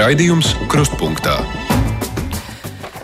Raidījums 0.00 0.54
Krustpunktā. 0.72 1.34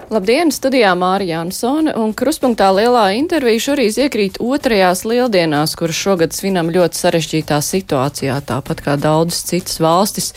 Labdien, 0.08 0.48
studijā 0.54 0.94
Mārija 0.96 1.42
Jansone, 1.42 1.92
un 1.92 2.14
kruspunktā 2.16 2.70
lielā 2.72 3.02
intervija 3.18 3.61
šorīt 3.66 3.98
iekrīt 4.06 4.38
otrajās 4.40 5.02
lieldienās, 5.04 5.74
kuras 5.76 5.98
šogad 6.00 6.32
svinam 6.32 6.70
ļoti 6.72 6.96
sarežģītā 6.96 7.58
situācijā, 7.66 8.38
tāpat 8.48 8.80
kā 8.86 8.94
daudzas 8.96 9.44
citas 9.50 9.76
valstis, 9.82 10.30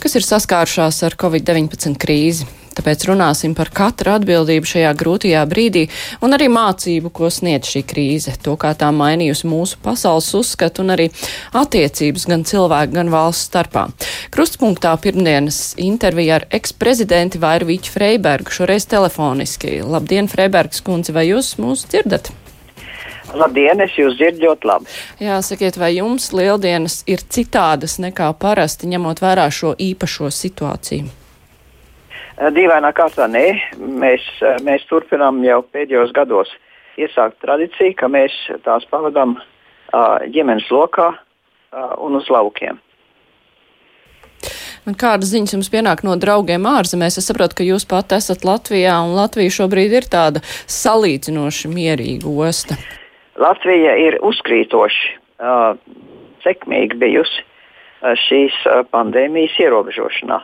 kas 0.00 0.16
ir 0.16 0.24
saskārušās 0.24 1.02
ar 1.10 1.18
Covid-19 1.20 2.00
krīzi. 2.00 2.48
Tāpēc 2.78 3.08
runāsim 3.08 3.56
par 3.58 3.72
katru 3.74 4.12
atbildību 4.14 4.68
šajā 4.70 4.92
grūtajā 5.00 5.42
brīdī 5.50 5.88
un 6.22 6.36
arī 6.36 6.46
mācību, 6.54 7.10
ko 7.10 7.26
sniedz 7.26 7.72
šī 7.72 7.82
krīze, 7.90 8.36
to, 8.44 8.54
kā 8.60 8.70
tā 8.78 8.92
mainījusi 8.94 9.50
mūsu 9.50 9.80
pasaules 9.82 10.30
uzskatu 10.38 10.84
un 10.84 10.94
arī 10.94 11.08
attiecības 11.58 12.28
gan 12.30 12.46
cilvēku, 12.46 12.94
gan 12.94 13.10
valsts 13.10 13.50
starpā. 13.50 13.88
Krustpunktā 14.34 14.94
pirmdienas 15.02 15.74
intervija 15.82 16.38
ar 16.38 16.46
eksprezidenti 16.54 17.42
Vairvīķu 17.42 17.96
Freibergu, 17.96 18.54
šoreiz 18.54 18.86
telefoniski. 18.86 19.80
Labdien, 19.82 20.30
Freibergs 20.30 20.84
kundze, 20.86 21.16
vai 21.16 21.26
jūs 21.32 21.56
mūs 21.58 21.88
dzirdat? 21.90 22.30
Labdien, 23.34 23.82
es 23.84 23.92
jūs 23.98 24.16
dzirdu 24.16 24.46
ļoti 24.46 24.68
labi. 24.70 24.98
Jā, 25.20 25.42
sakiet, 25.44 25.76
vai 25.76 25.96
jums 25.98 26.30
lieldienas 26.32 27.02
ir 27.10 27.26
citādas 27.26 27.98
nekā 28.00 28.30
parasti, 28.40 28.88
ņemot 28.88 29.20
vērā 29.24 29.50
šo 29.52 29.74
īpašo 29.76 30.30
situāciju? 30.32 31.17
Eh, 32.38 32.52
dīvainā 32.54 32.92
kārtā 32.94 33.26
nē, 33.26 33.46
mēs, 33.78 34.22
eh, 34.46 34.58
mēs 34.62 34.84
turpinām 34.86 35.40
jau 35.42 35.58
pēdējos 35.74 36.12
gados 36.14 36.50
iesākt 36.98 37.40
tradīciju, 37.42 37.96
ka 37.98 38.06
mēs 38.10 38.34
tās 38.66 38.82
pavadām 38.90 39.36
uh, 39.38 40.18
ģimenes 40.34 40.66
lokā 40.74 41.12
uh, 41.14 41.92
un 42.02 42.18
uz 42.18 42.26
laukiem. 42.26 42.80
Un 44.82 44.96
kādas 44.98 45.30
ziņas 45.30 45.54
jums 45.54 45.70
pienāk 45.70 46.02
no 46.02 46.16
draugiem 46.18 46.66
ārzemēs? 46.66 47.20
Es 47.20 47.30
saprotu, 47.30 47.60
ka 47.60 47.66
jūs 47.66 47.86
pat 47.86 48.16
esat 48.16 48.42
Latvijā, 48.42 48.96
un 49.06 49.14
Latvija 49.14 49.54
šobrīd 49.60 49.94
ir 49.94 50.10
tāda 50.10 50.42
salīdzinoši 50.66 51.70
mierīga 51.70 52.34
osta. 52.48 52.74
Latvija 53.38 53.94
ir 54.02 54.18
uzkrītoši 54.26 55.14
uh, 55.38 55.78
sekmīga 56.42 56.98
bijusi 56.98 57.46
uh, 57.46 58.14
šīs 58.26 58.58
uh, 58.66 58.82
pandēmijas 58.90 59.54
ierobežošanā. 59.62 60.42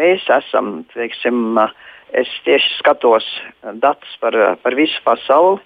Mēs 0.00 0.24
esam, 0.32 0.82
teiksim, 0.94 1.58
es 2.16 2.30
tieši 2.46 2.78
skatos 2.78 3.26
datus 3.82 4.16
par, 4.22 4.36
par 4.62 4.76
visu 4.78 5.02
pasauli. 5.04 5.60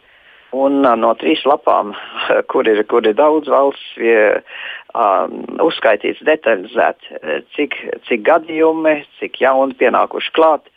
Un 0.56 0.78
no 0.82 1.10
trīs 1.18 1.42
lapām, 1.44 1.92
kur 2.50 2.68
ir, 2.70 2.82
kur 2.90 3.06
ir 3.06 3.16
daudz 3.18 3.50
valsts, 3.50 3.96
ir 3.98 4.38
um, 4.94 5.42
uzskaitīts 5.66 6.22
detalizēti, 6.26 7.18
cik, 7.56 7.74
cik 8.06 8.22
gadījumi, 8.26 9.00
cik 9.20 9.40
jauni 9.42 9.76
pienākuši 9.78 10.32
klāt, 10.38 10.70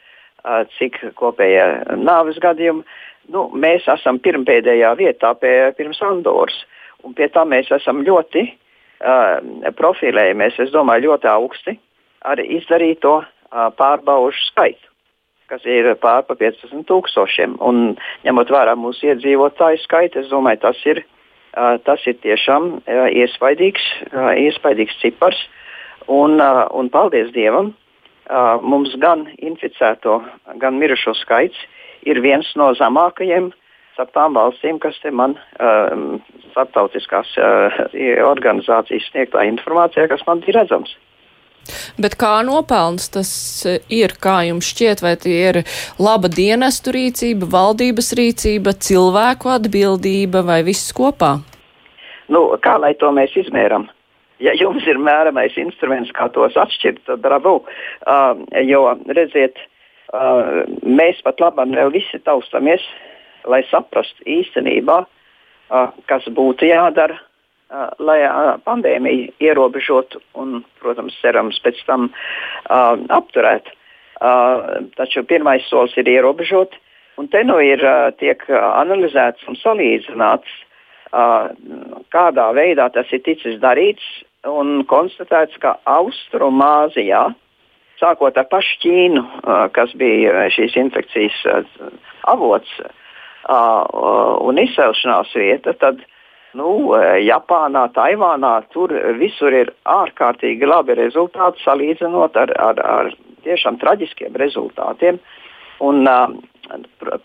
uh, 0.44 0.66
cik 0.78 0.97
kopējie 1.22 1.67
nāves 2.02 2.41
gadījumi. 2.44 2.84
Nu, 3.30 3.45
mēs 3.53 3.86
esam 3.94 4.17
pirmpēdējā 4.25 4.95
vietā 4.97 5.36
pie, 5.38 5.53
pirms 5.78 6.02
Andoras. 6.06 6.58
Un 7.06 7.13
pie 7.16 7.30
tā 7.31 7.45
mēs 7.47 7.69
esam 7.72 8.02
ļoti 8.03 8.47
uh, 8.50 9.38
profilējamies, 9.78 10.58
es 10.66 10.73
domāju, 10.73 11.11
ļoti 11.11 11.30
augsti 11.31 11.78
ar 12.28 12.41
izdarīto 12.44 13.22
pārbaužu 13.52 14.42
skaitu, 14.50 14.86
kas 15.50 15.66
ir 15.66 15.92
pār 16.02 16.23
pa 16.28 16.38
15 16.39 16.86
tūkstošiem. 16.89 17.58
Un, 17.66 17.95
ņemot 18.25 18.52
vērā 18.53 18.75
mūsu 18.78 19.11
iedzīvotāju 19.11 19.81
skaitu, 19.84 20.23
es 20.23 20.29
domāju, 20.31 20.62
tas 20.68 20.81
ir, 20.85 21.03
tas 21.85 22.06
ir 22.07 22.19
tiešām 22.23 22.75
iespaidīgs, 22.88 23.85
iespaidīgs 24.46 25.00
cipars. 25.01 25.41
Un, 26.09 26.40
un 26.41 26.90
paldies 26.90 27.29
Dievam, 27.35 27.73
mums 28.62 28.96
gan 29.01 29.28
inficēto, 29.38 30.19
gan 30.62 30.78
mirušo 30.81 31.13
skaits 31.18 31.57
ir 32.07 32.22
viens 32.23 32.50
no 32.57 32.72
zemākajiem 32.78 33.52
starp 34.00 34.13
tām 34.16 34.38
valstīm, 34.38 34.79
kas 34.79 34.96
te 35.03 35.12
man 35.12 35.35
um, 35.59 36.22
starptautiskās 36.53 37.34
uh, 37.35 37.79
organizācijas 38.23 39.09
sniegtā 39.12 39.44
informācijā, 39.50 40.07
kas 40.07 40.23
man 40.28 40.44
ir 40.47 40.56
redzams. 40.56 40.94
Bet 42.02 42.18
kā 42.19 42.40
nopelns 42.47 43.09
tas 43.13 43.31
eh, 43.68 43.80
ir, 43.90 44.16
kā 44.22 44.41
jums 44.50 44.69
šķiet, 44.72 45.03
vai 45.06 45.16
tie 45.19 45.38
ir 45.52 45.62
laba 46.02 46.31
dienestu 46.31 46.94
rīcība, 46.96 47.50
valdības 47.53 48.13
rīcība, 48.19 48.75
cilvēku 48.90 49.53
atbildība 49.56 50.44
vai 50.47 50.62
viss 50.68 50.94
kopā? 50.96 51.38
Nu, 52.29 52.46
kā 52.62 52.78
lai 52.81 52.94
to 53.00 53.09
mēs 53.16 53.34
izmēram? 53.40 53.90
Ja 54.40 54.53
jums 54.56 54.85
ir 54.88 55.00
mēramais 55.02 55.58
instruments, 55.59 56.13
kā 56.16 56.29
tos 56.31 56.56
atšķirt, 56.59 57.02
tad 57.09 57.24
bravo. 57.24 57.59
Uh, 58.08 58.40
jo, 58.63 58.85
redziet, 59.12 59.59
uh, 60.13 60.63
mēs 60.85 61.19
pat 61.25 61.41
labam 61.44 61.74
vēl 61.75 61.91
visi 61.91 62.22
taustamies, 62.24 62.85
lai 63.50 63.66
saprastu 63.68 64.24
īstenībā, 64.40 65.02
uh, 65.03 65.90
kas 66.08 66.29
būtu 66.31 66.69
jādara, 66.69 67.19
Uh, 67.69 67.91
lai 68.02 68.24
uh, 68.25 68.56
pandēmiju 68.66 69.28
ierobežotu 69.46 70.18
un, 70.41 70.63
protams, 70.81 71.13
cerams, 71.22 71.59
pēc 71.62 71.84
tam 71.85 72.07
uh, 72.09 72.96
apturētu. 73.13 73.75
Uh, 74.18 74.90
taču 74.97 75.22
pirmais 75.30 75.68
solis 75.69 75.94
ir 76.02 76.09
ierobežot, 76.09 76.74
un 77.22 77.29
te 77.29 77.44
nu 77.46 77.59
ir 77.62 77.85
uh, 77.85 78.09
tiek 78.18 78.41
analizēts 78.50 79.46
un 79.46 79.59
salīdzināts, 79.62 80.58
uh, 81.13 81.53
kādā 82.09 82.50
veidā 82.58 82.90
tas 82.90 83.13
ir 83.13 83.22
ticis 83.29 83.62
darīts, 83.62 84.09
un 84.50 84.81
konstatēts, 84.90 85.62
ka 85.62 85.78
Austrumāzijā, 85.85 87.28
sākot 88.02 88.41
ar 88.41 88.50
pašu 88.50 88.79
Ķīnu, 88.81 89.28
uh, 89.46 89.68
kas 89.78 89.94
bija 89.94 90.50
šīs 90.58 90.74
infekcijas 90.88 91.44
uh, 91.46 91.91
avots 92.34 92.79
uh, 92.81 93.84
un 94.41 94.58
izcelšanās 94.58 95.38
vieta, 95.38 95.78
tad 95.78 96.02
uh, 96.02 96.16
Nu, 96.57 96.95
e, 96.97 97.19
Japānā, 97.27 97.85
Taivānā 97.93 98.55
tur 98.73 98.93
visur 99.19 99.53
ir 99.53 99.69
ārkārtīgi 99.85 100.65
labi 100.65 100.95
rezultāti 100.97 101.61
salīdzinot 101.61 102.37
ar, 102.41 102.53
ar, 102.57 102.79
ar 102.81 103.11
tiešām 103.45 103.77
traģiskiem 103.81 104.37
rezultātiem. 104.39 105.19
Un, 105.85 106.07
uh, 106.09 106.33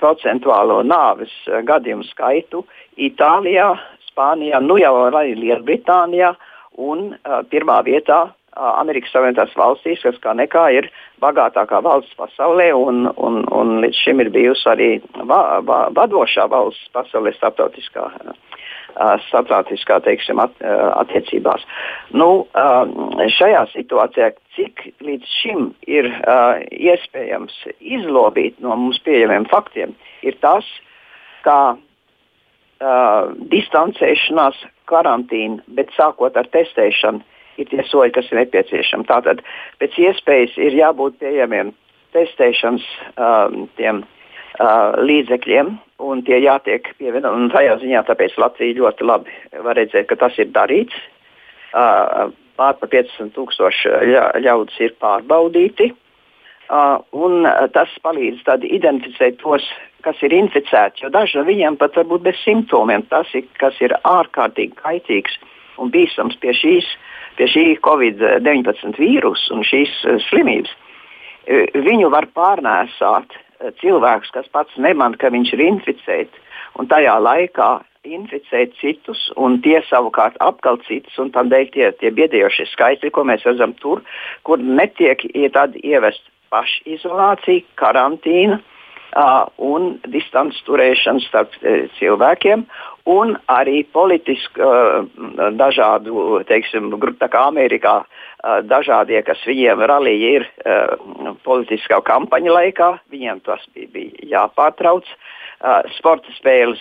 procentuālo 0.00 0.82
nāves 0.86 1.32
gadījumu 1.68 2.06
skaitu 2.08 2.64
Itālijā, 2.96 3.74
Spānijā, 4.08 4.60
nu 4.62 4.78
jau 4.78 4.94
arī 5.08 5.34
Lielbritānijā 5.40 6.34
un 6.78 7.12
uh, 7.14 7.42
pirmā 7.50 7.82
vietā 7.84 8.26
Amerikas 8.54 9.10
Savienotās 9.10 9.50
valstīs, 9.58 10.02
kas 10.04 10.18
kā 10.22 10.30
nekā 10.38 10.68
ir 10.76 10.86
bagātākā 11.22 11.80
valsts 11.82 12.14
pasaulē 12.14 12.68
un, 12.78 13.08
un, 13.18 13.40
un 13.50 13.80
līdz 13.82 14.02
šim 14.04 14.22
ir 14.22 14.30
bijusi 14.30 14.68
arī 14.70 14.90
va, 15.26 15.58
va, 15.66 15.88
vadošā 15.96 16.46
valsts 16.52 16.92
pasaulē 16.94 17.34
starptautiskā 17.34 18.06
uh, 18.06 18.36
starptautiskā 19.28 19.98
teiksim, 20.04 20.40
at, 20.42 20.54
attiecībās. 21.00 21.64
Nu, 22.14 22.46
šajā 23.36 23.64
situācijā, 23.72 24.30
cik 24.56 24.84
līdz 25.04 25.34
šim 25.40 25.68
ir 25.90 26.10
iespējams 26.70 27.56
izlobīt 27.80 28.60
no 28.62 28.76
mums 28.78 29.00
pieejamiem 29.06 29.48
faktiem, 29.50 29.94
ir 30.22 30.38
tas, 30.44 30.68
ka 31.46 31.76
distancēšanās, 33.54 34.58
karantīna, 34.90 35.62
bet 35.76 35.92
sākot 35.96 36.36
ar 36.36 36.48
testēšanu, 36.52 37.22
ir 37.56 37.70
tie 37.70 37.84
soļi, 37.88 38.12
kas 38.12 38.26
ir 38.30 38.42
nepieciešami. 38.42 39.06
Tātad 39.08 39.40
pēc 39.80 39.96
iespējas 40.02 40.58
ir 40.60 40.76
jābūt 40.76 41.16
pieejamiem 41.22 41.70
testēšanas 42.12 42.84
um, 43.14 43.64
tiem, 43.78 44.02
uh, 44.02 44.23
līdzekļiem, 44.60 45.74
un 46.04 46.22
tie 46.26 46.38
jātiek 46.42 46.86
pievienoti. 46.98 47.50
Tajā 47.54 47.78
ziņā 47.82 48.04
tāpēc 48.06 48.36
Latvija 48.38 48.78
ļoti 48.78 49.06
labi 49.06 49.34
var 49.64 49.78
redzēt, 49.78 50.06
ka 50.10 50.18
tas 50.20 50.38
ir 50.38 50.52
darīts. 50.54 50.94
Uh, 51.74 52.30
Pār 52.54 52.76
par 52.78 52.86
500 52.86 53.32
tūkstoši 53.34 53.90
ļaudis 54.44 54.76
ir 54.78 54.92
pārbaudīti. 55.02 55.88
Uh, 56.70 57.00
un 57.10 57.42
tas 57.74 57.90
palīdz 58.04 58.46
identificēt 58.62 59.40
tos, 59.42 59.66
kas 60.06 60.22
ir 60.22 60.32
inficēti, 60.32 61.02
jo 61.02 61.10
daži 61.10 61.40
no 61.40 61.42
viņiem 61.48 61.74
pat 61.76 61.98
var 61.98 62.06
būt 62.12 62.22
bez 62.22 62.38
simptomiem. 62.44 63.02
Tas, 63.10 63.26
ir, 63.34 63.48
kas 63.58 63.74
ir 63.82 63.96
ārkārtīgi 64.06 64.78
kaitīgs 64.78 65.34
un 65.82 65.90
bīstams 65.90 66.38
pie, 66.38 66.54
šīs, 66.54 66.86
pie 67.36 67.50
šī 67.50 67.66
Covid-19 67.82 69.02
vīrusa 69.02 69.58
un 69.58 69.66
šīs 69.66 69.98
uh, 70.06 70.22
slimības, 70.30 70.70
viņu 71.74 72.08
var 72.14 72.30
pārnēsāt 72.32 73.34
cilvēks, 73.80 74.32
kas 74.34 74.48
pats 74.52 74.76
neman, 74.80 75.16
ka 75.20 75.30
viņš 75.34 75.52
ir 75.56 75.64
inficēts, 75.68 76.60
un 76.78 76.88
tajā 76.90 77.16
laikā 77.22 77.70
inficēt 78.04 78.74
citus, 78.80 79.30
un 79.40 79.60
tie 79.64 79.80
savukārt 79.88 80.36
apkal 80.44 80.78
citus, 80.84 81.16
un 81.20 81.32
tādēļ 81.32 81.70
tie, 81.72 81.88
tie 82.00 82.12
biedējošie 82.12 82.68
skaitļi, 82.74 83.12
ko 83.14 83.24
mēs 83.24 83.46
redzam 83.48 83.72
tur, 83.80 84.02
kur 84.44 84.60
netiek 84.60 85.24
ievest 85.32 86.22
pašizolācija, 86.52 87.64
karantīna, 87.80 88.60
un 89.62 89.94
distance 90.10 90.58
turēšana 90.66 91.22
starp 91.28 91.54
cilvēkiem. 91.98 92.64
Un 93.10 93.34
arī 93.52 93.82
politiski 93.92 94.62
uh, 94.64 95.04
dažādu, 95.58 96.40
teiksim, 96.48 96.88
tā 97.20 97.28
kā 97.28 97.46
Amerikā, 97.50 97.98
dažādie, 98.64 99.20
kas 99.24 99.40
viņiem 99.48 99.80
rallija 99.88 100.30
ir 100.38 100.48
politiskā 101.44 102.00
kampaņa 102.04 102.52
laikā, 102.52 102.90
viņiem 103.12 103.40
tas 103.44 103.62
bija, 103.72 103.88
bija 103.92 104.28
jāpārtrauc. 104.34 105.08
Sporta 105.96 106.32
spēles 106.36 106.80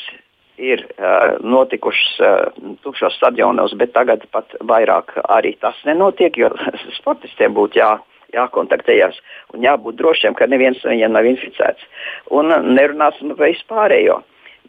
ir 0.58 0.84
uh, 0.86 1.40
notikušas 1.42 2.20
uh, 2.20 2.74
tukšos 2.84 3.16
stadionos, 3.18 3.74
bet 3.78 3.94
tagad 3.96 4.26
pat 4.32 4.54
vairāk 4.62 5.16
arī 5.26 5.56
tas 5.62 5.78
nenotiek, 5.88 6.38
jo 6.38 6.52
sportistiem 7.00 7.56
būtu 7.58 7.82
jā, 7.82 7.96
jākontaktējas 8.34 9.18
un 9.54 9.66
jābūt 9.66 9.98
drošiem, 10.02 10.36
ka 10.38 10.48
neviens 10.50 10.82
no 10.84 10.94
viņiem 10.94 11.16
nav 11.16 11.28
inficēts. 11.30 11.90
Un 12.34 12.54
nerunāsim 12.76 13.36
par 13.36 13.50
vispārējo. 13.50 14.22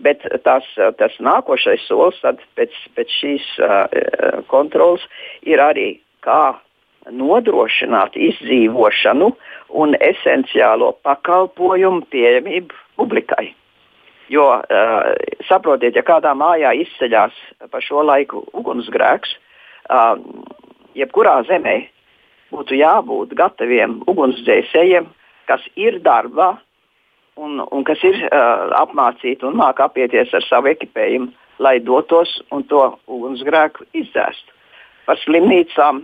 Bet 0.02 0.24
tas, 0.42 0.66
tas 0.98 1.14
nākošais 1.22 1.84
solis 1.86 2.18
pēc, 2.58 2.72
pēc 2.96 3.12
šīs 3.20 3.44
uh, 3.62 3.84
kontrolas 4.50 5.04
ir 5.46 5.62
arī 5.62 6.00
kā 6.24 6.56
nodrošināt 7.14 8.16
izdzīvošanu 8.16 9.30
un 9.80 9.94
esenciālo 10.00 10.94
pakalpojumu 11.06 12.08
pieejamību 12.10 12.74
publikai. 12.98 13.52
Jo 14.32 14.48
uh, 14.56 15.14
saprotiet, 15.46 15.94
ja 15.94 16.02
kādā 16.02 16.32
mājā 16.34 16.72
izceļas 16.80 17.36
pa 17.70 17.80
šo 17.84 18.02
laiku 18.08 18.42
ugunsgrēks, 18.56 19.36
uh, 19.92 20.16
jebkurā 20.96 21.42
zemē 21.46 21.82
būtu 22.54 22.78
jābūt 22.78 23.34
gataviem 23.38 24.00
ugunsdzēsējiem, 24.10 25.08
kas 25.50 25.64
ir 25.76 25.98
darbā 26.04 26.54
un, 27.36 27.60
un 27.70 27.86
kas 27.86 28.02
ir 28.06 28.20
uh, 28.28 28.70
apmācīti 28.80 29.46
un 29.46 29.58
māca 29.58 29.88
apieties 29.88 30.32
ar 30.34 30.44
savu 30.46 30.70
ekipējumu, 30.72 31.32
lai 31.62 31.78
dotos 31.82 32.38
un 32.54 32.64
to 32.70 32.86
ugunsgrēku 33.10 33.86
izdzēstu. 33.94 34.54
Par 35.06 35.20
slimnīcām 35.22 36.00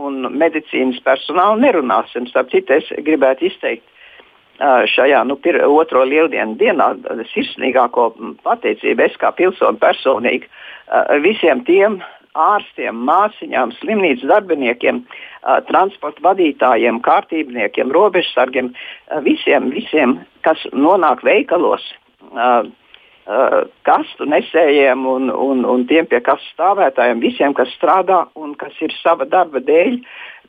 un 0.00 0.28
medicīnas 0.38 1.00
personālu 1.04 1.60
nerunāsim. 1.62 2.28
Starp 2.30 2.52
citu, 2.52 2.78
es 2.78 2.88
gribētu 3.06 3.48
izteikt 3.48 3.84
uh, 3.84 4.84
šajā 4.90 5.24
nu, 5.28 5.38
pir, 5.40 5.60
otro 5.66 6.04
lieldienu 6.08 6.58
dienā 6.60 6.92
sirsnīgāko 7.32 8.10
pateicību 8.46 9.08
es 9.08 9.16
kā 9.20 9.32
pilsoni 9.36 9.80
personīgi 9.82 10.48
uh, 10.48 11.16
visiem 11.24 11.64
tiem 11.68 12.00
ārstiem, 12.34 12.98
māsiņām, 13.06 13.72
slimnīcas 13.78 14.26
darbiniekiem, 14.28 15.02
transporta 15.68 16.24
vadītājiem, 16.24 17.00
kārtībniekiem, 17.04 17.92
robežsargiem, 17.94 18.72
visiem, 19.26 19.70
visiem, 19.74 20.18
kas 20.46 20.62
nonāk 20.72 21.22
veikalos, 21.26 21.84
kastu 23.86 24.26
nesējiem 24.28 25.06
un, 25.08 25.30
un, 25.30 25.64
un 25.64 25.86
tiem 25.88 26.08
pie 26.10 26.20
kastu 26.24 26.50
stāvētājiem, 26.56 27.22
visiem, 27.22 27.54
kas 27.56 27.70
strādā 27.78 28.24
un 28.34 28.56
kas 28.60 28.74
ir 28.84 28.92
sava 28.98 29.24
darba 29.24 29.62
dēļ, 29.64 30.00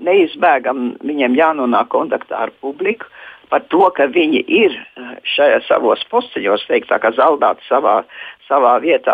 neizbēgam 0.04 0.96
viņiem 1.06 1.38
jānonāk 1.38 1.94
kontaktā 1.94 2.48
ar 2.48 2.54
publiku. 2.62 3.08
Par 3.46 3.62
to, 3.70 3.86
ka 3.94 4.08
viņi 4.10 4.42
ir 4.50 4.74
šajā 5.36 5.60
savos 5.68 6.02
posteļos, 6.10 6.66
teikt, 6.66 6.90
tā 6.90 6.98
kā 7.00 7.12
zaldāti 7.14 7.62
savā, 7.70 8.00
savā 8.50 8.74
vietā, 8.82 9.14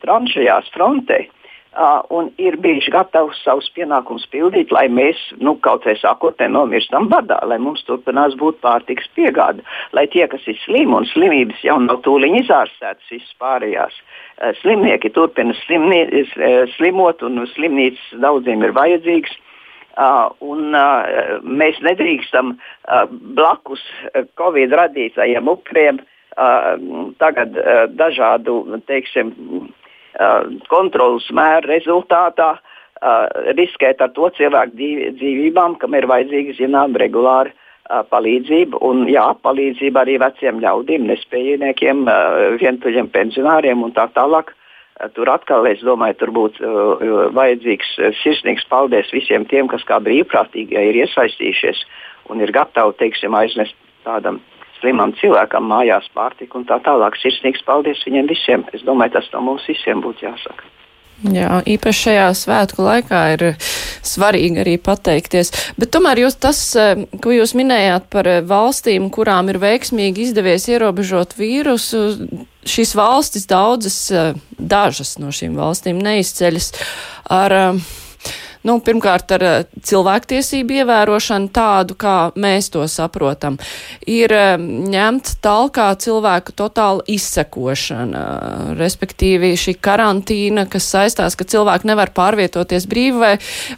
tranšajās 0.00 0.72
frontē. 0.72 1.18
Uh, 1.28 1.39
Uh, 1.70 2.00
un 2.10 2.32
ir 2.42 2.56
bijuši 2.58 2.90
gatavi 2.90 3.36
savus 3.44 3.68
pienākumus 3.76 4.24
pildīt, 4.32 4.72
lai 4.74 4.88
mēs, 4.90 5.20
nu, 5.38 5.52
kaut 5.62 5.84
vai 5.86 5.92
sakot, 6.00 6.34
nenomirstam 6.42 7.06
badā, 7.12 7.36
lai 7.46 7.60
mums 7.62 7.84
turpinās 7.86 8.34
būt 8.40 8.58
pārtiks 8.64 9.06
piegāde, 9.14 9.62
lai 9.94 10.08
tie, 10.10 10.24
kas 10.32 10.42
ir 10.50 10.58
slimi 10.64 10.98
un 10.98 11.06
slimības 11.12 11.62
jau 11.62 11.78
nav 11.84 12.02
tūlīt 12.02 12.40
izārstētas, 12.40 13.06
visas 13.14 13.38
pārējās 13.38 13.94
uh, 13.94 14.50
slimnieki 14.64 15.12
turpina 15.14 15.54
slimni, 15.60 16.02
uh, 16.10 16.66
slimot, 16.74 17.22
un 17.22 17.38
slimnīcas 17.54 18.18
daudziem 18.18 18.66
ir 18.66 18.74
vajadzīgas. 18.74 19.38
Uh, 19.94 20.26
un, 20.42 20.74
uh, 20.74 21.38
mēs 21.46 21.78
nedrīkstam 21.86 22.56
uh, 22.56 23.04
blakus 23.38 23.86
Covid 24.38 24.74
radītajiem 24.74 25.54
upuriem 25.54 26.02
uh, 26.02 26.74
tagad 27.22 27.54
uh, 27.62 27.84
dažādu, 27.94 28.64
teiksim, 28.90 29.36
kontrolas 30.68 31.28
mēra 31.34 31.68
rezultātā 31.70 32.56
riskēt 33.56 34.02
ar 34.04 34.10
to 34.12 34.28
cilvēku 34.36 34.76
dzīvībām, 35.16 35.78
kam 35.80 35.94
ir 35.96 36.08
vajadzīga 36.10 36.56
zinām 36.58 36.96
regulāra 37.00 37.52
palīdzība. 38.10 38.80
Un, 38.86 39.06
jā, 39.08 39.24
palīdzība 39.42 40.04
arī 40.04 40.18
veciem 40.20 40.60
ļaudīm, 40.60 41.06
nespējīgiem, 41.08 42.04
vientuļiem 42.60 43.08
pensionāriem 43.14 43.82
un 43.86 43.94
tā 43.96 44.08
tālāk. 44.14 44.52
Tur 45.16 45.30
atkal, 45.32 45.64
es 45.64 45.80
domāju, 45.80 46.18
tur 46.20 46.30
būtu 46.36 46.60
uh, 46.60 47.04
vajadzīgs 47.32 47.94
sirsnīgs 48.20 48.66
paldies 48.68 49.08
visiem 49.16 49.46
tiem, 49.48 49.70
kas 49.72 49.80
kā 49.88 49.96
brīvprātīgi 50.04 50.76
ir 50.76 50.98
iesaistījušies 51.06 51.80
un 52.28 52.44
ir 52.44 52.52
gatavi, 52.52 52.98
teiksim, 53.00 53.32
aiznest 53.32 53.72
tādam 54.04 54.42
slimam 54.80 55.14
cilvēkam 55.20 55.68
mājās 55.70 56.08
pārtiku 56.16 56.60
un 56.60 56.66
tā 56.68 56.80
tālāk. 56.84 57.16
Sirsnīgs 57.20 57.64
paldies 57.68 58.02
viņiem 58.06 58.28
visiem. 58.30 58.66
Es 58.76 58.84
domāju, 58.86 59.18
tas 59.18 59.30
no 59.34 59.44
mums 59.46 59.66
visiem 59.68 60.02
būtu 60.04 60.26
jāsaka. 60.26 60.68
Jā, 61.20 61.58
īpaši 61.68 62.00
šajā 62.06 62.28
svētku 62.32 62.84
laikā 62.86 63.18
ir 63.34 63.42
svarīgi 63.60 64.62
arī 64.62 64.78
pateikties. 64.80 65.52
Bet 65.76 65.92
tomēr 65.92 66.22
jūs 66.22 66.38
tas, 66.40 66.60
eh, 66.80 67.02
ko 67.20 67.34
jūs 67.34 67.52
minējāt 67.58 68.08
par 68.08 68.28
eh, 68.28 68.40
valstīm, 68.40 69.10
kurām 69.12 69.52
ir 69.52 69.60
veiksmīgi 69.60 70.30
izdevies 70.30 70.64
ierobežot 70.72 71.36
vīrusu, 71.36 72.00
šīs 72.64 72.94
valstis 72.96 73.44
daudzas, 73.50 73.98
eh, 74.10 74.32
dažas 74.56 75.18
no 75.20 75.28
šīm 75.28 75.60
valstīm 75.60 76.00
neizceļas 76.00 76.72
ar 77.28 77.56
nu, 78.66 78.76
pirmkārt 78.84 79.32
ar 79.36 79.44
eh, 79.46 79.58
cilvēktiesību 79.86 80.80
ievērošanu 80.82 81.50
tādu, 81.54 81.96
kā 82.00 82.16
mēs 82.40 82.70
to 82.74 82.84
saprotam, 82.90 83.56
ir 84.08 84.32
eh, 84.36 84.56
ņemt 84.60 85.36
talkā 85.44 85.88
cilvēku 86.00 86.54
totāla 86.56 87.04
izsekošana, 87.10 88.24
respektīvi 88.78 89.52
šī 89.58 89.76
karantīna, 89.82 90.66
kas 90.70 90.88
saistās, 90.92 91.36
ka 91.38 91.46
cilvēki 91.48 91.88
nevar 91.90 92.12
pārvietoties 92.16 92.86
brīvi, 92.90 93.16
vai, 93.20 93.32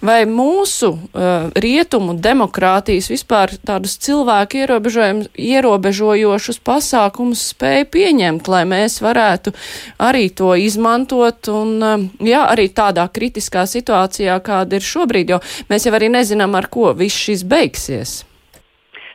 vai 0.05 0.19
mūsu 0.29 0.93
uh, 0.93 1.49
rietumu 1.59 2.15
demokrātijas 2.23 3.09
vispār 3.13 3.55
tādus 3.67 3.97
cilvēku 4.03 4.63
ierobežojošus 4.63 6.61
pasākumus 6.65 7.45
spēja 7.53 7.87
pieņemt, 7.93 8.51
lai 8.53 8.63
mēs 8.69 8.99
varētu 9.05 9.55
arī 10.03 10.29
to 10.37 10.53
izmantot 10.59 11.51
un, 11.53 11.75
uh, 11.83 12.07
jā, 12.27 12.45
arī 12.53 12.69
tādā 12.75 13.07
kritiskā 13.13 13.65
situācijā, 13.69 14.39
kāda 14.45 14.72
kāda 14.73 14.81
ir 14.81 14.89
šobrīd, 14.89 15.31
jo 15.31 15.41
mēs 15.69 15.87
jau 15.87 15.95
arī 15.95 16.09
nezinām, 16.09 16.55
ar 16.57 16.69
ko 16.71 16.93
viss 16.97 17.29
šis 17.29 17.45
beigsies. 17.45 18.25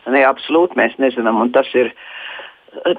Nē, 0.07 0.23
absolūti 0.23 0.77
mēs 0.77 0.97
nezinām, 0.99 1.41
un 1.41 1.51
tas 1.51 1.67
ir. 1.75 1.93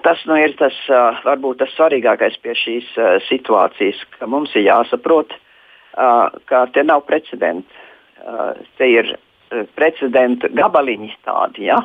Tas 0.03 0.19
nu, 0.27 0.35
ir 0.35 0.57
tas, 0.59 0.75
varbūt 1.23 1.61
tas 1.61 1.71
svarīgākais 1.77 2.41
pie 2.43 2.55
šīs 2.57 2.87
situācijas, 3.29 4.01
ka 4.19 4.27
mums 4.27 4.51
ir 4.57 4.65
jāsaprot, 4.67 5.31
ka 5.95 6.67
te 6.75 6.83
nav 6.83 7.05
precedenta. 7.07 7.69
Te 8.77 8.89
ir 8.91 9.13
precedenta 9.79 10.51
gabaliņi 10.51 11.13
tādi. 11.23 11.69
Ja? 11.69 11.79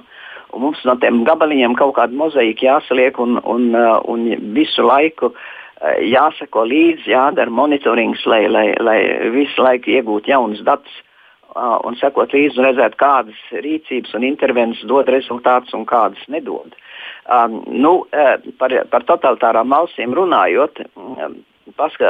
Un 0.55 0.65
mums 0.65 0.81
no 0.87 0.95
tiem 0.97 1.21
gabaliņiem 1.27 1.75
kaut 1.77 1.93
kāda 1.99 2.17
mozaīka 2.17 2.65
jāsaliek 2.65 3.19
un, 3.21 3.37
un, 3.45 3.69
un 4.09 4.25
visu 4.57 4.87
laiku 4.87 5.29
uh, 5.29 5.45
jāsako 5.81 6.65
līdzi, 6.69 7.09
jādara 7.11 7.51
monitorings, 7.51 8.25
lai, 8.29 8.45
lai, 8.47 8.67
lai 8.79 8.99
visu 9.33 9.63
laiku 9.63 9.91
iegūtu 9.93 10.31
jaunus 10.31 10.61
datus 10.65 10.93
uh, 11.55 11.79
un 11.83 11.97
sekot 11.99 12.33
līdzi 12.33 12.59
un 12.59 12.67
redzēt, 12.69 12.97
kādas 13.01 13.39
rīcības 13.51 14.13
un 14.17 14.27
intervences 14.27 14.87
dod 14.89 15.09
rezultātus 15.11 15.73
un 15.77 15.85
kādas 15.89 16.23
nedod. 16.31 16.75
Um, 17.23 17.61
nu, 17.67 17.93
par, 18.59 18.73
par 18.91 19.05
totalitārām 19.07 19.71
valstīm 19.71 20.15
runājot, 20.15 20.83
um, 20.99 21.37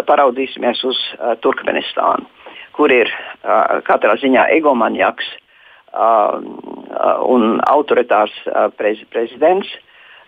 paraudzīsimies 0.10 0.84
uz 0.90 1.00
uh, 1.20 1.36
Turkmenistānu, 1.42 2.26
kur 2.74 2.92
ir 2.92 3.10
uh, 3.10 3.80
katrā 3.86 4.18
ziņā 4.22 4.48
egomaniaks 4.58 5.28
uh, 5.94 6.40
un 7.30 7.60
autoritārs 7.70 8.34
uh, 8.48 8.70
prez, 8.78 9.04
prezidents. 9.14 9.70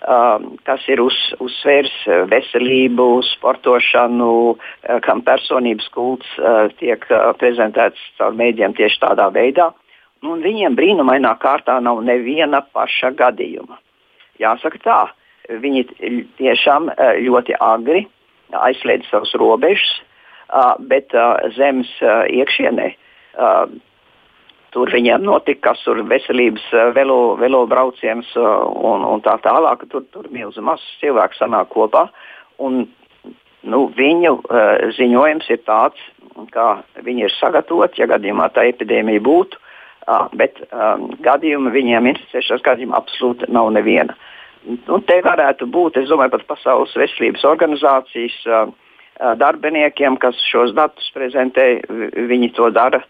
Uh, 0.06 0.26
Um, 0.36 0.52
kas 0.62 0.84
ir 0.86 1.00
uz, 1.02 1.16
uzsvērs 1.42 1.94
uh, 2.06 2.26
veselību, 2.30 3.24
sportošanu, 3.26 4.28
uh, 4.54 5.00
kam 5.02 5.24
personības 5.26 5.88
kults 5.96 6.30
uh, 6.38 6.68
tiek 6.78 7.02
prezentēts 7.40 8.04
caur 8.20 8.36
mēdījiem 8.38 8.76
tieši 8.78 9.00
tādā 9.02 9.32
veidā. 9.34 9.72
Nu, 10.22 10.36
viņiem 10.44 10.78
brīnumainā 10.78 11.32
kārtā 11.42 11.80
nav 11.82 12.04
neviena 12.06 12.62
paša 12.76 13.16
gadījuma. 13.18 13.80
Jāsaka 14.38 14.82
tā, 14.84 15.00
viņi 15.64 15.88
tiešām 16.38 16.92
ļoti 17.26 17.58
agri 17.58 18.06
aizslēdz 18.54 19.10
savus 19.10 19.34
robežas, 19.42 19.92
bet 20.90 21.14
zemes 21.58 21.92
iekšienē 22.04 22.90
tur 24.76 24.92
viņiem 24.92 25.24
notika, 25.24 25.72
kas 25.72 25.84
tur 25.86 26.02
veselības 26.10 26.68
velo, 26.96 27.20
velo 27.40 27.64
brauciens 27.72 28.28
un, 28.36 29.06
un 29.08 29.24
tā 29.24 29.38
tālāk. 29.46 29.88
Tur, 29.92 30.04
tur 30.12 30.28
milzu 30.36 30.64
masas 30.66 31.00
cilvēku 31.00 31.40
sanāk 31.40 31.72
kopā. 31.72 32.10
Un, 32.60 32.84
nu, 33.64 33.86
viņu 33.96 34.34
uh, 34.42 34.92
ziņojums 34.98 35.48
ir 35.56 35.64
tāds, 35.68 36.02
kā 36.52 36.68
viņi 37.06 37.30
ir 37.30 37.36
sagatavoti, 37.38 38.04
ja 38.04 38.10
gadījumā 38.12 38.52
tā 38.56 38.68
epidēmija 38.74 39.24
būtu. 39.24 39.62
Uh, 40.06 40.28
bet 40.38 40.60
um, 40.68 41.08
gadījumi 41.26 41.72
viņiem 41.74 42.12
inficēšanās 42.12 42.66
gadījumā 42.68 43.00
absolūti 43.00 43.48
nav 43.50 43.72
neviena. 43.74 44.14
Nu, 44.66 45.00
te 45.06 45.18
varētu 45.26 45.66
būt, 45.72 45.98
es 46.02 46.12
domāju, 46.12 46.36
pat 46.36 46.46
Pasaules 46.52 46.94
veselības 47.00 47.46
organizācijas 47.48 48.38
uh, 48.46 48.68
darbiniekiem, 49.40 50.20
kas 50.22 50.38
šos 50.52 50.76
datus 50.78 51.08
prezentē, 51.16 51.80
viņi 52.30 52.52
to 52.58 52.70
dara 52.76 53.02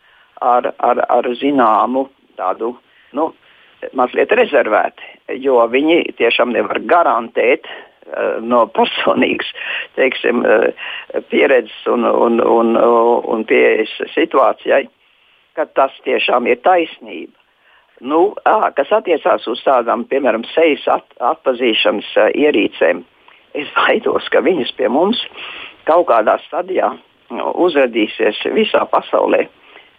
ar, 0.42 0.72
ar, 0.80 1.02
ar 1.10 1.30
zināmu 1.40 2.08
tādu 2.38 2.76
nu, 3.16 3.30
mazliet 3.96 4.32
rezervēti, 4.36 5.08
jo 5.44 5.60
viņi 5.72 6.16
tiešām 6.20 6.54
nevar 6.56 6.82
garantēt 6.90 7.68
uh, 7.70 8.42
no 8.42 8.66
personīgas 8.76 9.52
teiksim, 9.96 10.44
uh, 10.44 10.70
pieredzes 11.32 11.88
un, 11.92 12.06
un, 12.06 12.42
un, 12.42 12.76
un 12.76 13.48
pieejas 13.48 13.94
situācijai, 14.16 14.86
ka 15.56 15.68
tas 15.78 15.96
tiešām 16.08 16.48
ir 16.52 16.62
taisnība. 16.66 17.36
Nu, 18.04 18.34
kas 18.76 18.90
attiecās 18.92 19.46
uz 19.48 19.62
tādām, 19.64 20.04
piemēram, 20.12 20.44
sejas 20.52 20.84
at, 20.98 21.06
atpazīšanas 21.24 22.10
uh, 22.20 22.32
ierīcēm, 22.36 23.06
es 23.56 23.70
baidos, 23.78 24.28
ka 24.34 24.44
viņas 24.44 24.74
pie 24.76 24.90
mums 24.92 25.22
kaut 25.88 26.10
kādā 26.10 26.36
stadijā 26.44 26.92
uzrādīsies 27.32 28.42
visā 28.54 28.84
pasaulē. 28.92 29.46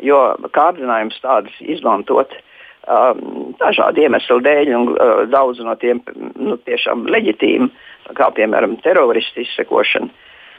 Jo 0.05 0.21
kārdinājums 0.53 1.19
tādas 1.23 1.57
izmantot 1.61 2.33
um, 2.37 3.53
dažādu 3.61 4.05
iemeslu 4.05 4.41
dēļ, 4.45 4.73
un 4.77 4.89
uh, 4.93 5.25
daudz 5.33 5.63
no 5.65 5.77
tiem 5.81 6.03
nu, 6.37 6.59
tiešām 6.69 7.07
leģitīmi, 7.13 7.71
kā 8.19 8.31
piemēram 8.37 8.77
teroristu 8.85 9.45
izsekošana, 9.45 10.11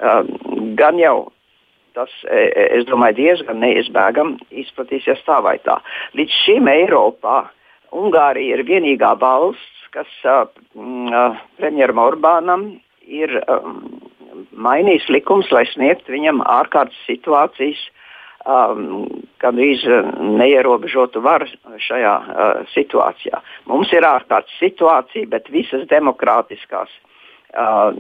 um, 0.01 0.32
gan 0.79 1.00
jau 1.01 1.17
tas, 1.98 2.13
e, 2.29 2.41
e, 2.53 2.65
es 2.77 2.86
domāju, 2.86 3.17
diezgan 3.17 3.58
neizbēgami 3.63 4.38
izplatīsies 4.63 5.24
tā 5.25 5.39
vai 5.41 5.56
tā. 5.65 5.79
Līdz 6.17 6.36
šim 6.44 6.70
Eiropā 6.70 7.48
Ungārija 7.98 8.58
ir 8.58 8.65
vienīgā 8.67 9.15
valsts, 9.17 9.88
kas 9.96 10.10
uh, 10.27 10.44
uh, 10.77 11.38
premjeram 11.58 12.01
Orbānam 12.03 12.67
ir 13.08 13.32
um, 13.48 13.79
mainījis 14.51 15.08
likums, 15.13 15.50
lai 15.56 15.63
sniegtu 15.72 16.13
viņam 16.13 16.44
ārkārtas 16.44 17.00
situācijas, 17.08 17.79
um, 18.48 19.06
gandrīz 19.42 19.84
neierobežotu 20.39 21.22
varu 21.24 21.50
šajā 21.84 22.13
uh, 22.16 22.62
situācijā. 22.74 23.42
Mums 23.70 23.92
ir 23.94 24.08
ārkārtas 24.08 24.56
situācija, 24.62 25.30
bet 25.32 25.51
visas 25.54 25.86
demokrātiskās 25.92 26.94
uh, 27.54 27.92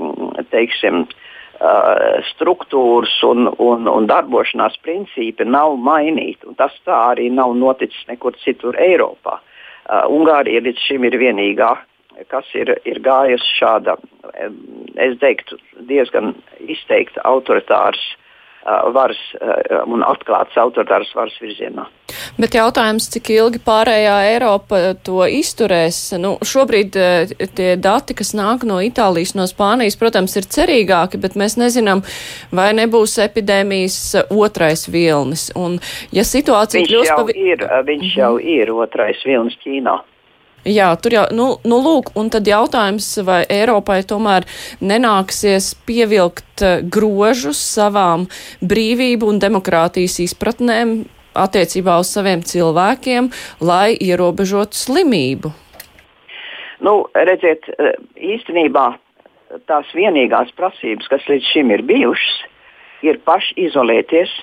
teiksim, 0.53 1.03
uh, 1.03 2.23
struktūras 2.31 3.17
un, 3.27 3.51
un, 3.59 3.91
un 3.91 4.07
darbošanās 4.09 4.79
principi 4.85 5.45
nav 5.45 5.75
mainīti. 5.81 6.55
Tas 6.57 6.75
tā 6.87 7.03
arī 7.11 7.29
nav 7.33 7.55
noticis 7.57 8.07
nekur 8.09 8.39
citur 8.43 8.79
Eiropā. 8.79 9.41
Uh, 9.87 10.07
Ungārija 10.15 10.63
līdz 10.63 10.87
šim 10.89 11.07
ir 11.07 11.19
vienīgā 11.21 11.75
kas 12.31 12.47
ir, 12.57 12.71
ir 12.89 12.97
gājusi 13.05 13.49
šāda, 13.59 13.93
es 14.97 15.17
teiktu, 15.21 15.59
diezgan 15.89 16.33
izteikti 16.65 17.21
autoritārs 17.27 18.01
varas 18.95 19.19
un 19.87 20.03
atklāts 20.03 20.57
autoritāras 20.59 21.13
varas 21.15 21.37
virzienā. 21.41 21.87
Bet 22.39 22.55
jautājums, 22.55 23.07
cik 23.13 23.31
ilgi 23.35 23.61
pārējā 23.63 24.15
Eiropa 24.33 24.79
to 25.03 25.23
izturēs? 25.27 25.99
Nu, 26.21 26.35
šobrīd 26.45 26.97
tie 27.57 27.69
dati, 27.81 28.15
kas 28.17 28.33
nāk 28.37 28.65
no 28.67 28.79
Itālijas, 28.83 29.33
no 29.37 29.47
Spānijas, 29.49 29.97
protams, 29.99 30.35
ir 30.39 30.49
cerīgāki, 30.51 31.19
bet 31.23 31.37
mēs 31.39 31.57
nezinām, 31.59 32.03
vai 32.55 32.69
nebūs 32.77 33.17
epidēmijas 33.23 34.27
otrais 34.31 34.87
vilnis. 34.91 35.49
Un, 35.55 35.79
ja 36.15 36.27
situācija 36.27 36.83
viņš 36.83 36.93
kļūs 36.93 37.15
pa... 37.15 37.39
Ir, 37.47 37.65
viņš 37.87 38.13
jau 38.19 38.35
ir 38.41 38.75
otrais 38.75 39.23
vilnis 39.27 39.57
Ķīnā. 39.63 39.97
Jā, 40.67 40.89
tur 40.99 41.13
jau, 41.15 41.23
nu, 41.31 41.45
nu 41.63 41.77
lūk, 41.79 42.09
un 42.19 42.27
tad 42.33 42.47
jautājums, 42.49 43.05
vai 43.23 43.43
Eiropai 43.47 44.01
tomēr 44.03 44.43
nenāksies 44.83 45.69
pievilkt 45.87 46.63
eh, 46.65 46.81
grožus 46.83 47.61
savām 47.77 48.25
brīvību 48.59 49.29
un 49.31 49.39
demokrātijas 49.39 50.17
izpratnēm 50.25 50.97
attiecībā 51.39 51.95
uz 52.01 52.11
saviem 52.11 52.43
cilvēkiem, 52.43 53.29
lai 53.63 53.95
ierobežotu 53.95 54.75
slimību? 54.75 55.53
Nu, 56.83 56.97
redziet, 57.15 57.71
eh, 57.71 57.95
īstenībā 58.35 58.89
tās 59.71 59.87
vienīgās 59.95 60.51
prasības, 60.59 61.07
kas 61.07 61.31
līdz 61.31 61.53
šim 61.53 61.71
ir 61.71 61.87
bijušas, 61.87 62.37
ir 63.07 63.23
paši 63.23 63.55
izolēties 63.69 64.35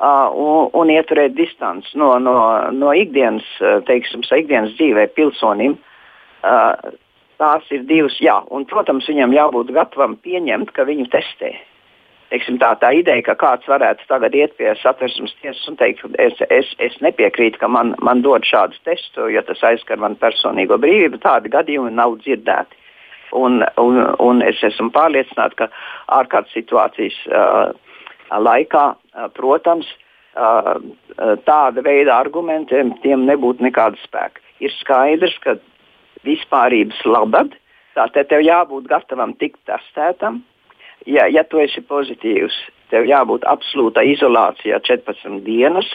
uh, 0.00 0.28
un, 0.32 0.70
un 0.76 0.92
ieturēt 0.92 1.36
distanci 1.36 1.96
no, 2.00 2.14
no, 2.22 2.36
no 2.72 2.92
ikdienas, 2.96 3.46
teiksim, 3.88 4.24
ikdienas 4.26 4.76
dzīvē 4.78 5.08
pilsonim. 5.16 5.78
Uh, 6.46 6.94
tās 7.40 7.64
ir 7.74 7.86
divas, 7.88 8.16
jā, 8.22 8.36
un, 8.54 8.66
protams, 8.68 9.08
viņam 9.10 9.34
jābūt 9.36 9.72
gatavam 9.76 10.16
pieņemt, 10.24 10.72
ka 10.76 10.86
viņu 10.88 11.08
testē. 11.12 11.54
Teiksim, 12.32 12.56
tā, 12.58 12.72
tā 12.80 12.90
ideja, 12.98 13.22
ka 13.28 13.36
kāds 13.38 13.68
varētu 13.70 14.08
tagad 14.10 14.34
iet 14.34 14.56
pie 14.58 14.72
satversmes 14.80 15.34
tiesas 15.42 15.68
un 15.70 15.76
teikt, 15.78 16.02
es, 16.18 16.40
es, 16.50 16.72
es 16.82 16.96
nepiekrītu, 17.04 17.60
ka 17.60 17.68
man, 17.70 17.94
man 18.02 18.24
dod 18.24 18.46
šādu 18.46 18.74
testu, 18.88 19.28
jo 19.30 19.42
tas 19.46 19.62
aizskar 19.68 20.00
manu 20.02 20.18
personīgo 20.18 20.80
brīvību, 20.82 21.22
tādi 21.22 21.52
gadījumi 21.54 21.94
nav 21.94 22.18
dzirdēti. 22.24 22.82
Un, 23.36 23.60
un, 23.78 24.00
un 24.22 24.42
es 24.46 24.58
esmu 24.64 24.90
pārliecināts, 24.94 25.54
ka 25.58 25.68
ārkārtas 26.14 26.54
situācijas 26.54 27.14
uh, 27.26 27.70
laikā, 28.30 28.86
protams, 29.36 29.88
tāda 31.46 31.84
veida 31.84 32.16
argumentiem 32.16 32.92
tiem 33.02 33.24
nebūtu 33.28 33.64
nekāda 33.64 33.96
spēka. 34.02 34.42
Ir 34.60 34.72
skaidrs, 34.80 35.36
ka 35.44 35.56
vispārības 36.26 37.00
labad, 37.08 37.54
tātad 37.96 38.28
tev 38.28 38.44
jābūt 38.44 38.88
gatavam 38.90 39.34
tikt 39.40 39.60
testētam. 39.68 40.42
Ja, 41.06 41.26
ja 41.30 41.44
tu 41.44 41.60
esi 41.62 41.80
pozitīvs, 41.86 42.56
tev 42.90 43.06
jābūt 43.08 43.46
absolūtā 43.46 44.02
izolācijā 44.04 44.80
14 44.82 45.44
dienas, 45.46 45.88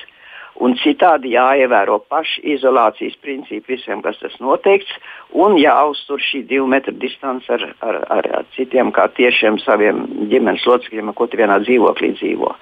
un 0.59 0.75
citādi 0.81 1.33
jāievēro 1.35 1.99
paši 2.11 2.41
izolācijas 2.55 3.15
principi 3.23 3.75
visiem, 3.75 4.01
kas 4.05 4.19
tas 4.21 4.35
noteikts, 4.43 4.91
un 5.31 5.57
jāuztur 5.59 6.21
šī 6.21 6.43
divu 6.49 6.67
metru 6.71 6.93
distance 6.99 7.51
ar, 7.53 7.63
ar, 7.81 7.99
ar, 8.17 8.29
ar 8.41 8.49
citiem, 8.55 8.91
kā 8.95 9.07
tiešiem 9.17 9.59
saviem 9.63 10.03
ģimenes 10.31 10.65
locekļiem, 10.67 11.11
ar 11.11 11.17
ko 11.17 11.27
tu 11.27 11.39
vienā 11.39 11.61
dzīvoklī 11.63 12.13
dzīvo. 12.19 12.53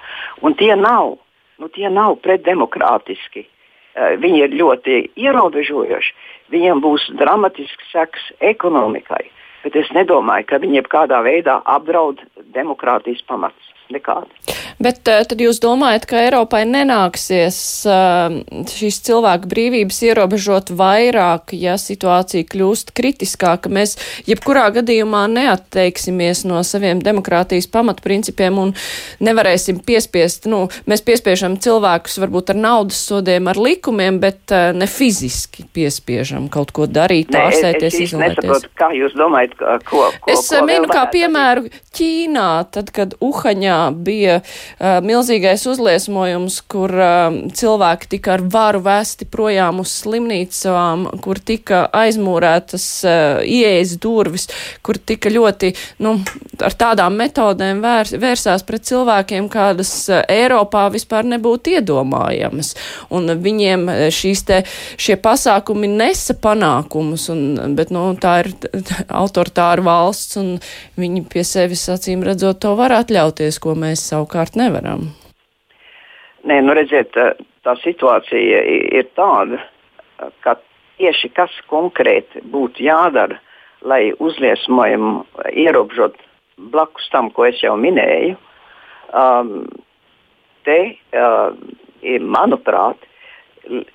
Un 0.46 0.56
tie 0.60 0.74
nav, 0.78 1.16
nu, 1.58 1.68
tie 1.74 1.90
nav 1.92 2.20
pretdemokrātiski. 2.24 3.46
Uh, 3.90 4.14
viņi 4.22 4.44
ir 4.46 4.54
ļoti 4.54 5.00
ierobežojoši. 5.18 6.14
Viņiem 6.54 6.80
būs 6.82 7.08
dramatisks 7.18 7.90
seks 7.92 8.30
ekonomikai, 8.42 9.26
bet 9.64 9.76
es 9.78 9.90
nedomāju, 9.94 10.46
ka 10.50 10.58
viņi 10.62 10.80
jebkādā 10.80 11.20
veidā 11.26 11.60
apdraud 11.66 12.22
demokrātijas 12.54 13.22
pamats 13.26 13.70
nekādi. 13.94 14.56
Bet 14.80 15.08
eh, 15.12 15.20
tad 15.28 15.40
jūs 15.42 15.60
domājat, 15.60 16.06
ka 16.08 16.20
Eiropai 16.24 16.62
nenāksies 16.68 17.58
eh, 17.84 18.36
šīs 18.70 19.00
cilvēku 19.04 19.50
brīvības 19.50 19.98
ierobežot 20.08 20.72
vairāk, 20.76 21.52
ja 21.52 21.76
situācija 21.80 22.48
kļūst 22.48 22.94
kritiskāka? 22.96 23.72
Mēs 23.72 23.96
jebkurā 24.28 24.70
gadījumā 24.78 25.26
neatteiksimies 25.34 26.46
no 26.48 26.62
saviem 26.66 27.02
demokrātijas 27.04 27.68
pamatprincipiem 27.72 28.60
un 28.62 28.72
nevarēsim 29.20 29.82
piespiest, 29.84 30.48
nu, 30.50 30.62
mēs 30.88 31.04
piespiežam 31.04 31.58
cilvēkus 31.60 32.16
varbūt 32.22 32.54
ar 32.54 32.60
naudas 32.62 33.02
sodiem, 33.10 33.50
ar 33.52 33.60
likumiem, 33.60 34.20
bet 34.22 34.56
eh, 34.56 34.70
ne 34.76 34.88
fiziski 34.88 35.66
piespiežam 35.76 36.48
kaut 36.52 36.72
ko 36.76 36.88
darīt, 36.88 37.28
pārsēties, 37.36 38.00
izolēties. 38.06 38.40
Nesaprotu, 38.40 38.72
kā 38.80 38.90
jūs 38.96 39.12
domājat, 39.18 39.58
ko, 39.60 40.06
ko, 40.24 40.32
es 40.32 40.48
ko 40.48 40.64
minu 40.64 40.88
kā 40.88 41.04
piemēru 41.12 41.68
Ķīnā, 41.96 42.48
tad, 42.72 42.88
kad 42.96 43.12
Uhaņā 43.20 43.79
bija 43.94 44.40
uh, 44.40 44.98
milzīgais 45.04 45.64
uzliesmojums, 45.70 46.60
kur 46.70 46.92
uh, 46.94 47.38
cilvēki 47.56 48.10
tika 48.16 48.34
ar 48.36 48.44
varu 48.52 48.82
vēsti 48.84 49.28
projām 49.30 49.82
uz 49.82 49.92
slimnīcām, 50.02 51.06
kur 51.24 51.40
tika 51.40 51.84
aizmūrētas 52.02 52.86
uh, 53.06 53.40
ieejas 53.44 53.96
durvis, 54.02 54.48
kur 54.86 54.98
tika 54.98 55.32
ļoti, 55.32 55.72
nu, 56.04 56.16
ar 56.60 56.76
tādām 56.78 57.18
metodēm 57.20 57.82
vērs, 57.84 58.14
vērsās 58.20 58.66
pret 58.68 58.86
cilvēkiem, 58.90 59.48
kādas 59.52 59.92
Eiropā 60.30 60.86
vispār 60.92 61.28
nebūtu 61.28 61.76
iedomājamas. 61.78 62.74
Un 63.14 63.30
viņiem 63.42 63.88
šīs 64.14 64.44
te, 64.48 64.62
šie 65.00 65.16
pasākumi 65.20 65.90
nesa 65.90 66.36
panākumus, 66.40 67.28
un, 67.32 67.74
bet, 67.76 67.92
nu, 67.94 68.08
tā 68.20 68.40
ir 68.44 68.52
autoritāra 69.08 69.84
valsts, 69.84 70.38
un 70.40 70.54
viņi 71.00 71.24
pie 71.30 71.44
sevis 71.46 71.86
acīm 71.92 72.24
redzot 72.26 72.60
to 72.62 72.74
var 72.78 72.94
atļauties, 73.00 73.60
ko 73.62 73.69
mēs 73.78 74.02
savukārt 74.10 74.56
nevaram. 74.58 75.10
Nē, 76.48 76.60
nu 76.64 76.74
redziet, 76.76 77.16
tā 77.64 77.74
situācija 77.82 78.62
ir 78.96 79.08
tāda, 79.18 79.60
ka 80.44 80.56
tieši 81.00 81.30
kas 81.36 81.52
konkrēti 81.68 82.42
būtu 82.52 82.84
jādara, 82.84 83.38
lai 83.80 84.10
uzliesmojumu 84.20 85.24
ierobežot 85.56 86.16
blakus 86.72 87.08
tam, 87.12 87.30
ko 87.32 87.46
es 87.48 87.60
jau 87.64 87.76
minēju, 87.80 88.36
um, 89.16 89.54
te, 90.68 90.78
uh, 91.16 91.54
ir, 92.04 92.24
manuprāt, 92.24 93.00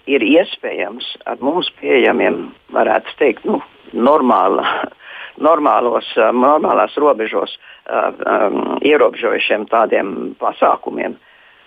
ir 0.09 0.25
iespējams 0.25 1.11
ar 1.29 1.41
mums 1.45 1.69
pieejamiem, 1.81 2.49
varētu 2.73 3.17
teikt, 3.21 3.45
nu, 3.49 3.61
normāla, 3.93 4.65
normālos, 5.41 6.07
uh, 6.19 6.31
normālās 6.35 6.95
robežos 7.01 7.57
um, 7.85 8.77
ierobežojušiem 8.85 9.67
tādiem 9.71 10.09
pasākumiem 10.41 11.17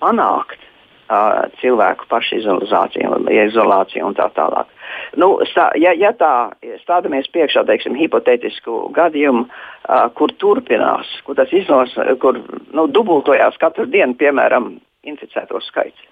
panākt 0.03 0.59
uh, 1.09 1.47
cilvēku 1.61 2.09
pašizolāciju, 2.11 3.23
izolāciju 3.33 4.09
un 4.09 4.17
tā 4.19 4.29
tālāk. 4.37 4.71
Nu, 5.21 5.31
stā, 5.49 5.71
ja, 5.81 5.93
ja 5.97 6.13
tā 6.17 6.33
stādamies 6.83 7.31
priekšā, 7.33 7.65
teiksim, 7.69 7.97
hipotētisku 7.99 8.89
gadījumu, 8.97 9.47
uh, 9.49 10.07
kur 10.19 10.33
turpinās, 10.41 11.11
kur 11.27 11.39
tas 11.39 11.53
iznos, 11.53 11.95
kur 12.23 12.41
nu, 12.73 12.87
dubultojās 12.87 13.59
katru 13.61 13.89
dienu, 13.91 14.17
piemēram, 14.21 14.77
inficēto 15.09 15.61
skaits. 15.65 16.07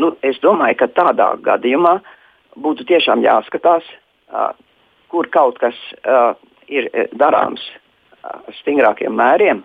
Nu, 0.00 0.14
es 0.24 0.38
domāju, 0.40 0.78
ka 0.80 0.88
tādā 0.96 1.32
gadījumā 1.44 1.98
būtu 2.62 2.86
tiešām 2.88 3.24
jāskatās, 3.24 3.84
uh, 4.32 4.52
kur 5.12 5.28
kaut 5.30 5.60
kas 5.60 5.78
uh, 6.02 6.32
ir 6.72 6.88
darāms 7.12 7.62
uh, 7.68 8.40
stingrākiem 8.62 9.14
mēriem. 9.14 9.62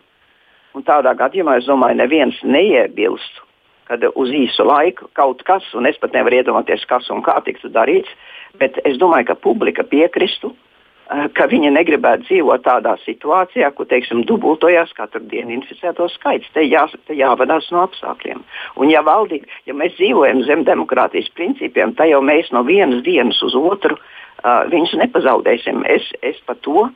Un 0.75 0.85
tādā 0.85 1.15
gadījumā 1.17 1.57
es 1.57 1.69
domāju, 1.69 1.97
neviens 2.03 2.37
neiebilst 2.45 3.41
kad 3.87 4.03
uz 4.15 4.31
īsu 4.35 4.65
laiku 4.67 5.07
kaut 5.17 5.43
kas, 5.47 5.65
un 5.77 5.87
es 5.89 5.97
pat 6.01 6.15
nevaru 6.15 6.41
iedomāties, 6.41 6.85
kas 6.89 7.07
un 7.13 7.23
kā 7.25 7.37
tiktu 7.45 7.71
darīts, 7.73 8.11
bet 8.59 8.79
es 8.85 8.99
domāju, 8.99 9.29
ka 9.29 9.37
publika 9.47 9.85
piekristu, 9.87 10.51
eh, 10.51 11.27
ka 11.37 11.47
viņi 11.47 11.71
negribētu 11.71 12.27
dzīvot 12.27 12.65
tādā 12.67 12.97
situācijā, 13.05 13.71
kur, 13.75 13.87
teiksim, 13.87 14.25
dubultojās 14.27 14.91
katru 14.97 15.23
dienu 15.31 15.55
inficēto 15.55 16.09
skaits. 16.17 16.51
Te, 16.53 16.65
jā, 16.67 16.83
te 17.07 17.15
jāvadās 17.15 17.71
no 17.71 17.85
apstākļiem. 17.87 18.43
Un 18.75 18.91
ja 18.91 19.03
valdība, 19.07 19.47
ja 19.65 19.73
mēs 19.73 19.95
dzīvojam 19.95 20.43
zem 20.43 20.67
demokrātijas 20.67 21.31
principiem, 21.39 21.95
tad 21.95 22.11
jau 22.11 22.21
mēs 22.21 22.51
no 22.51 22.63
vienas 22.67 23.03
dienas 23.07 23.41
uz 23.43 23.55
otru 23.55 23.95
uh, 23.95 24.05
viņus 24.43 24.97
nepazaudēsim. 25.03 25.85
Es, 25.89 26.09
es 26.21 26.39
par 26.45 26.59
to. 26.61 26.89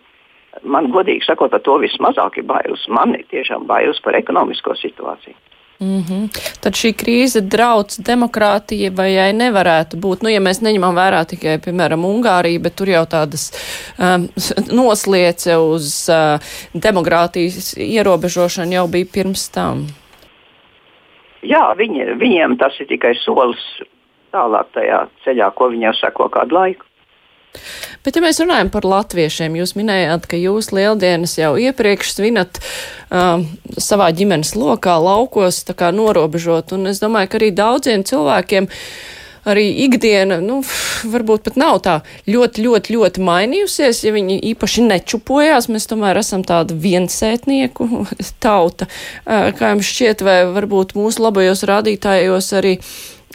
Man 0.67 0.91
godīgi 0.91 1.24
sakot, 1.24 1.51
par 1.53 1.63
to 1.63 1.77
vismazāk 1.79 2.41
ir 2.41 2.45
bailes. 2.50 2.83
Man 2.91 3.15
ir 3.15 3.24
tiešām 3.31 3.67
bailes 3.69 4.01
par 4.03 4.17
ekonomisko 4.19 4.75
situāciju. 4.75 5.38
Mm 5.81 6.01
-hmm. 6.01 6.29
Tad 6.62 6.74
šī 6.74 6.93
krīze 6.93 7.41
drauc 7.41 7.98
demokrātija 7.98 8.91
vai 8.98 9.13
jai 9.13 9.33
nevarētu 9.33 9.98
būt, 9.98 10.21
nu, 10.24 10.29
ja 10.29 10.39
mēs 10.39 10.62
neņemam 10.62 10.95
vērā 10.95 11.25
tikai, 11.25 11.57
piemēram, 11.65 12.05
Ungāriju, 12.05 12.60
bet 12.62 12.75
tur 12.75 12.88
jau 12.89 13.05
tādas 13.05 13.50
um, 13.98 14.27
nosliece 14.81 15.57
uz 15.57 16.10
uh, 16.10 16.39
demokrātijas 16.74 17.74
ierobežošanu 17.77 18.71
jau 18.71 18.88
bija 18.88 19.05
pirms 19.13 19.50
tam. 19.50 19.88
Jā, 21.41 21.74
viņi, 21.77 22.13
viņiem 22.13 22.57
tas 22.57 22.79
ir 22.79 22.88
tikai 22.88 23.15
solis 23.15 23.63
tālāk 24.31 24.67
tajā 24.74 25.07
ceļā, 25.24 25.51
ko 25.51 25.69
viņi 25.69 25.83
jau 25.83 25.93
seko 25.93 26.29
kādu 26.29 26.55
laiku. 26.55 26.86
Bet, 28.05 28.15
ja 28.17 28.24
mēs 28.24 28.39
runājam 28.41 28.72
par 28.74 28.88
latviešiem, 28.88 29.60
jūs 29.60 29.75
minējāt, 29.77 30.25
ka 30.31 30.39
jūs 30.39 30.72
lieldienas 30.74 31.38
jau 31.38 31.53
iepriekš 31.62 32.15
svinat 32.15 32.62
um, 33.13 33.46
savā 33.77 34.10
ģimenes 34.15 34.55
lokā, 34.58 34.98
laukos, 35.01 35.62
tā 35.67 35.75
kā 35.77 35.91
norobežot, 35.93 36.74
un 36.77 36.89
es 36.93 37.01
domāju, 37.03 37.29
ka 37.29 37.41
arī 37.41 37.51
daudziem 37.55 38.05
cilvēkiem 38.08 38.70
arī 39.46 39.67
ikdiena, 39.86 40.38
nu, 40.41 40.60
varbūt 41.13 41.48
pat 41.48 41.55
nav 41.58 41.79
tā 41.86 41.96
ļoti, 42.29 42.65
ļoti, 42.65 42.98
ļoti 42.98 43.24
mainījusies, 43.25 44.03
ja 44.05 44.13
viņi 44.13 44.38
īpaši 44.51 44.86
nečupojās. 44.86 45.69
Mēs 45.73 45.89
tomēr 45.89 46.21
esam 46.21 46.45
tāda 46.45 46.78
viensētnieku 46.78 48.06
tauta. 48.43 48.89
Uh, 49.25 49.49
kā 49.58 49.73
jums 49.75 49.89
šķiet, 49.89 50.25
vai 50.25 50.38
varbūt 50.58 50.93
mūsu 50.97 51.25
labajos 51.25 51.65
rādītājos 51.69 52.54
arī 52.58 52.78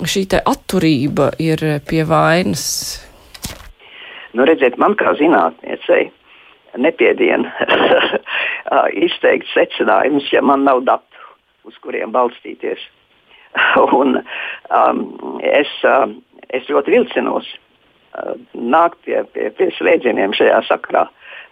šī 0.03 0.27
te 0.31 0.43
atturība 0.43 1.33
ir 1.43 1.67
pie 1.88 2.05
vainas? 2.07 3.06
Nu, 4.37 4.44
redziet, 4.44 4.77
man 4.77 4.92
kā 5.01 5.14
zinātniecei 5.16 6.11
nepiedien 6.77 7.46
izteikt 9.07 9.49
secinājumus, 9.55 10.29
ja 10.35 10.42
man 10.44 10.66
nav 10.66 10.83
datu, 10.85 11.22
uz 11.64 11.77
kuriem 11.81 12.12
balstīties. 12.12 12.83
Un, 14.01 14.18
um, 14.77 15.01
es, 15.40 15.70
uh, 15.88 16.05
es 16.53 16.68
ļoti 16.68 16.92
vilcinos 16.92 17.49
uh, 17.49 18.35
nākt 18.53 19.01
pie, 19.07 19.22
pie, 19.33 19.49
pie 19.57 19.70
slēdzieniem 19.79 20.37
šajā 20.37 20.61
sakarā. 20.68 21.07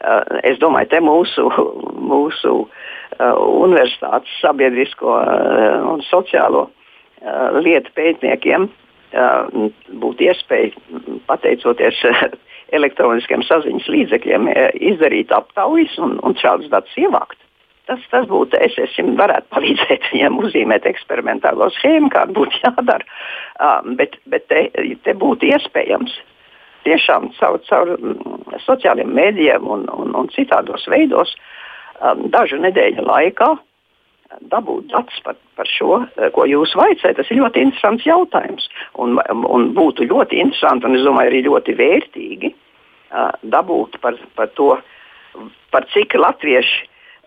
Uh, 0.04 0.20
es 0.44 0.60
domāju, 0.60 0.92
te 0.92 1.00
mūsu, 1.00 1.48
mūsu 2.12 2.54
uh, 2.66 3.34
universitātes 3.64 4.40
sabiedrisko 4.44 5.16
uh, 5.22 5.80
un 5.94 6.04
sociālo 6.10 6.66
uh, 6.68 7.60
lietu 7.64 7.96
pētniekiem 7.96 8.68
uh, 8.68 9.70
būtu 10.04 10.28
iespēja, 10.28 10.74
pateicoties 11.30 12.04
elektroniskiem 12.74 13.44
saziņas 13.46 13.88
līdzekļiem 13.94 14.50
e, 14.50 14.68
izdarīt 14.92 15.32
aptaujas 15.34 15.96
un, 16.02 16.18
un 16.26 16.36
šādus 16.40 16.70
datus 16.72 16.94
ievākt. 17.00 17.40
Tas, 17.88 18.00
tas 18.10 18.24
būtu, 18.30 18.56
es, 18.64 18.76
es 18.80 18.94
varētu 19.18 19.50
palīdzēt 19.54 20.08
viņiem 20.12 20.38
uzzīmēt 20.40 20.86
eksperimentālo 20.88 21.68
schēmu, 21.78 22.12
kāda 22.14 22.36
būtu 22.36 22.62
jādara. 22.64 23.04
Uh, 23.54 23.80
bet 23.98 24.16
bet 24.30 24.48
te, 24.52 24.68
te 25.04 25.16
būtu 25.18 25.50
iespējams 25.52 26.16
tiešām 26.84 27.30
caur, 27.38 27.60
caur 27.68 27.94
mm, 27.96 28.56
sociālajiem 28.64 29.12
mēdījiem 29.16 29.68
un, 29.76 29.86
un, 29.92 30.16
un 30.16 30.32
citādos 30.34 30.84
veidos 30.92 31.32
um, 32.00 32.26
dažu 32.32 32.60
nedēļu 32.60 33.06
laikā 33.08 33.54
dabūt 34.50 34.90
datus 34.92 35.20
par, 35.24 35.36
par 35.54 35.68
šo, 35.70 36.00
e, 36.16 36.28
ko 36.34 36.46
jūs 36.48 36.74
vaicājat. 36.78 37.20
Tas 37.20 37.30
ir 37.30 37.38
ļoti 37.38 37.62
interesants 37.62 38.06
jautājums. 38.08 38.66
Un, 39.00 39.18
un 39.30 39.68
būtu 39.76 40.08
ļoti 40.10 40.40
interesanti, 40.42 40.88
un 40.88 40.98
es 40.98 41.04
domāju, 41.06 41.30
arī 41.30 41.42
ļoti 41.46 41.76
vērtīgi 41.78 42.50
dabūt 43.42 44.00
par, 44.02 44.18
par 44.34 44.50
to, 44.58 44.74
par 45.74 45.86
cik 45.94 46.16
latvieši 46.18 46.82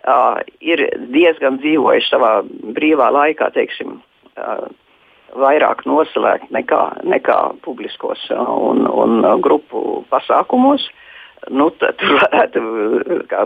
uh, 0.07 0.41
ir 0.63 0.83
diezgan 1.13 1.59
dzīvojuši 1.63 2.11
savā 2.11 2.33
brīvā 2.77 3.09
laikā, 3.13 3.49
teiksim, 3.55 3.97
uh, 4.37 4.67
vairāk 5.37 5.83
noslēgt 5.87 6.51
nekā, 6.55 6.83
nekā 7.03 7.39
publiskos 7.65 8.23
uh, 8.31 8.47
un, 8.69 8.87
un 8.87 9.19
uh, 9.23 9.35
grupu 9.43 10.03
pasākumos. 10.13 10.87
Nu, 11.53 11.69
tur 11.79 12.17
varētu 12.23 12.61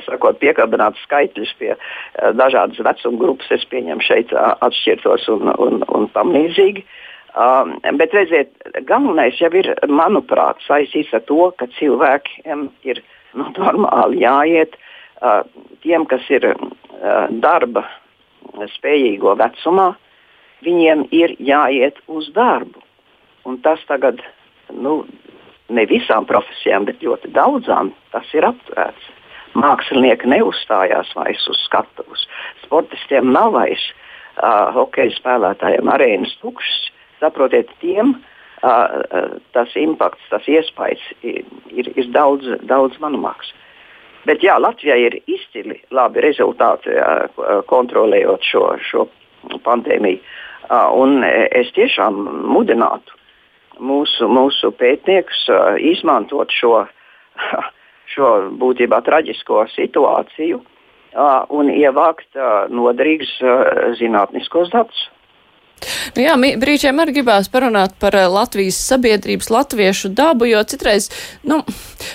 sakot, 0.08 0.40
piekabināt 0.42 0.98
skaitļus 1.04 1.54
pie 1.60 1.74
uh, 1.76 2.32
dažādas 2.38 2.80
vecuma 2.86 3.22
grupas. 3.22 3.52
Es 3.54 3.68
pieņemu 3.74 4.06
šeit 4.06 4.34
uh, 4.36 4.54
atšķirtos 4.68 5.28
un, 5.34 5.54
un, 5.58 5.82
un 5.90 6.10
tam 6.16 6.34
līdzīgi. 6.36 6.86
Um, 7.32 7.78
bet 7.96 8.12
redziet, 8.12 8.52
galvenais 8.84 9.38
jau 9.40 9.48
ir, 9.56 9.70
manuprāt, 9.88 10.60
saistīts 10.66 11.14
ar 11.16 11.22
to, 11.30 11.46
ka 11.56 11.70
cilvēkiem 11.78 12.66
ir 12.84 13.00
nu, 13.40 13.46
normāli 13.56 14.20
jāiet 14.26 14.76
uh, 14.76 15.40
tiem, 15.86 16.04
kas 16.12 16.28
ir 16.28 16.50
uh, 16.52 17.32
darba 17.32 17.86
spējīgo 18.74 19.38
vecumā, 19.40 19.94
viņiem 20.68 21.06
ir 21.16 21.38
jāiet 21.40 22.04
uz 22.12 22.28
darbu. 22.36 22.84
Un 23.48 23.62
tas 23.64 23.80
tagad, 23.88 24.20
nu, 24.76 25.06
ne 25.72 25.88
visām 25.88 26.28
profesijām, 26.28 26.84
bet 26.92 27.00
ļoti 27.00 27.32
daudzām, 27.32 27.96
tas 28.12 28.28
ir 28.36 28.52
aptvērts. 28.52 29.10
Mākslinieki 29.56 30.28
neuzstājās 30.36 31.16
vairs 31.16 31.48
uz 31.48 31.64
skatuves, 31.64 32.28
sportistiem 32.66 33.32
nav 33.32 33.56
vairs 33.56 33.88
uh, 33.88 34.76
hokeja 34.76 35.16
spēlētājiem 35.16 35.96
arēnas 35.96 36.36
tukšas 36.44 36.91
saprotiet, 37.22 37.72
tiem 37.82 38.16
uh, 38.18 39.40
tas 39.56 39.74
impakts, 39.80 40.24
tas 40.34 40.48
iespējas 40.50 41.04
ir, 41.24 41.44
ir, 41.72 42.12
daudz, 42.14 42.48
daudz 42.68 43.00
manumāks. 43.04 43.54
Bet 44.28 44.44
jā, 44.46 44.58
Latvijai 44.62 45.00
ir 45.08 45.18
izcili 45.26 45.80
labi 45.94 46.22
rezultāti 46.22 46.94
uh, 46.94 47.26
kontrolējot 47.72 48.46
šo, 48.46 48.68
šo 48.86 49.08
pandēmiju. 49.66 50.22
Uh, 50.72 50.88
un 51.02 51.24
es 51.26 51.72
tiešām 51.76 52.20
mudinātu 52.48 53.18
mūsu, 53.82 54.30
mūsu 54.30 54.72
pētniekus 54.78 55.48
uh, 55.50 55.74
izmantot 55.82 56.54
šo, 56.54 56.86
šo 58.14 58.30
būtībā 58.62 59.02
traģisko 59.08 59.66
situāciju 59.74 60.62
uh, 60.62 61.42
un 61.50 61.72
ievākt 61.74 62.30
uh, 62.38 62.70
noderīgus 62.70 63.34
uh, 63.42 63.96
zinātniskos 64.00 64.72
datus. 64.74 65.10
Nu 66.16 66.24
jā, 66.24 66.36
brīžiem 66.62 67.00
arī 67.02 67.16
gribās 67.20 67.50
parunāt 67.52 67.96
par 68.02 68.16
eh, 68.18 68.28
Latvijas 68.30 68.80
sabiedrības 68.92 69.50
latviešu 69.54 70.12
dabu, 70.16 70.48
jo 70.50 70.62
citreiz, 70.68 71.10
nu, 71.48 71.62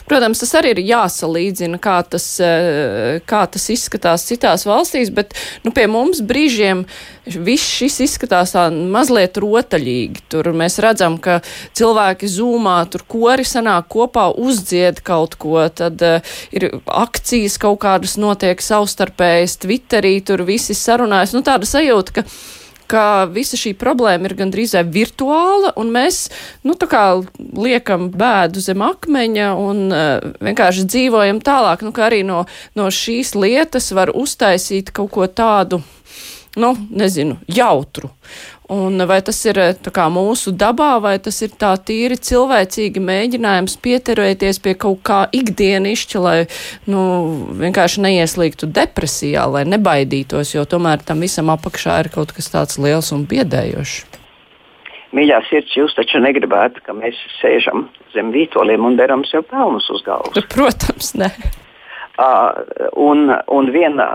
protams, 0.08 0.42
tas 0.42 0.54
arī 0.60 0.76
ir 0.76 0.84
jāsalīdzina, 0.86 1.80
kā 1.82 1.98
tas, 2.10 2.28
eh, 2.42 3.18
kā 3.26 3.42
tas 3.50 3.68
izskatās 3.72 4.26
citās 4.28 4.66
valstīs, 4.68 5.12
bet, 5.14 5.34
nu, 5.64 5.74
pie 5.74 5.88
mums 5.90 6.22
brīžiem 6.26 6.84
viss 7.26 7.66
šis 7.80 7.98
izskatās 8.04 8.54
tā 8.54 8.68
mazliet 8.70 9.38
rotaļīgi. 9.42 10.26
Tur 10.30 10.52
mēs 10.56 10.78
redzam, 10.82 11.18
ka 11.22 11.40
cilvēki 11.76 12.30
zūmā, 12.30 12.78
tur 12.92 13.02
kori 13.08 13.46
sanāk 13.46 13.88
kopā, 13.92 14.28
uzdzied 14.38 15.02
kaut 15.06 15.34
ko, 15.42 15.58
tad 15.66 16.02
uh, 16.06 16.36
ir 16.54 16.68
akcijas 16.86 17.58
kaut 17.62 17.80
kādas 17.82 18.14
notiek 18.20 18.62
savstarpējas, 18.62 19.58
Twitterī 19.64 20.20
tur 20.26 20.44
visi 20.46 20.76
sarunājas. 20.78 21.34
Nu, 21.34 21.42
tāda 21.46 21.66
sajūta, 21.66 22.20
ka 22.20 22.26
ka 22.90 23.26
visa 23.30 23.58
šī 23.58 23.74
problēma 23.78 24.28
ir 24.28 24.36
gandrīz 24.38 24.76
virtuāla, 24.92 25.72
un 25.80 25.90
mēs, 25.94 26.26
nu, 26.66 26.76
liekam 27.56 28.08
bēdu 28.14 28.62
zem 28.62 28.84
akmeņa 28.86 29.50
un 29.60 29.82
uh, 29.90 30.30
vienkārši 30.44 30.86
dzīvojam 30.88 31.42
tālāk, 31.44 31.84
nu, 31.86 31.92
arī 32.06 32.22
no, 32.26 32.44
no 32.78 32.88
šīs 32.92 33.34
lietas 33.38 33.92
var 33.96 34.14
uztaisīt 34.14 34.92
kaut 34.96 35.12
ko 35.16 35.26
tādu, 35.26 35.82
nu, 36.56 36.74
nezinu, 36.90 37.40
jautru. 37.50 38.10
Un 38.68 38.98
vai 39.06 39.20
tas 39.22 39.38
ir 39.46 39.58
eh, 39.62 39.76
kā, 39.94 40.08
mūsu 40.10 40.50
dabā, 40.50 40.96
vai 40.98 41.14
tas 41.22 41.36
ir 41.46 41.52
tā 41.54 41.70
tīri 41.78 42.16
cilvēcīgi 42.18 42.98
mēģinājums 42.98 43.76
pieturēties 43.78 44.58
pie 44.64 44.74
kaut 44.74 45.04
kā 45.06 45.20
ikdienišķa, 45.30 46.22
lai 46.24 46.38
nu, 46.90 47.02
vienkārši 47.62 48.02
neieslīgtu 48.08 48.66
depresijā, 48.74 49.44
lai 49.46 49.62
nebaidītos, 49.70 50.56
jo 50.56 50.64
tomēr 50.66 51.04
tam 51.06 51.22
visam 51.22 51.52
apakšā 51.54 52.00
ir 52.02 52.10
kaut 52.16 52.34
kas 52.34 52.50
tāds 52.50 52.80
liels 52.82 53.12
un 53.14 53.22
biedējošs. 53.30 54.16
Mīļā 55.14 55.38
sirds, 55.46 55.76
jūs 55.78 55.94
taču 55.94 56.18
negribētu, 56.24 56.82
ka 56.82 56.96
mēs 56.96 57.20
sēžam 57.38 57.86
zem 58.16 58.34
vītoliem 58.34 58.82
un 58.88 58.98
deram 58.98 59.22
sev 59.30 59.46
pelnus 59.46 59.86
uz 59.94 60.02
galvas. 60.04 60.42
Protams, 60.50 61.14
ne. 61.22 61.30
Un 62.16 63.28
un 63.52 63.70
viena, 63.72 64.06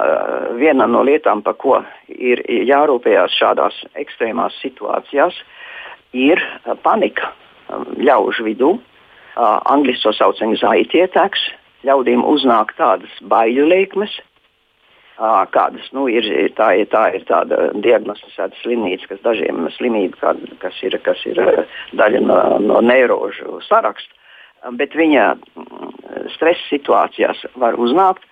viena 0.57 0.87
no 0.89 1.03
lietām, 1.05 1.43
par 1.45 1.53
ko 1.61 1.75
ir 2.09 2.41
jārūpējas 2.49 3.35
šādās 3.37 3.77
ekstrēmās 4.01 4.57
situācijās, 4.63 5.37
ir 6.13 6.41
panika 6.81 7.29
ļaužu 8.01 8.47
vidū. 8.49 8.71
Angliski 9.37 10.07
to 10.07 10.15
sauc 10.17 10.39
par 10.39 10.49
anxiety 10.49 11.03
attacks. 11.05 11.45
Ļaudīm 11.85 12.25
uznāk 12.29 12.75
tādas 12.77 13.13
baiļu 13.25 13.63
liekmes, 13.65 14.11
uh, 14.19 14.27
kādas 15.49 15.87
nu, 15.93 16.07
ir, 16.09 16.25
tā, 16.57 16.71
ir, 16.77 16.87
tā 16.91 17.07
ir 17.15 17.25
tāda 17.25 17.71
diagnosticēta 17.73 18.57
slimnīca, 18.61 19.07
kas 19.09 19.21
dažiem 19.25 19.67
slimību, 19.77 20.17
kā, 20.21 20.33
kas 20.61 20.77
ir, 20.85 20.97
kas 21.05 21.21
ir 21.25 21.41
daļa 21.97 22.21
no, 22.25 22.39
no 22.65 22.81
neirožu 22.85 23.61
saraksta 23.67 24.20
bet 24.77 24.95
viņa 24.97 25.27
mm, 25.35 25.93
stresa 26.35 26.67
situācijās 26.69 27.45
var 27.55 27.79
uznākt. 27.81 28.25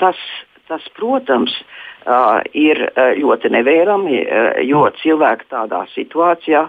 Tas, 0.00 0.18
tas, 0.66 0.82
protams, 0.96 1.52
ir 2.58 2.80
ļoti 3.20 3.50
nevērami, 3.54 4.22
jo 4.66 4.88
cilvēki 5.02 5.46
tādā 5.52 5.84
situācijā 5.92 6.64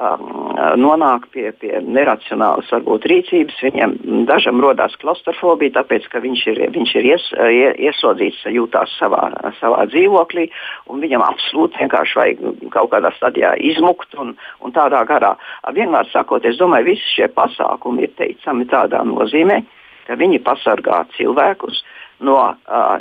um, 0.00 0.52
nonāk 0.80 1.26
pie, 1.32 1.50
pie 1.60 1.72
neracionālas 1.84 2.70
varbūt, 2.72 3.06
rīcības. 3.10 3.58
Viņam 3.66 3.94
dažam 4.28 4.60
radās 4.64 4.94
klaustrofobija, 5.02 5.76
tāpēc 5.78 6.08
ka 6.12 6.22
viņš 6.24 6.44
ir, 6.52 6.60
viņš 6.74 6.94
ir 7.00 7.08
ies, 7.12 7.28
iesodzīts, 7.88 8.44
jūtās 8.56 8.94
savā, 8.98 9.28
savā 9.60 9.86
dzīvoklī, 9.92 10.48
un 10.92 11.02
viņam 11.04 11.24
absolūti 11.26 11.82
vienkārši 11.82 12.20
vajag 12.20 12.44
kaut 12.74 12.92
kādā 12.94 13.12
stadijā 13.16 13.54
izmukt 13.72 14.14
un, 14.18 14.34
un 14.62 14.76
tādā 14.76 15.04
garā. 15.08 15.34
Vienmēr 15.72 16.08
sakot, 16.12 16.46
es 16.48 16.60
domāju, 16.60 16.92
visi 16.92 17.16
šie 17.16 17.30
pasākumi 17.36 18.06
ir 18.06 18.14
teicami 18.20 18.68
tādā 18.70 19.02
nozīmē, 19.08 19.62
ka 20.08 20.18
viņi 20.20 20.42
pasargā 20.46 21.04
cilvēkus 21.16 21.82
no 22.22 22.38
uh, 22.52 22.96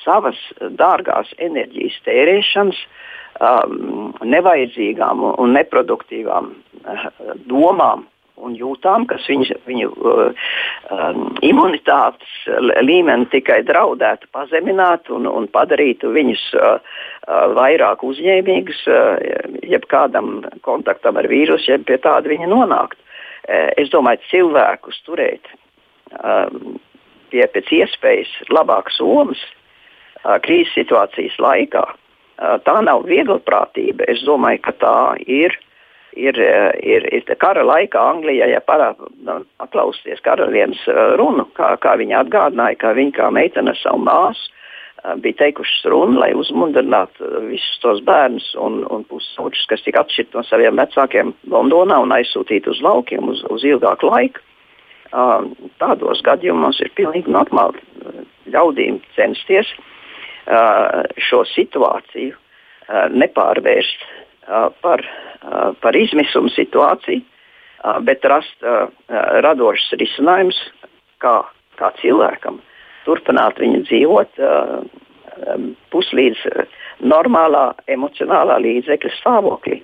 savas 0.00 0.38
dārgās 0.80 1.28
enerģijas 1.44 1.98
tērēšanas, 2.06 2.78
uh, 2.80 3.08
um, 3.40 4.14
nevajadzīgām 4.24 5.24
un 5.32 5.54
neproduktīvām 5.56 6.50
uh, 6.52 7.10
domām 7.50 8.06
un 8.40 8.54
jūtām, 8.56 9.04
kas 9.08 9.26
viņu, 9.28 9.56
viņu 9.68 9.90
uh, 9.90 10.48
um, 10.94 11.26
imunitātes 11.44 12.32
līmeni 12.80 13.28
tikai 13.32 13.60
draudētu 13.68 14.30
pazemināt 14.34 15.10
un, 15.12 15.28
un 15.28 15.48
padarītu 15.52 16.12
viņus 16.14 16.46
uh, 16.56 16.80
uh, 16.80 17.46
vairāk 17.56 18.04
uzņēmīgus, 18.06 18.82
uh, 18.88 19.54
jebkādam 19.68 20.40
kontaktam 20.66 21.20
ar 21.20 21.28
vīrusu, 21.30 21.72
jeb 21.74 21.86
pie 21.88 22.00
tāda 22.00 22.32
viņa 22.32 22.50
nonākt. 22.50 23.00
Uh, 23.00 23.70
es 23.80 23.92
domāju, 23.92 24.24
cilvēkus 24.32 25.02
turēt 25.08 25.52
um, 26.16 26.78
pie 27.30 27.44
pēc 27.54 27.72
iespējas 27.82 28.32
labākas 28.50 29.00
somas 29.00 29.40
uh, 29.44 30.38
krīzes 30.44 30.72
situācijas 30.78 31.36
laikā 31.42 31.84
tā 32.40 32.76
nav 32.84 33.04
vieglprātība. 33.08 34.06
Es 34.08 34.22
domāju, 34.26 34.62
ka 34.64 34.76
tā 34.80 35.00
ir. 35.26 35.56
Ir, 36.18 36.34
ir, 36.82 37.04
ir 37.14 37.28
kara 37.38 37.62
laikā 37.62 38.00
Anglijā, 38.02 38.48
ja 38.50 38.58
paklausties 38.66 40.18
karalienes 40.26 40.80
runu, 41.20 41.44
kā, 41.54 41.76
kā 41.78 41.92
viņa 42.00 42.24
atgādināja, 42.24 42.78
ka 42.80 42.90
viņa 42.98 43.14
kā 43.14 43.28
meitene 43.30 43.76
savu 43.78 44.02
māsu 44.08 44.50
bija 45.22 45.38
teikušas 45.44 45.86
runu, 45.86 46.18
lai 46.18 46.32
uzmundrinātu 46.34 47.30
visus 47.46 47.78
tos 47.84 48.02
bērnus 48.04 48.48
un, 48.58 48.82
un 48.90 49.06
pusauģus, 49.06 49.62
kas 49.70 49.86
tika 49.86 50.02
atšķirti 50.02 50.34
no 50.34 50.42
saviem 50.48 50.82
vecākiem 50.82 51.30
Londonā 51.54 52.00
un 52.02 52.10
aizsūtīti 52.18 52.74
uz 52.74 52.82
laukiem 52.82 53.30
uz, 53.30 53.44
uz 53.46 53.64
ilgāku 53.70 54.10
laiku. 54.10 54.42
Tādos 55.78 56.26
gadījumos 56.26 56.82
ir 56.82 56.90
pilnīgi 56.98 57.30
normāli 57.30 57.86
ļaudīm 58.50 58.98
censties 59.14 59.70
uh, 59.78 59.86
šo 61.28 61.42
situāciju 61.50 62.36
nepārvērst 63.14 64.06
par, 64.82 65.04
par 65.82 65.96
izmisumu 65.96 66.50
situāciju, 66.54 67.22
bet 68.06 68.24
rast 68.28 68.66
radošs 69.46 69.92
risinājums, 70.00 70.58
kā, 71.22 71.36
kā 71.78 71.92
cilvēkam 72.00 72.58
turpināt 73.06 73.60
viņu 73.62 73.84
dzīvot 73.86 74.42
puslīdz 75.92 76.42
normālā 77.00 77.70
emocionālā 77.88 78.58
līdzekļa 78.60 79.12
stāvoklī. 79.20 79.80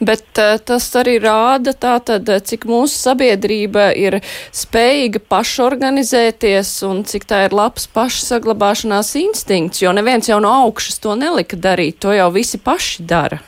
Bet 0.00 0.38
uh, 0.40 0.56
tas 0.64 0.86
arī 0.98 1.18
rāda 1.22 1.74
tātad, 1.76 2.28
cik 2.48 2.66
mūsu 2.68 2.94
sabiedrība 2.94 3.90
ir 3.98 4.18
spējīga 4.54 5.22
pašorganizēties 5.30 6.72
un 6.88 7.04
cik 7.08 7.28
tā 7.28 7.44
ir 7.48 7.56
labs 7.56 7.88
pašsaglabāšanās 7.94 9.14
instinkts, 9.20 9.82
jo 9.84 9.92
neviens 9.96 10.30
jau 10.30 10.40
no 10.44 10.54
augšas 10.64 11.00
to 11.04 11.16
nelika 11.18 11.58
darīt, 11.68 12.00
to 12.04 12.14
jau 12.16 12.30
visi 12.34 12.60
paši 12.62 13.06
dara. 13.08 13.42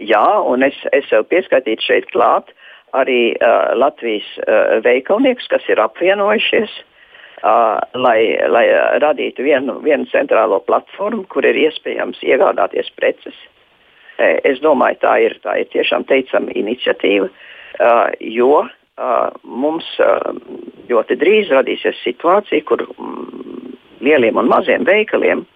Jā, 0.00 0.26
un 0.44 0.64
es, 0.66 0.76
es 0.96 1.06
sev 1.10 1.26
pieskaitītu 1.30 1.84
šeit 1.84 2.10
klāt 2.12 2.52
arī 2.96 3.36
uh, 3.36 3.72
Latvijas 3.76 4.28
uh, 4.42 4.78
veikalnieks, 4.84 5.48
kas 5.52 5.64
ir 5.72 5.82
apvienojušies. 5.82 6.82
Uh, 7.46 7.76
lai, 8.00 8.32
lai 8.48 8.64
radītu 9.02 9.44
vienu, 9.44 9.76
vienu 9.84 10.08
centrālo 10.08 10.56
platformu, 10.64 11.26
kur 11.30 11.44
ir 11.44 11.58
iespējams 11.66 12.22
iegādāties 12.24 12.88
preces, 12.96 13.36
uh, 13.36 13.55
Eh, 13.55 13.55
es 14.18 14.60
domāju, 14.64 15.00
tā 15.02 15.14
ir, 15.24 15.36
tā 15.44 15.58
ir 15.60 15.70
tiešām 15.72 16.06
teicama 16.08 16.54
iniciatīva, 16.56 17.28
eh, 17.28 18.16
jo 18.36 18.64
eh, 18.64 19.30
mums 19.44 19.88
ļoti 20.88 21.18
drīz 21.20 21.52
radīsies 21.52 22.00
situācija, 22.04 22.64
kur 22.68 22.84
mm, 22.86 23.76
lieliem 24.00 24.40
un 24.40 24.48
maziem 24.52 24.86
veikaliem, 24.86 25.46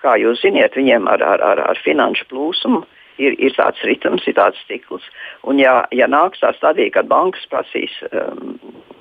kā 0.00 0.12
jūs 0.16 0.40
zināt, 0.40 0.76
viņiem 0.78 1.08
ar, 1.10 1.20
ar, 1.20 1.42
ar, 1.44 1.58
ar 1.72 1.80
finanšu 1.84 2.24
plūsmu 2.30 2.78
ir, 3.20 3.34
ir 3.42 3.52
tāds 3.52 3.82
ritms, 3.84 4.24
ir 4.30 4.36
tāds 4.38 4.62
cikls. 4.70 5.04
Un, 5.44 5.58
ja, 5.60 5.82
ja 5.92 6.06
nāks 6.08 6.40
tā 6.40 6.54
stadija, 6.56 6.94
kad 6.94 7.10
bankas 7.10 7.42
prasīs 7.50 7.92
um, 8.06 8.54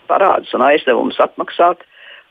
parādus 0.09 0.51
un 0.57 0.65
aizdevumus 0.65 1.21
atmaksāt, 1.23 1.85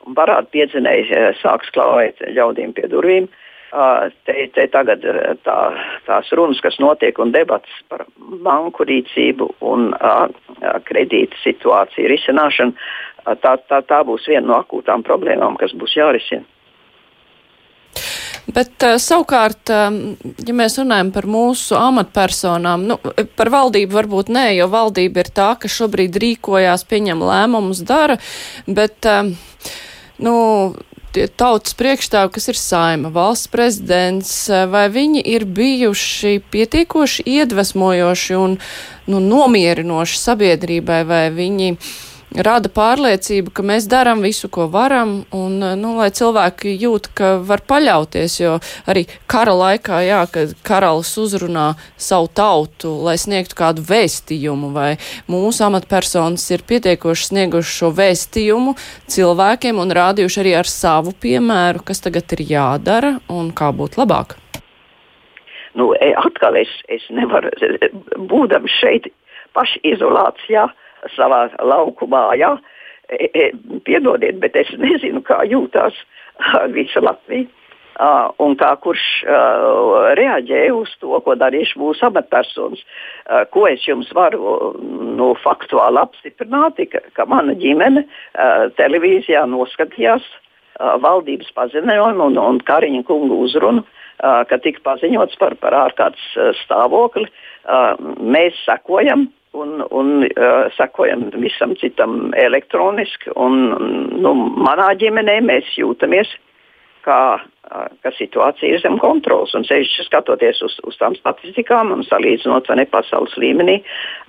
un 0.05 0.13
parādu 0.19 0.51
piedzinēji 0.53 1.23
sāks 1.39 1.71
klauvēt 1.73 2.21
ļaudīm 2.35 2.75
pie 2.77 2.91
durvīm, 2.91 3.25
uh, 3.25 3.48
Te, 3.69 4.33
te 4.55 4.63
tagad 4.73 5.03
tā, 5.45 5.57
tās 6.07 6.29
runas, 6.33 6.57
kas 6.63 6.79
notiek, 6.81 7.19
un 7.21 7.29
debats 7.35 7.69
par 7.91 8.07
banku 8.17 8.87
rīcību 8.89 9.45
un 9.69 9.91
kredīta 10.87 11.37
situāciju 11.43 12.09
risināšanu, 12.09 12.73
tā, 13.43 13.57
tā, 13.69 13.83
tā 13.85 13.99
būs 14.07 14.25
viena 14.31 14.47
no 14.47 14.55
akūtām 14.63 15.05
problēmām, 15.05 15.59
kas 15.61 15.75
būs 15.77 15.93
jārisina. 15.99 16.47
Bet 18.49 18.81
savukārt, 18.97 19.69
ja 19.69 20.55
mēs 20.57 20.79
runājam 20.79 21.11
par 21.13 21.27
mūsu 21.29 21.77
amatpersonām, 21.77 22.87
nu, 22.89 22.97
par 23.37 23.51
valdību 23.53 23.93
varbūt 23.93 24.31
nē, 24.33 24.47
jo 24.57 24.65
valdība 24.71 25.21
ir 25.21 25.29
tā, 25.35 25.51
kas 25.61 25.75
šobrīd 25.77 26.17
rīkojās, 26.23 26.87
pieņem 26.89 27.21
lēmumus, 27.21 27.83
dara, 27.85 28.17
bet, 28.65 29.05
nu, 30.25 30.33
tie 31.15 31.25
tautas 31.27 31.75
priekšstāvi, 31.79 32.31
kas 32.35 32.49
ir 32.51 32.59
saima, 32.59 33.11
valsts 33.13 33.49
prezidents, 33.51 34.33
vai 34.71 34.87
viņi 34.93 35.23
ir 35.25 35.45
bijuši 35.45 36.39
pietiekoši 36.51 37.25
iedvesmojoši 37.25 38.37
un 38.39 38.59
nu, 39.09 39.23
nomierinoši 39.23 40.21
sabiedrībai, 40.21 41.01
vai 41.09 41.23
viņi 41.33 41.73
rada 42.35 42.69
pārliecību, 42.69 43.51
ka 43.55 43.63
mēs 43.65 43.87
darām 43.89 44.21
visu, 44.21 44.49
ko 44.51 44.67
varam, 44.71 45.23
un, 45.35 45.57
nu, 45.79 45.93
lai 45.97 46.09
cilvēki 46.13 46.75
jūt, 46.79 47.09
ka 47.17 47.31
var 47.45 47.63
paļauties, 47.67 48.39
jo 48.41 48.57
arī 48.89 49.05
kara 49.29 49.55
laikā, 49.57 50.01
jā, 50.05 50.21
kad 50.31 50.53
karalis 50.65 51.15
uzrunā 51.21 51.73
savu 51.97 52.29
tautu, 52.33 52.91
lai 53.05 53.17
sniegtu 53.21 53.57
kādu 53.59 53.85
vēstījumu, 53.89 54.71
vai 54.75 54.91
mūsu 55.31 55.65
amatpersonas 55.67 56.45
ir 56.53 56.65
pietiekoši 56.69 57.31
snieguši 57.31 57.77
šo 57.79 57.93
vēstījumu 57.97 58.75
cilvēkiem 59.09 59.81
un 59.81 59.95
rādījuši 59.97 60.43
arī 60.43 60.57
ar 60.59 60.69
savu 60.69 61.15
piemēru, 61.17 61.83
kas 61.85 62.05
tagad 62.05 62.37
ir 62.37 62.45
jādara 62.53 63.17
un 63.29 63.49
kā 63.55 63.71
būt 63.73 63.97
labāk. 64.01 64.37
Nu, 65.77 65.91
e, 66.01 66.11
atkal 66.17 66.57
es, 66.59 66.69
es 66.89 67.03
nevaru, 67.13 67.51
būdams 68.29 68.73
šeit 68.81 69.09
pašizolācijā, 69.55 70.65
ja, 70.65 70.88
savā 71.15 71.47
laukumā. 71.59 72.25
Ja? 72.39 72.55
E, 73.09 73.29
e, 73.33 73.51
piedodiet, 73.85 74.39
bet 74.41 74.57
es 74.59 74.69
nezinu, 74.77 75.23
kā 75.25 75.41
jūtas 75.49 75.97
visa 76.75 77.03
Latvija. 77.03 77.49
Uh, 77.99 78.29
un 78.39 78.53
kā 78.55 78.69
kurš 78.79 79.01
uh, 79.27 80.13
reaģē 80.15 80.61
uz 80.71 80.91
to, 81.01 81.17
ko 81.19 81.33
darījuši 81.35 81.79
mūsu 81.81 82.05
amatpersonas. 82.07 82.79
Uh, 82.79 83.41
ko 83.51 83.65
es 83.67 83.83
jums 83.83 84.07
varu 84.15 84.69
nu, 85.17 85.33
faktuāli 85.43 85.99
apstiprināt, 85.99 86.79
ka, 86.93 87.01
ka 87.17 87.25
mana 87.27 87.57
ģimene 87.59 88.05
uh, 88.05 88.69
televīzijā 88.77 89.41
noskatījās 89.51 90.23
uh, 90.23 90.95
valdības 91.03 91.51
paziņojumu 91.57 92.29
un, 92.29 92.39
un 92.39 92.61
Kariņa 92.63 93.03
kunga 93.09 93.35
uzrunu, 93.35 93.83
uh, 93.83 94.45
ka 94.47 94.61
tika 94.63 94.79
paziņots 94.93 95.35
par, 95.43 95.57
par 95.59 95.75
ārkārtas 95.81 96.29
uh, 96.37 96.53
stāvokli. 96.61 97.27
Uh, 97.67 97.99
mēs 98.23 98.63
sekojam 98.63 99.27
un, 99.51 99.85
un 99.89 100.23
uh, 100.23 100.67
sekojam 100.77 101.29
visam 101.41 101.73
citam 101.79 102.33
elektroniski. 102.37 103.33
Un, 103.35 103.73
nu, 104.21 104.33
manā 104.59 104.91
ģimenē 104.99 105.39
mēs 105.45 105.71
jūtamies, 105.79 106.31
kā, 107.05 107.21
uh, 107.39 107.87
ka 108.03 108.13
situācija 108.17 108.75
ir 108.75 108.83
zem 108.83 108.99
kontrols. 109.01 109.55
Un 109.57 109.65
sevišķi 109.67 110.07
skatoties 110.07 110.61
uz, 110.65 110.77
uz 110.85 110.99
tām 111.01 111.17
statistikām 111.17 111.93
un 111.95 112.05
salīdzinot 112.07 112.69
vai 112.69 112.81
ne 112.81 112.87
pasaules 112.89 113.35
līmenī, 113.41 113.79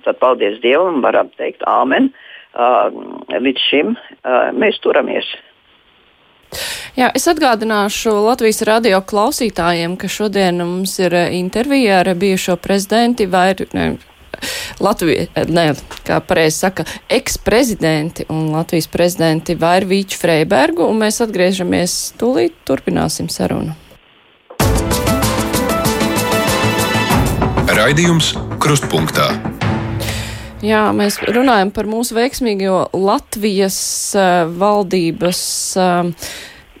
tad 0.07 0.19
paldies 0.23 0.59
Dievam, 0.63 1.03
varam 1.05 1.31
teikt, 1.37 1.63
Āmen. 1.69 2.11
Uh, 2.51 2.91
līdz 3.31 3.69
šim 3.69 3.93
uh, 3.95 4.49
mēs 4.51 4.81
turamies. 4.83 5.29
Jā, 6.97 7.07
es 7.15 7.23
atgādināšu 7.31 8.11
Latvijas 8.25 8.59
radio 8.67 8.97
klausītājiem, 9.07 9.93
ka 9.95 10.09
šodien 10.11 10.59
mums 10.59 10.97
ir 10.99 11.15
intervija 11.31 12.01
ar 12.01 12.09
bijušo 12.19 12.57
prezidenti 12.59 13.29
vai 13.31 13.53
ne, 13.71 13.85
Latvija, 14.81 15.27
ne, 15.51 15.67
kā 16.07 16.19
pareizi 16.25 16.63
saka, 16.63 16.85
eksprezidenti 17.11 18.25
un 18.31 18.49
Latvijas 18.55 18.89
prezidenti 18.91 19.57
Vairvīču 19.59 20.19
Freibergu, 20.21 20.87
un 20.89 21.01
mēs 21.03 21.21
atgriežamies 21.25 21.97
tūlīt, 22.21 22.57
turpināsim 22.67 23.29
sarunu. 23.31 23.77
Raidījums 27.71 28.33
Krustpunktā. 28.61 29.31
Jā, 30.61 30.83
mēs 30.93 31.17
runājam 31.25 31.71
par 31.73 31.87
mūsu 31.89 32.13
veiksmīgo 32.13 32.91
Latvijas 32.93 33.77
uh, 34.13 34.43
valdības 34.61 35.41
uh, 35.81 36.31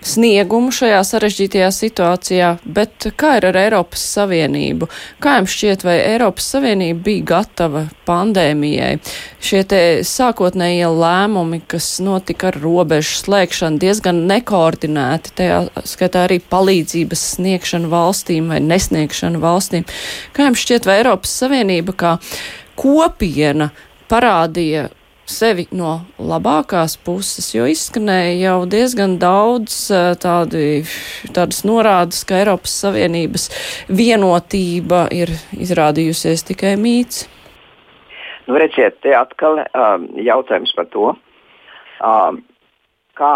sniegumu 0.01 0.71
šajā 0.73 1.01
sarežģītajā 1.05 1.69
situācijā, 1.75 2.49
bet 2.65 3.07
kā 3.19 3.35
ir 3.39 3.47
ar 3.51 3.57
Eiropas 3.61 4.03
Savienību? 4.15 4.89
Kā 5.21 5.37
jums 5.39 5.53
šķiet, 5.55 5.85
vai 5.85 5.97
Eiropas 6.01 6.47
Savienība 6.53 7.03
bija 7.05 7.27
gatava 7.33 7.83
pandēmijai? 8.09 8.95
Šie 9.41 9.61
te 9.69 9.81
sākotnējie 10.07 10.89
lēmumi, 10.89 11.61
kas 11.69 11.89
notika 12.03 12.49
ar 12.51 12.59
robežu 12.63 13.19
slēgšanu, 13.21 13.81
diezgan 13.81 14.23
nekoordinēti, 14.31 15.35
tajā 15.37 15.61
skaitā 15.89 16.25
arī 16.27 16.41
palīdzības 16.51 17.27
sniegšanu 17.35 17.91
valstīm 17.91 18.49
vai 18.53 18.61
nesniegšanu 18.65 19.41
valstīm. 19.43 19.85
Kā 20.33 20.49
jums 20.49 20.65
šķiet, 20.65 20.89
vai 20.89 21.01
Eiropas 21.03 21.37
Savienība 21.43 21.95
kā 21.97 22.17
kopiena 22.79 23.69
parādīja 24.11 24.89
sevi 25.31 25.65
no 25.75 25.93
labākās 26.19 26.97
puses, 27.05 27.49
jo 27.55 27.65
izskanēja 27.69 28.35
jau 28.41 28.55
diezgan 28.69 29.17
daudz 29.21 29.75
tādi, 30.21 30.83
tādas 31.35 31.63
norādes, 31.67 32.23
ka 32.27 32.39
Eiropas 32.41 32.75
Savienības 32.83 33.47
vienotība 33.89 35.05
ir 35.15 35.33
izrādījusies 35.57 36.45
tikai 36.51 36.75
mīts. 36.81 37.25
Nu, 38.47 38.57
redziet, 38.59 38.99
te 39.05 39.13
atkal 39.15 39.63
um, 39.63 40.07
jautājums 40.19 40.73
par 40.75 40.89
to, 40.91 41.11
um, 42.03 42.41
kā, 43.19 43.35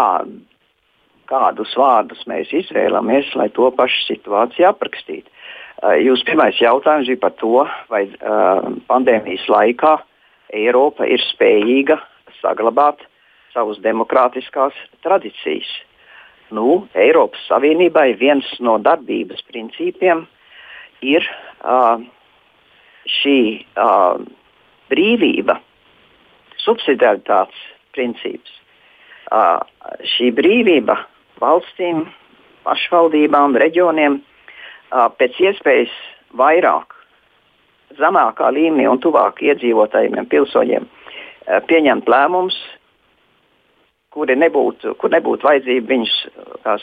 kādus 1.30 1.72
vārdus 1.78 2.26
mēs 2.28 2.52
izvēlamies, 2.64 3.30
lai 3.38 3.48
to 3.56 3.70
pašu 3.78 4.02
situāciju 4.10 4.68
aprakstītu. 4.72 5.30
Uh, 5.76 5.94
Jūsu 6.00 6.26
pirmais 6.28 6.58
jautājums 6.60 7.08
bija 7.12 7.22
par 7.22 7.34
to, 7.40 7.64
vai 7.92 8.04
uh, 8.08 8.68
pandēmijas 8.90 9.46
laikā 9.52 9.94
uh, 10.00 10.04
Eiropa 10.54 11.06
ir 11.08 11.22
spējīga 11.32 11.98
saglabāt 12.40 13.02
savas 13.54 13.80
demokrātiskās 13.82 14.76
tradīcijas. 15.04 15.68
Nu, 16.54 16.86
Eiropas 16.94 17.42
Savienībai 17.48 18.12
viens 18.20 18.46
no 18.62 18.76
darbības 18.78 19.42
principiem 19.50 20.26
ir 21.02 21.24
uh, 21.26 21.98
šī 23.18 23.38
uh, 23.74 24.20
brīvība, 24.92 25.58
subsidiaritātes 26.62 27.58
princips. 27.96 28.52
Uh, 29.26 29.58
šī 30.14 30.30
brīvība 30.36 31.00
valstīm, 31.42 32.04
pašvaldībām, 32.66 33.58
reģioniem 33.58 34.20
uh, 34.20 35.08
pēc 35.18 35.40
iespējas 35.48 35.96
vairāk 36.38 36.95
zemākā 37.98 38.50
līmenī 38.54 38.88
un 38.90 39.00
tuvāk 39.02 39.42
iedzīvotājiem, 39.46 40.26
pilsoņiem 40.30 40.86
eh, 40.86 41.60
pieņemt 41.68 42.10
lēmumus, 42.10 42.58
kuri 44.16 44.36
nebūtu, 44.38 44.94
kur 45.00 45.12
nebūtu 45.12 45.46
vajadzība 45.46 45.92
viņus 45.92 46.16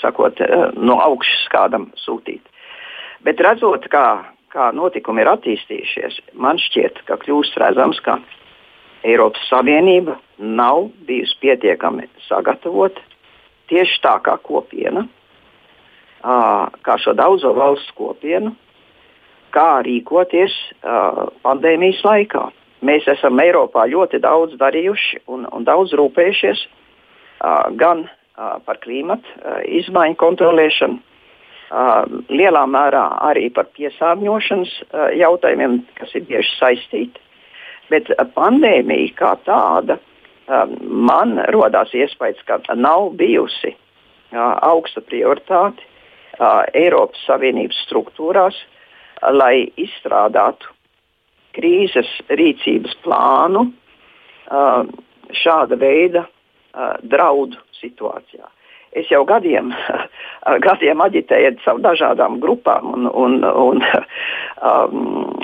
sakot, 0.01 0.41
eh, 0.41 0.69
no 0.77 0.99
augšas 1.03 1.47
kādam 1.53 1.89
sūtīt. 2.05 2.41
Bet 3.23 3.41
redzot, 3.41 3.87
kā, 3.91 4.23
kā 4.53 4.71
notikumi 4.75 5.23
ir 5.23 5.31
attīstījušies, 5.31 6.19
man 6.33 6.59
šķiet, 6.61 7.05
ka 7.07 7.17
kļūst 7.21 7.57
redzams, 7.61 8.01
ka 8.03 8.19
Eiropas 9.03 9.43
Savienība 9.49 10.17
nav 10.37 10.89
bijusi 11.07 11.35
pietiekami 11.43 12.07
sagatavota 12.27 13.01
tieši 13.71 13.99
tā 14.03 14.17
kā 14.23 14.37
kopiena, 14.43 15.05
kā 16.23 16.97
šo 17.03 17.15
daudzo 17.17 17.51
valstu 17.55 17.95
kopienu, 17.97 18.53
kā 19.53 19.83
rīkoties 19.85 20.53
uh, 20.81 21.27
pandēmijas 21.45 22.01
laikā. 22.05 22.49
Mēs 22.83 23.07
esam 23.07 23.39
Eiropā 23.39 23.85
ļoti 23.87 24.19
daudz 24.23 24.57
darījuši 24.59 25.23
un, 25.31 25.45
un 25.55 25.65
daudz 25.67 25.93
rūpējušies 25.95 26.65
uh, 26.65 27.71
gan 27.79 28.05
uh, 28.07 28.57
par 28.65 28.81
klimatu 28.83 29.29
uh, 29.39 29.61
izmaiņu 29.79 30.17
kontrolēšanu, 30.19 30.97
uh, 30.99 32.01
lielā 32.33 32.63
mērā 32.67 33.05
arī 33.29 33.47
par 33.55 33.69
piesārņošanas 33.77 34.73
uh, 34.81 35.05
jautājumiem, 35.19 35.79
kas 35.99 36.11
ir 36.17 36.27
bieži 36.27 36.57
saistīti. 36.57 37.23
Bet 37.93 38.11
uh, 38.11 38.25
pandēmija 38.35 39.15
kā 39.21 39.31
tāda 39.47 39.99
uh, 39.99 40.67
man 40.81 41.37
radās 41.55 41.95
iespējas, 41.95 42.43
ka 42.49 42.59
nav 42.75 43.13
bijusi 43.21 43.71
uh, 43.71 44.59
augsta 44.59 45.05
prioritāte 45.07 45.85
uh, 45.85 46.65
Eiropas 46.73 47.23
Savienības 47.29 47.79
struktūrās 47.87 48.59
lai 49.21 49.69
izstrādātu 49.79 50.71
krīzes 51.53 52.09
rīcības 52.29 52.95
plānu 53.05 53.67
šāda 55.43 55.77
veida 55.79 56.25
draudu 57.05 57.59
situācijā. 57.77 58.47
Es 58.93 59.09
jau 59.09 59.23
gadiem, 59.25 59.71
gadiem 60.67 61.01
aģitēju 61.01 61.55
caur 61.63 61.81
dažādām 61.81 62.37
grupām 62.43 62.91
un, 62.93 63.07
un, 63.09 63.39
un, 63.43 63.81
um, 64.69 64.99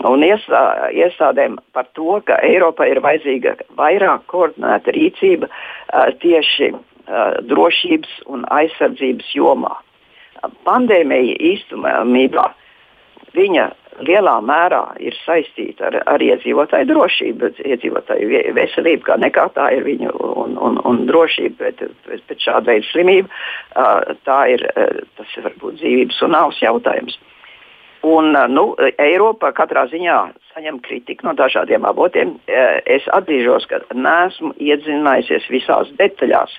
un 0.05 0.25
iesā, 0.25 0.61
iestādēm 0.93 1.57
par 1.73 1.89
to, 1.97 2.19
ka 2.27 2.37
Eiropai 2.45 2.91
ir 2.93 3.01
vajadzīga 3.05 3.55
vairāk 3.79 4.27
koordinēta 4.29 4.93
rīcība 4.93 5.49
uh, 5.49 6.11
tieši 6.21 6.71
uh, 6.75 7.39
drošības 7.49 8.19
un 8.29 8.45
aizsardzības 8.53 9.33
jomā. 9.33 9.73
Pandēmija 10.67 11.35
īstenībā 11.49 12.45
viņa 13.35 13.69
lielā 14.05 14.35
mērā 14.45 14.83
ir 15.03 15.15
saistīta 15.25 15.89
ar, 15.89 15.97
ar 16.07 16.23
iedzīvotāju 16.23 16.87
drošību, 16.89 17.49
iedzīvotāju 17.65 18.43
veselību, 18.55 19.03
kā 19.07 19.17
nekā 19.19 19.47
tā 19.55 19.69
ir 19.75 19.83
viņu 19.87 20.13
un, 20.43 20.55
un, 20.57 20.79
un 20.87 21.01
drošība 21.09 21.57
pret, 21.59 21.83
pret, 22.05 22.23
pret 22.27 22.45
šādu 22.45 22.71
veidu 22.71 22.87
slimību. 22.91 23.41
Tā 24.27 24.39
ir, 24.53 24.63
tas 25.19 25.35
ir 25.35 25.49
varbūt 25.49 25.81
dzīvības 25.81 26.23
un 26.27 26.35
nāves 26.37 26.61
jautājums. 26.63 27.19
Un, 28.07 28.31
nu, 28.47 28.63
Eiropa 28.95 29.51
katrā 29.51 29.83
ziņā 29.91 30.19
saņem 30.53 30.79
kritiku 30.85 31.27
no 31.27 31.33
dažādiem 31.35 31.83
avotiem. 31.87 32.37
Es 32.47 33.07
atzīšos, 33.11 33.67
ka 33.67 33.81
neesmu 33.91 34.53
iedzinājusies 34.55 35.49
visās 35.51 35.91
detaļās 35.99 36.55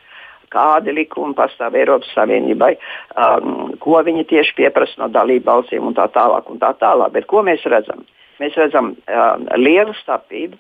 kādi 0.51 0.95
likumi 0.95 1.37
pastāv 1.39 1.77
Eiropas 1.79 2.11
Savienībai, 2.15 2.73
um, 3.15 3.75
ko 3.83 4.01
viņi 4.07 4.27
tieši 4.31 4.57
pieprasa 4.59 5.03
no 5.03 5.11
dalību 5.13 5.47
valstīm 5.47 5.87
un 5.87 5.97
tā 5.99 6.09
tālāk. 6.15 6.49
Un 6.51 6.61
tā 6.63 6.73
tālāk. 6.81 7.15
Bet 7.17 7.29
ko 7.31 7.45
mēs 7.47 7.67
redzam? 7.71 8.05
Mēs 8.43 8.57
redzam 8.59 8.95
um, 8.95 9.47
lielu 9.61 9.95
starpību 10.01 10.57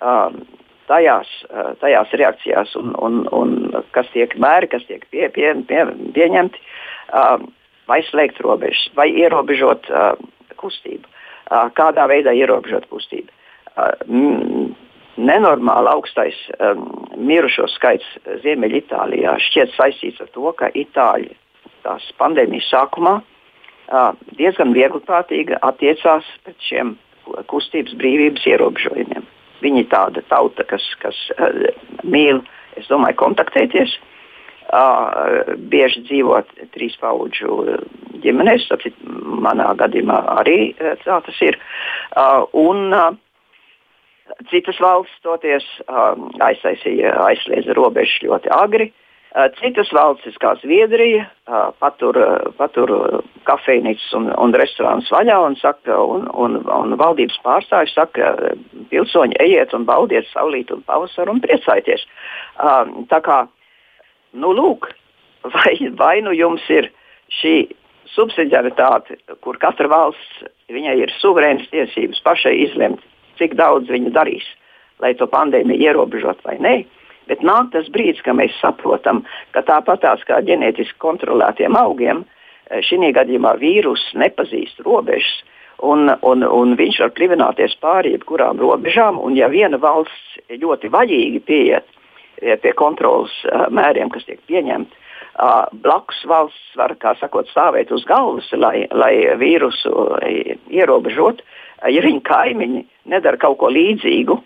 um, 0.00 0.40
tajās, 0.88 1.30
uh, 1.50 1.74
tajās 1.82 2.14
reakcijās, 2.20 2.74
un, 2.80 2.94
un, 3.04 3.20
un 3.36 3.84
kas 3.96 4.10
tiek 4.14 4.34
mēri, 4.40 4.70
kas 4.72 4.86
tiek 4.88 5.04
pie, 5.12 5.28
pie, 5.34 5.52
pie, 5.68 5.84
pieņemti, 6.16 6.64
um, 7.12 7.48
vai 7.88 8.02
slēgt 8.08 8.42
robežas, 8.44 8.88
vai 8.98 9.10
ierobežot 9.12 9.90
uh, 9.92 10.12
kustību. 10.60 11.06
Uh, 11.48 11.68
kādā 11.76 12.08
veidā 12.10 12.34
ierobežot 12.36 12.88
kustību. 12.90 13.30
Uh, 13.78 14.74
nenormāli 15.18 15.90
augstais 15.92 16.38
um, 16.58 16.86
mirušo 17.28 17.66
skaits 17.72 18.06
Ziemeļitālijā 18.44 19.36
šķiet 19.48 19.74
saistīts 19.76 20.22
ar 20.22 20.30
to, 20.34 20.52
ka 20.58 20.70
Itāļi 20.78 21.32
tās 21.86 22.06
pandēmijas 22.20 22.68
sākumā 22.72 23.18
uh, 23.20 24.12
diezgan 24.38 24.74
viegliprātīgi 24.76 25.58
attiecās 25.62 26.26
pret 26.46 26.68
šiem 26.68 26.96
kustības 27.50 27.96
brīvības 28.00 28.46
ierobežojumiem. 28.48 29.26
Viņi 29.62 29.82
ir 29.84 29.88
tāda 29.90 30.22
tauta, 30.30 30.66
kas, 30.68 30.84
kas 31.02 31.18
uh, 31.36 31.64
mīl, 32.06 32.42
es 32.78 32.90
domāju, 32.90 33.18
kontaktēties. 33.24 33.98
Uh, 34.68 35.54
bieži 35.72 36.02
dzīvot 36.04 36.50
trīs 36.74 36.92
paudžu 37.00 37.78
ģimenēs, 38.20 38.66
tāpēc 38.68 38.98
manā 39.40 39.70
gadījumā 39.80 40.18
arī 40.42 40.58
uh, 40.74 40.92
tā 41.06 41.22
tas 41.24 41.38
ir. 41.46 41.56
Uh, 42.12 42.44
un, 42.52 42.92
uh, 42.92 43.14
Citas 44.50 44.78
valsts 44.80 45.20
toties 45.24 45.66
um, 45.88 46.28
aiztaisīja, 46.44 47.14
aizsliedza 47.28 47.76
robežas 47.76 48.18
ļoti 48.24 48.50
agri. 48.54 48.88
Uh, 49.28 49.50
citas 49.60 49.90
valstis, 49.92 50.36
kā 50.40 50.54
Zviedrija, 50.62 51.26
uh, 51.48 51.68
patur, 51.80 52.16
uh, 52.16 52.52
patur 52.56 52.92
kafejnīcas 53.48 54.06
un, 54.16 54.30
un 54.32 54.54
restorānus 54.56 55.10
vaļā 55.12 55.36
un, 55.44 55.56
saka, 55.60 55.98
un, 56.00 56.24
un, 56.32 56.56
un 56.64 56.96
valdības 57.00 57.36
pārstāvji 57.44 57.92
saka, 57.92 58.32
pilsoņi 58.92 59.36
ejiet 59.44 59.74
un 59.76 59.84
baudiet 59.88 60.28
saulītu 60.32 60.78
un 60.78 60.86
pavasaru 60.88 61.36
un 61.36 61.42
priecājieties. 61.44 62.06
Um, 62.56 63.04
tā 63.12 63.20
kā, 63.24 63.42
nu 64.32 64.54
lūk, 64.56 64.88
vai, 65.56 65.76
vai 66.00 66.16
nu 66.24 66.32
jums 66.36 66.64
ir 66.72 66.90
šī 67.40 67.68
subsidiaritāte, 68.14 69.18
kur 69.44 69.60
katra 69.60 69.90
valsts 69.92 70.48
ir 70.72 71.12
suverēnas 71.20 71.68
tiesības 71.72 72.20
pašai 72.24 72.56
izlemt, 72.64 73.04
cik 73.38 73.56
daudz 73.58 73.90
viņi 73.92 74.12
darīs, 74.14 74.46
lai 75.02 75.14
to 75.18 75.28
pandēmiju 75.30 75.88
ierobežot 75.88 76.42
vai 76.46 76.58
nē. 76.62 76.76
Bet 77.28 77.44
nāk 77.44 77.72
tas 77.74 77.88
brīdis, 77.92 78.22
kad 78.24 78.38
mēs 78.38 78.56
saprotam, 78.62 79.22
ka 79.52 79.62
tāpatās 79.66 80.24
kā 80.28 80.40
ģenētiski 80.48 80.96
kontrolētiem 81.02 81.76
augiem, 81.76 82.24
eh, 82.70 82.80
šī 82.80 83.12
gadījumā 83.16 83.58
vīruss 83.60 84.14
nepazīst 84.14 84.80
robežas, 84.86 85.42
un, 85.84 86.08
un, 86.22 86.42
un 86.44 86.74
viņš 86.76 87.00
var 87.04 87.12
plivināties 87.18 87.76
pāri 87.82 88.16
jebkurām 88.16 88.58
robežām. 88.58 89.20
Un, 89.20 89.36
ja 89.36 89.48
viena 89.52 89.78
valsts 89.78 90.40
ļoti 90.48 90.88
vaļīgi 90.88 91.44
pieiet 91.44 91.86
eh, 92.40 92.56
pie 92.56 92.72
kontrolas 92.72 93.34
uh, 93.44 93.68
mēriem, 93.70 94.10
kas 94.10 94.24
tiek 94.24 94.40
pieņemti, 94.48 94.96
blakus 95.72 96.24
valsts 96.26 96.76
var 96.76 96.96
sakot, 97.20 97.46
stāvēt 97.50 97.92
uz 97.94 98.04
galvas, 98.04 98.48
lai, 98.52 98.88
lai 98.90 99.12
vīrusu 99.38 99.92
ierobežotu. 100.70 101.44
Ja 101.86 102.02
viņa 102.02 102.22
kaimiņi 102.26 102.84
nedara 103.12 103.38
kaut 103.38 103.58
ko 103.60 103.70
līdzīgu, 103.70 104.38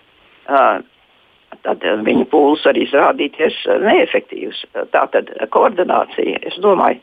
tad 1.62 1.86
viņa 2.06 2.26
pūles 2.32 2.66
var 2.66 2.78
izrādīties 2.80 3.56
neefektīvas. 3.86 4.60
Tā 4.92 5.06
tad 5.14 5.32
koordinācija, 5.54 6.42
es 6.48 6.58
domāju, 6.64 7.00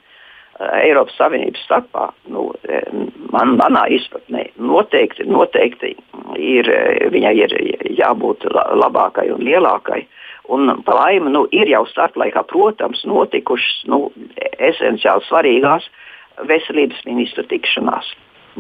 Eiropas 0.60 1.16
Savienības 1.16 1.62
starpā, 1.64 2.10
nu, 2.28 2.50
man, 3.32 3.56
manā 3.62 3.86
izpratnē, 3.96 4.50
noteikti, 4.60 5.24
noteikti 5.30 5.94
ir, 6.36 6.70
viņai 7.14 7.36
ir 7.46 7.56
jābūt 7.96 8.44
labākai 8.52 9.30
un 9.32 9.46
lielākai. 9.48 10.04
Un, 10.52 10.74
pa 10.84 10.98
laimi, 10.98 11.32
nu, 11.32 11.46
ir 11.56 11.70
jau 11.72 11.86
starplaikā, 11.88 12.44
protams, 12.50 13.06
notikušas 13.08 13.86
nu, 13.88 14.08
esenciāli 14.58 15.24
svarīgās 15.30 15.88
veselības 16.50 17.06
ministra 17.08 17.46
tikšanās 17.48 18.12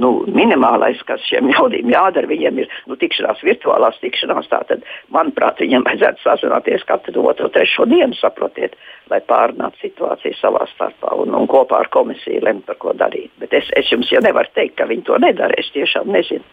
nu, 0.01 0.11
minimālais, 0.35 1.01
kas 1.07 1.23
šiem 1.29 1.49
ļaudīm 1.51 1.91
jādara, 1.93 2.29
viņiem 2.29 2.61
ir 2.63 2.77
nu, 2.89 2.97
tikšanās, 2.99 3.43
virtuālās 3.45 3.99
tikšanās. 4.03 4.49
Tātad, 4.51 4.85
manuprāt, 5.15 5.61
viņiem 5.63 5.85
vajadzētu 5.87 6.25
sazināties 6.25 6.85
katru 6.89 7.25
otru, 7.29 7.51
trešo 7.53 7.87
dienu, 7.89 8.17
saprotiet, 8.19 8.77
lai 9.11 9.21
pārunātu 9.29 9.83
situāciju 9.83 10.37
savā 10.39 10.65
starpā 10.73 11.15
un, 11.21 11.35
un 11.35 11.49
kopā 11.49 11.83
ar 11.83 11.91
komisiju 11.93 12.45
lemt, 12.47 12.65
par 12.69 12.79
ko 12.81 12.95
darīt. 12.97 13.31
Bet 13.41 13.55
es, 13.57 13.69
es 13.79 13.91
jums 13.91 14.11
jau 14.13 14.23
nevaru 14.25 14.51
teikt, 14.55 14.77
ka 14.79 14.89
viņi 14.89 15.05
to 15.09 15.19
nedara. 15.21 15.55
Es 15.59 15.71
tiešām 15.75 16.11
nezinu. 16.15 16.45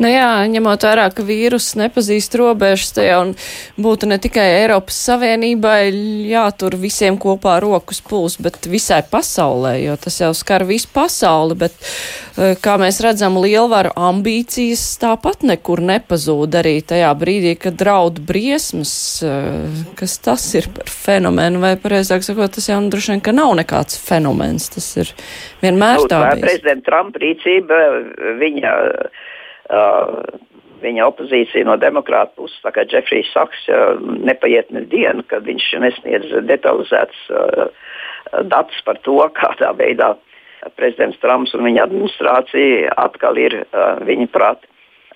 Nu 0.00 0.08
jā, 0.08 0.46
ņemot 0.48 0.84
vērā, 0.86 1.08
ka 1.12 1.24
vīrus 1.26 1.74
nepazīst 1.76 2.34
robežas, 2.40 2.94
te 2.96 3.04
jau 3.04 3.20
būtu 3.80 4.08
ne 4.08 4.16
tikai 4.22 4.46
Eiropas 4.62 4.96
Savienībai 5.08 5.90
jātur 6.30 6.76
visiem 6.80 7.18
kopā 7.20 7.58
rokas 7.60 8.00
puls, 8.00 8.38
bet 8.40 8.64
visai 8.70 9.02
pasaulē, 9.04 9.74
jo 9.82 9.98
tas 10.00 10.16
jau 10.22 10.30
skar 10.36 10.64
visu 10.68 10.88
pasauli, 10.94 11.58
bet, 11.64 11.76
e, 12.36 12.54
kā 12.64 12.78
mēs 12.80 13.02
redzam, 13.04 13.36
lielvaru 13.44 13.92
ambīcijas 14.00 14.86
tāpat 15.02 15.44
nekur 15.50 15.84
nepazūd 15.84 16.56
arī 16.62 16.78
tajā 16.80 17.12
brīdī, 17.20 17.56
kad 17.60 17.76
draud 17.80 18.22
briesmas, 18.24 18.94
e, 19.20 19.34
kas 20.00 20.16
tas 20.24 20.46
ir 20.56 20.70
par 20.76 20.88
fenomenu, 20.88 21.60
vai 21.60 21.74
pareizāk 21.80 22.24
sakot, 22.24 22.56
tas 22.56 22.70
jau 22.72 22.80
droši 22.88 23.16
vien, 23.16 23.24
ka 23.28 23.36
nav 23.36 23.52
nekāds 23.60 24.00
fenomens, 24.00 24.70
tas 24.72 24.88
ir 24.96 25.12
vienmēr 25.60 26.08
tā. 26.08 26.24
Prezidenta 26.40 26.88
Trumpa 26.88 27.20
rīcība, 27.20 27.84
viņa 28.40 28.72
Uh, 29.70 30.16
viņa 30.80 31.06
opozīcija 31.10 31.66
no 31.68 31.76
demokrāta 31.78 32.32
puses, 32.38 32.58
tā 32.64 32.72
kā 32.74 32.86
Jeffrijs 32.90 33.30
Saks, 33.34 33.66
uh, 33.70 34.00
nepaiet 34.00 34.72
ne 34.74 34.82
diena, 34.90 35.22
kad 35.30 35.46
viņš 35.46 35.68
nesniedz 35.84 36.32
detalizētas 36.48 37.20
uh, 37.30 37.70
datus 38.50 38.82
par 38.86 38.98
to, 39.06 39.20
kādā 39.40 39.72
veidā 39.78 40.14
prezidents 40.76 41.20
Trumps 41.22 41.54
un 41.56 41.64
viņa 41.68 41.86
administrācija 41.86 42.92
atkal 43.00 43.38
ir 43.40 43.62
uh, 43.62 44.02
viņa 44.04 44.28
prāt 44.34 44.66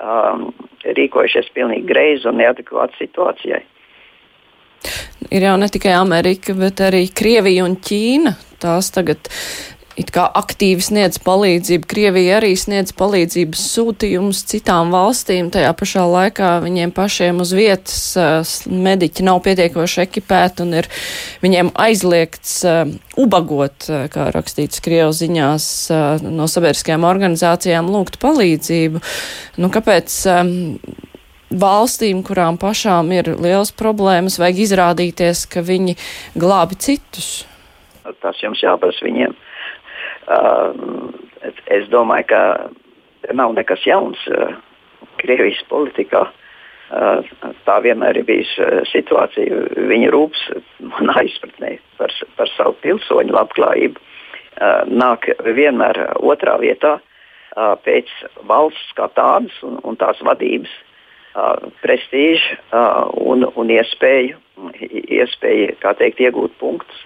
um, 0.01 0.49
rīkojušies 0.85 1.51
pilnīgi 1.57 1.89
greizi 1.89 2.29
un 2.31 2.41
neadekvāti 2.41 3.03
situācijai. 3.03 3.63
Ir 5.33 5.47
jau 5.47 5.55
ne 5.57 5.69
tikai 5.73 5.95
Amerika, 5.97 6.55
bet 6.57 6.83
arī 6.85 7.07
Krievija 7.17 7.65
un 7.65 7.79
Ķīna. 7.81 8.35
Tās 8.61 8.91
tagad 8.93 9.29
it 10.01 10.11
kā 10.15 10.25
aktīvi 10.41 10.83
sniedz 10.85 11.21
palīdzību. 11.25 11.87
Krievija 11.91 12.39
arī 12.41 12.55
sniedz 12.59 12.95
palīdzības 12.99 13.63
sūtījumus 13.75 14.43
citām 14.51 14.93
valstīm. 14.95 15.51
Tajā 15.55 15.71
pašā 15.79 16.05
laikā 16.11 16.51
viņiem 16.65 16.95
pašiem 16.95 17.43
uz 17.45 17.55
vietas 17.57 18.01
uh, 18.19 18.43
mediķi 18.71 19.27
nav 19.27 19.43
pietiekoši 19.47 20.03
ekipēti 20.07 20.65
un 20.67 20.77
ir 20.83 20.91
viņiem 21.45 21.73
aizliegts 21.87 22.59
uh, 22.69 22.85
ubagot, 23.21 23.89
uh, 23.91 24.05
kā 24.13 24.29
rakstīts 24.35 24.83
Krievu 24.85 25.15
ziņās, 25.15 25.65
no 26.25 26.47
sabiedriskajām 26.51 27.07
organizācijām 27.09 27.89
lūgt 27.93 28.21
palīdzību. 28.23 29.03
Nu, 29.63 29.71
kāpēc? 29.75 30.21
Um, 30.31 30.55
valstīm, 31.55 32.23
kurām 32.27 32.59
pašām 32.59 33.13
ir 33.15 33.31
liels 33.39 33.71
problēmas, 33.77 34.41
vajag 34.43 34.63
izrādīties, 34.65 35.45
ka 35.51 35.63
viņi 35.63 35.97
glābi 36.35 36.79
citus. 36.81 37.45
Tas 38.21 38.41
jums 38.43 38.61
jāprasa 38.65 39.05
viņiem. 39.07 39.37
Uh, 40.25 40.73
es 41.69 41.89
domāju, 41.93 42.31
ka 42.31 43.35
nav 43.37 43.53
nekas 43.57 43.85
jauns 43.85 44.21
uh, 44.33 44.55
Krievijas 45.21 45.61
politikā. 45.69 46.25
Uh, 46.95 47.25
tā 47.67 47.79
vienmēr 47.85 48.21
ir 48.21 48.29
bijusi 48.29 48.69
situācija. 48.89 49.65
Viņa 49.91 50.13
rūps 50.15 50.47
manā 50.95 51.27
izpratnē 51.29 51.77
par, 51.99 52.13
par 52.39 52.51
savu 52.57 52.77
pilsoņu 52.85 53.37
labklājību 53.37 54.11
nāk 54.87 55.27
vienmēr 55.43 55.99
otrā 56.23 56.53
vietā 56.63 56.99
pēc 57.83 58.11
valsts 58.47 58.93
kā 58.95 59.09
tādas 59.17 59.55
un, 59.67 59.81
un 59.83 59.97
tās 59.99 60.21
vadības 60.23 60.71
prestīža 61.83 62.61
un, 63.19 63.43
un 63.59 63.73
iespēju, 63.75 64.39
iespēju 65.19 65.75
teikt, 65.99 66.23
iegūt 66.23 66.55
punktus 66.61 67.03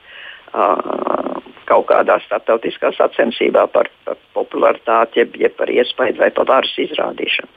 kaut 1.68 1.88
kādā 1.92 2.18
starptautiskā 2.24 2.94
sacensībā 2.96 3.66
par, 3.74 3.90
par 4.08 4.18
popularitāti, 4.36 5.22
jeb, 5.22 5.38
jeb 5.44 5.56
par 5.60 5.70
iespaidu 5.72 6.24
vai 6.24 6.32
par 6.34 6.48
varas 6.48 6.74
izrādīšanu. 6.80 7.54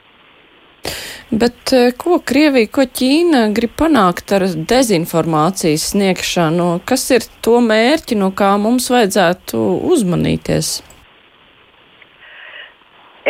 Bet 1.32 1.72
eh, 1.72 1.92
ko 1.96 2.18
Krievija, 2.28 2.68
ko 2.68 2.84
Ķīna 2.84 3.46
grib 3.56 3.72
panākt 3.80 4.34
ar 4.36 4.44
dezinformācijas 4.44 5.86
sniegšanu? 5.94 6.66
Kas 6.84 7.06
ir 7.16 7.24
to 7.44 7.56
mērķi, 7.64 8.18
no 8.20 8.28
kā 8.36 8.50
mums 8.60 8.90
vajadzētu 8.92 9.60
uzmanīties? 9.94 10.74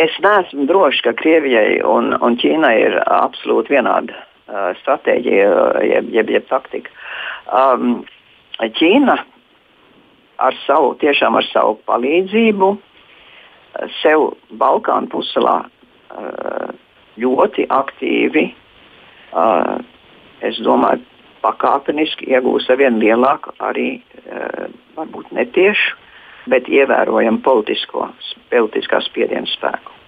Es 0.03 0.15
neesmu 0.25 0.65
drošs, 0.67 0.99
ka 1.05 1.13
Krievijai 1.15 1.79
un, 1.87 2.11
un 2.19 2.35
Ķīnai 2.41 2.73
ir 2.81 2.97
absolūti 3.05 3.77
vienāda 3.77 4.17
uh, 4.17 4.73
stratēģija, 4.81 5.51
jeb, 5.87 6.09
jeb, 6.17 6.33
jeb 6.33 6.49
taktika. 6.49 6.91
Um, 7.53 8.01
Ķīna 8.59 9.15
ar 10.43 10.57
savu, 10.65 10.93
tiešām 11.01 11.37
ar 11.39 11.47
savu 11.51 11.77
palīdzību 11.87 12.69
sev 14.01 14.33
Balkānu 14.59 15.09
puselā 15.13 15.55
uh, 15.63 16.69
ļoti 17.19 17.65
aktīvi, 17.73 18.45
uh, 19.33 19.79
es 20.45 20.59
domāju, 20.65 21.01
pakāpeniski 21.43 22.29
iegūs 22.31 22.69
ar 22.71 22.79
vien 22.79 22.99
lielāku, 23.01 23.55
arī 23.63 23.87
uh, 23.97 24.69
varbūt 24.97 25.33
netiešu, 25.35 25.97
bet 26.51 26.67
ievērojamu 26.67 27.39
politiskā 27.43 29.01
spiediena 29.07 29.47
spēku. 29.49 29.99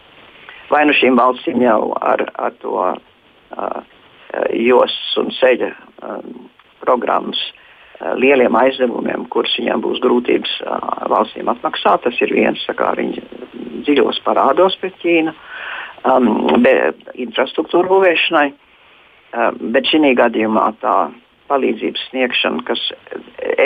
Vai 0.70 0.84
nu 0.88 0.96
šīm 0.98 1.18
valstīm 1.18 1.62
jau 1.64 1.94
ar, 2.02 2.26
ar 2.36 2.56
to 2.62 2.76
uh, 2.76 3.82
jostas 4.52 5.20
un 5.22 5.30
ceļa 5.38 5.70
um, 5.72 6.50
programmas 6.82 7.40
uh, 7.40 7.65
lieliem 8.00 8.56
aizdevumiem, 8.56 9.26
kurus 9.32 9.56
viņiem 9.60 9.84
būs 9.84 10.02
grūtības 10.04 10.54
uh, 10.66 10.80
valstīm 11.12 11.50
atmaksāt. 11.52 12.04
Tas 12.04 12.22
ir 12.24 12.34
viens, 12.36 12.64
kā 12.78 12.92
viņi 12.98 13.24
dziļos 13.88 14.22
parādos 14.26 14.76
pret 14.82 14.98
Ķīnu 15.04 15.34
um, 16.12 16.66
infrastruktūra 17.26 17.90
būvēšanai, 17.92 18.48
um, 18.52 19.62
bet 19.76 19.92
šī 19.92 20.16
gadījumā 20.20 20.72
tā 20.82 20.96
palīdzības 21.52 22.10
sniegšana, 22.10 22.66
kas 22.68 22.82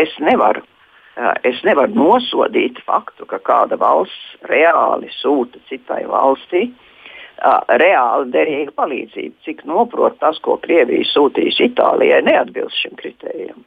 es 0.02 0.14
nevaru, 0.22 0.62
uh, 0.62 1.34
es 1.48 1.64
nevaru 1.66 1.98
nosodīt 1.98 2.82
faktu, 2.86 3.26
ka 3.30 3.42
kāda 3.42 3.80
valsts 3.82 4.38
reāli 4.52 5.10
sūta 5.18 5.62
citai 5.72 6.04
valstī 6.12 6.68
uh, 6.70 7.66
reāli 7.82 8.30
derīga 8.36 8.78
palīdzība. 8.78 9.36
Cik 9.48 9.66
noprot 9.66 10.22
tas, 10.22 10.38
ko 10.46 10.60
Krievija 10.62 11.08
sūtīs 11.16 11.58
Itālijai, 11.66 12.22
neatbilst 12.30 12.86
šim 12.86 12.98
kritērijam. 13.00 13.66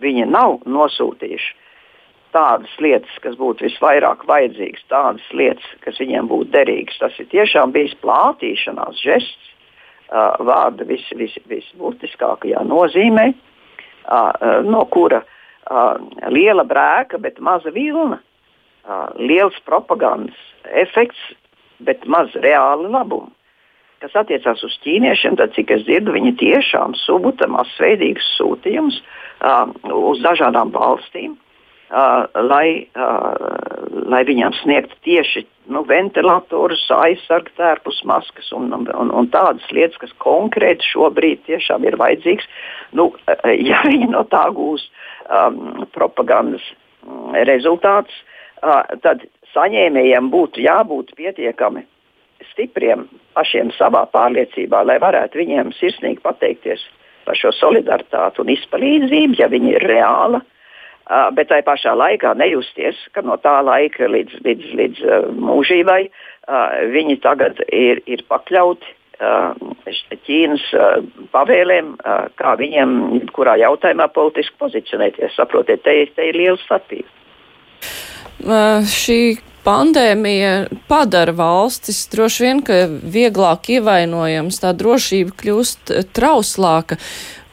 Viņi 0.00 0.26
nav 0.30 0.60
nosūtījuši 0.68 1.56
tādas 2.34 2.72
lietas, 2.82 3.12
kas 3.24 3.36
būtu 3.38 3.66
visvairāk 3.66 4.22
vajadzīgas, 4.28 4.84
tādas 4.90 5.26
lietas, 5.34 5.66
kas 5.84 5.98
viņiem 6.00 6.28
būtu 6.30 6.50
derīgas. 6.54 6.98
Tas 7.02 7.16
ir 7.18 7.28
tiešām 7.32 7.74
bijis 7.74 7.96
plātīšanās 8.04 9.00
žests, 9.02 9.50
uh, 10.10 10.38
vārda 10.46 10.86
vis, 10.88 11.04
vis, 11.18 11.34
visbūtiskākajā 11.50 12.62
nozīmē, 12.68 13.26
uh, 13.34 14.62
no 14.66 14.84
kura 14.94 15.24
uh, 15.24 15.98
liela 16.30 16.64
brēka, 16.66 17.18
bet 17.18 17.42
maza 17.42 17.74
vilna, 17.74 18.20
uh, 18.20 19.10
liels 19.18 19.58
propagandas 19.66 20.38
efekts, 20.70 21.20
bet 21.82 22.06
maz 22.06 22.32
reāli 22.38 22.90
labumu. 22.92 23.32
Kas 24.00 24.14
attiecās 24.16 24.62
uz 24.64 24.72
ķīniešiem, 24.80 25.34
tad, 25.36 25.52
cik 25.52 25.74
es 25.74 25.82
dzirdu, 25.84 26.14
viņi 26.14 26.32
tiešām 26.40 26.94
sūta 27.02 27.44
masveidīgus 27.52 28.30
sūtījumus 28.38 28.96
uh, 29.44 29.68
uz 29.92 30.22
dažādām 30.24 30.72
valstīm. 30.72 31.34
Uh, 31.90 32.24
lai, 32.46 32.86
uh, 32.94 33.34
lai 34.08 34.22
viņām 34.24 34.54
sniegtu 34.60 34.96
tieši 35.04 35.42
nu, 35.74 35.82
ventilatorus, 35.84 36.86
aizsargu 36.94 37.52
tērpus, 37.58 38.00
maskas 38.08 38.48
un, 38.56 38.70
un, 38.72 39.10
un 39.10 39.30
tādas 39.34 39.66
lietas, 39.74 39.98
kas 40.00 40.16
konkrēti 40.22 40.86
šobrīd 40.94 41.44
tiešām 41.50 41.84
ir 41.84 41.98
vajadzīgas. 42.00 42.48
Nu, 42.96 43.10
uh, 43.12 43.52
ja 43.68 43.84
viņi 43.84 44.12
no 44.14 44.24
tā 44.32 44.46
gūs 44.56 44.86
um, 45.28 45.84
propagandas 45.92 46.64
um, 47.04 47.34
rezultātus, 47.52 48.16
uh, 48.62 48.86
tad 49.04 49.28
saņēmējiem 49.52 50.32
būtu 50.32 50.64
jābūt 50.64 51.18
pietiekami 51.20 51.84
stipriem 52.52 53.06
pašiem 53.36 53.72
savā 53.76 54.06
pārliecībā, 54.14 54.82
lai 54.86 54.98
varētu 55.02 55.42
viņiem 55.42 55.74
sirsnīgi 55.78 56.22
pateikties 56.24 56.86
par 57.26 57.36
šo 57.36 57.52
solidaritāti 57.52 58.40
un 58.42 58.54
izpalīdzību, 58.56 59.36
ja 59.38 59.50
viņi 59.52 59.76
ir 59.76 59.86
reāli 59.90 60.40
Uh, 61.10 61.26
bet 61.34 61.48
tai 61.50 61.58
pašā 61.66 61.90
laikā 61.98 62.36
nejusties, 62.38 62.94
ka 63.10 63.24
no 63.26 63.34
tā 63.42 63.56
laika 63.66 64.06
līdz, 64.06 64.36
līdz, 64.46 64.66
līdz 64.78 65.00
uh, 65.02 65.24
mūžībai 65.42 66.04
uh, 66.06 66.76
viņi 66.92 67.16
tagad 67.24 67.58
ir, 67.66 67.98
ir 68.06 68.22
pakļauti 68.30 68.96
Ķīnas 69.20 70.62
pavēlēm, 71.28 71.90
kā 72.40 72.54
viņiem 72.56 72.92
kurā 73.36 73.58
jautājumā 73.60 74.06
politiski 74.14 74.56
pozicionēties. 74.62 75.34
Saprotiet, 75.36 75.82
te, 75.84 75.92
te 76.16 76.30
ir 76.30 76.38
liela 76.40 76.56
starpība. 76.62 77.04
Šī 78.88 79.18
pandēmija 79.64 80.52
padara 80.90 81.34
valstis 81.36 82.04
droši 82.12 82.46
vien, 82.46 82.62
ka 82.66 82.84
vieglāk 82.88 83.72
ievainojams, 83.76 84.60
tā 84.62 84.72
drošība 84.76 85.36
kļūst 85.42 85.92
trauslāka. 86.16 87.00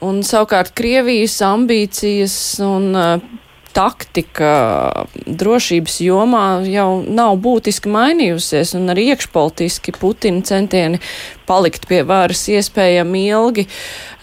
Un 0.05 0.21
savukārt 0.25 0.75
Krievijas 0.77 1.39
ambīcijas 1.41 2.37
un 2.61 2.93
taktika 3.77 4.51
drošības 5.27 5.99
jomā 6.01 6.45
jau 6.65 7.03
nav 7.03 7.35
būtiski 7.43 7.91
mainījusies, 7.93 8.73
un 8.77 8.89
arī 8.93 9.11
iekšpolitiski 9.13 9.93
Putina 9.99 10.41
centieni 10.47 11.01
palikt 11.49 11.85
pie 11.89 12.01
varas 12.07 12.41
iespējami 12.49 13.23
ilgi. 13.29 13.67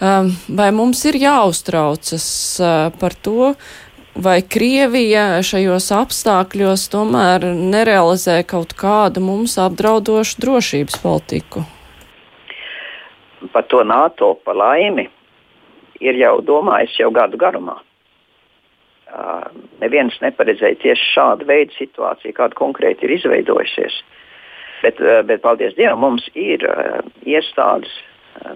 Um, 0.03 0.33
vai 0.59 0.69
mums 0.75 1.05
ir 1.07 1.19
jāuztraucas 1.21 2.27
uh, 2.59 2.75
par 2.99 3.15
to, 3.15 3.53
vai 4.15 4.39
Krievija 4.41 5.41
šajos 5.45 5.89
apstākļos 5.95 6.87
tomēr 6.93 7.45
nerealizē 7.55 8.41
kaut 8.47 8.75
kādu 8.79 9.23
mums 9.23 9.57
apdraudošu 9.61 10.39
drošības 10.43 10.99
politiku? 11.03 11.65
Par 13.53 13.67
to 13.69 13.83
NATO 13.83 14.33
pa 14.45 14.55
laimi 14.55 15.05
ir 16.01 16.17
jau 16.19 16.39
domājis 16.43 16.97
jau 16.99 17.11
gadu 17.13 17.37
garumā. 17.39 17.77
Uh, 19.15 19.45
neviens 19.79 20.15
neparedzēja 20.19 20.79
tieši 20.81 21.05
šādu 21.13 21.45
veidu 21.47 21.75
situāciju, 21.77 22.33
kāda 22.35 22.57
konkrēti 22.57 23.05
ir 23.05 23.13
izveidojusies. 23.15 24.01
Bet, 24.81 24.99
uh, 24.99 25.21
bet 25.23 25.43
paldies 25.45 25.75
Dievam, 25.77 26.01
mums 26.03 26.25
ir 26.35 26.65
uh, 26.67 27.05
iestādes, 27.23 27.93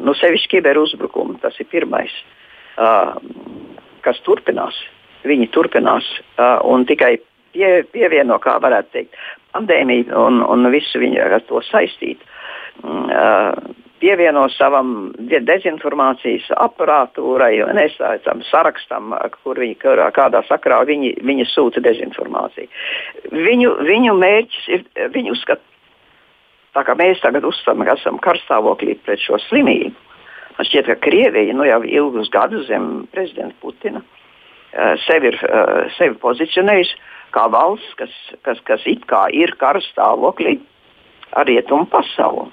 nu, 0.04 0.16
sevišķi 0.18 0.58
kiberuzbrukumi, 0.58 1.38
tas 1.40 1.56
ir 1.62 1.70
pirmais, 1.72 2.12
kas 4.04 4.20
turpinās. 4.26 4.76
Viņi 5.28 5.50
turpinās 5.52 6.06
uh, 6.38 6.60
un 6.64 6.86
tikai 6.88 7.18
pie, 7.54 7.84
pievieno, 7.92 8.40
kā 8.40 8.58
varētu 8.62 8.94
teikt, 8.96 9.20
pandēmiju 9.56 10.16
un, 10.16 10.42
un 10.46 10.72
visu 10.74 11.02
viņu 11.02 11.22
ar 11.26 11.40
to 11.50 11.62
saistīt. 11.68 12.22
Uh, 12.80 13.52
pievieno 14.00 14.46
savam 14.54 15.12
dezinformācijas 15.20 16.48
aparatūrai, 16.56 17.58
nesācam 17.76 18.44
sarakstam, 18.48 19.16
kur 19.44 19.60
viņi 19.60 19.76
kādā 20.16 20.44
sakrā 20.48 20.82
viņi, 20.88 21.18
viņi 21.28 21.48
sūta 21.52 21.84
dezinformāciju. 21.84 22.70
Viņu, 23.34 23.74
viņu 23.90 24.16
mērķis 24.22 24.70
ir, 24.76 24.86
viņi 25.16 25.34
uzskata, 25.36 25.66
tā 26.78 26.86
kā 26.88 26.96
mēs 27.00 27.20
tagad 27.26 27.48
uzskatām, 27.50 27.84
ka 27.84 27.98
esam 28.00 28.22
karstāvoklī 28.24 28.96
pret 29.04 29.20
šo 29.24 29.42
slimību. 29.50 30.08
Man 30.56 30.68
šķiet, 30.68 30.88
ka 30.88 30.96
Krievija 31.04 31.56
nu, 31.56 31.68
jau 31.68 31.84
ilgus 31.88 32.32
gadus 32.32 32.66
zem 32.68 33.06
prezidenta 33.14 33.56
Putina 33.64 34.02
uh, 34.02 34.19
sevi 35.06 35.32
ir 35.32 35.38
uh, 35.48 35.88
sevi 35.98 36.18
pozicionējusi 36.22 36.98
kā 37.34 37.46
valsts, 37.52 37.94
kas, 38.00 38.14
kas, 38.46 38.62
kas 38.66 38.86
it 38.90 39.06
kā 39.10 39.28
ir 39.34 39.54
karstāvoklī 39.62 40.58
ar 41.38 41.48
rietumu 41.50 41.88
pasauli. 41.90 42.50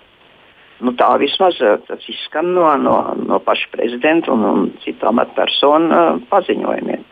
Nu, 0.85 0.93
tā 0.93 1.09
vismaz 1.17 1.57
eh, 1.65 1.93
izskan 2.13 2.51
no, 2.53 2.69
no, 2.77 2.97
no 3.17 3.41
paša 3.41 3.71
prezidenta 3.73 4.33
un, 4.35 4.45
un 4.45 4.67
citu 4.85 5.09
amatpersonu 5.09 6.27
paziņojumiem. 6.29 7.05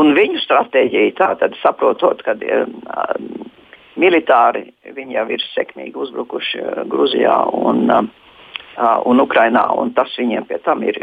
Un 0.00 0.14
viņu 0.16 0.40
stratēģija 0.42 1.10
ir 1.10 1.18
tāda, 1.18 1.50
saprotot, 1.60 2.24
ka 2.26 2.34
militāri 4.00 4.64
viņi 4.96 5.18
jau 5.18 5.26
ir 5.36 5.44
sekmīgi 5.52 6.00
uzbrukuši 6.06 6.64
Grūzijā 6.90 7.36
un, 7.54 7.92
un 8.80 9.22
Ukrainā, 9.22 9.68
un 9.78 9.92
tas 9.94 10.16
viņiem 10.18 10.48
pie 10.48 10.58
tam 10.64 10.82
ir 10.88 10.98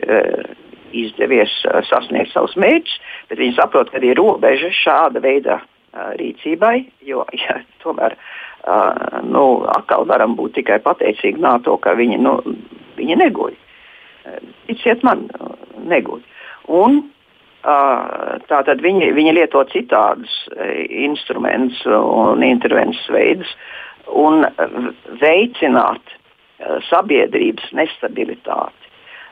izdevies 0.93 1.53
uh, 1.69 1.81
sasniegt 1.89 2.33
savus 2.33 2.55
mērķus, 2.59 2.99
bet 3.29 3.41
viņi 3.41 3.57
saprot, 3.57 3.91
ka 3.91 4.03
ir 4.03 4.19
robeža 4.19 4.71
šāda 4.75 5.23
veida 5.23 5.59
uh, 5.61 6.13
rīcībai, 6.19 6.77
jo 7.07 7.25
ja, 7.43 7.61
tomēr 7.83 8.17
uh, 8.17 8.29
Uh, 8.61 8.93
nu, 9.25 9.63
atkal 9.73 10.05
varam 10.05 10.35
būt 10.37 10.59
tikai 10.59 10.77
pateicīgi 10.85 11.41
NATO, 11.41 11.79
ka 11.81 11.95
viņi, 11.97 12.19
nu, 12.21 12.35
viņi 12.99 13.15
neguļ. 13.17 13.55
Uh, 13.55 14.35
ticiet 14.67 15.01
man, 15.07 15.25
neguļ. 15.89 16.21
Un 16.81 17.01
Tātad 17.61 18.79
viņi, 18.81 19.11
viņi 19.13 19.35
lieto 19.37 19.59
citādus 19.69 20.31
instrumentus 20.89 21.83
un 21.85 22.41
intervences 22.41 23.03
veidus 23.13 23.51
un 24.17 24.47
veicināt 25.21 26.15
sabiedrības 26.87 27.67
nestabilitāti, 27.77 28.80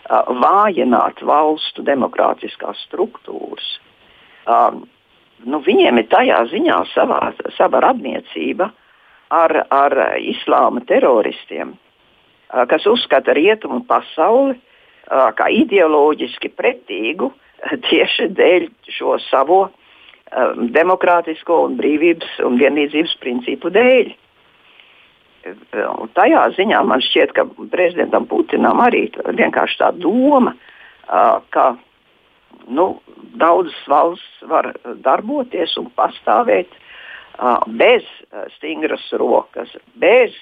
vājināt 0.10 1.22
valstu 1.22 1.84
demokrātiskās 1.86 2.82
struktūras. 2.88 3.68
Nu, 5.46 5.60
viņiem 5.64 6.02
ir 6.02 6.08
tajā 6.12 6.40
ziņā 6.52 6.80
savā, 6.94 7.20
sava 7.56 7.84
radniecība 7.86 8.72
ar, 9.32 9.54
ar 9.70 9.96
islāma 10.20 10.82
teroristiem, 10.90 11.76
kas 12.50 12.88
uzskata 12.90 13.36
rietumu 13.38 13.84
pasauli 13.88 14.58
kā 15.10 15.50
ideoloģiski 15.54 16.52
pretīgu 16.58 17.32
tieši 17.90 18.30
dēļ 18.38 18.68
šo 18.94 19.18
savu 19.30 19.62
um, 19.66 20.68
demokrātisko 20.76 21.64
un 21.66 21.78
brīvības 21.80 22.40
un 22.46 22.60
vienlīdzības 22.62 23.16
principu 23.24 23.72
dēļ. 23.74 24.14
Un 26.00 26.12
tajā 26.18 26.44
ziņā 26.58 26.82
man 26.88 27.04
šķiet, 27.04 27.34
ka 27.38 27.46
prezidentam 27.72 28.28
Putinam 28.30 28.82
arī 28.84 29.08
vienkārši 29.26 29.80
tā 29.82 29.92
doma, 29.98 30.56
ka 31.54 31.66
nu, 32.68 32.90
daudzas 33.40 33.80
valsts 33.90 34.46
var 34.50 34.72
darboties 35.06 35.78
un 35.82 35.90
pastāvēt 35.98 36.76
bez 37.80 38.06
stingras 38.58 39.06
rokas, 39.18 39.74
bez 40.00 40.36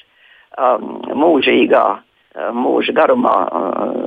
mūžīgā 0.57 1.85
mūža 2.53 2.93
garumā 2.93 3.35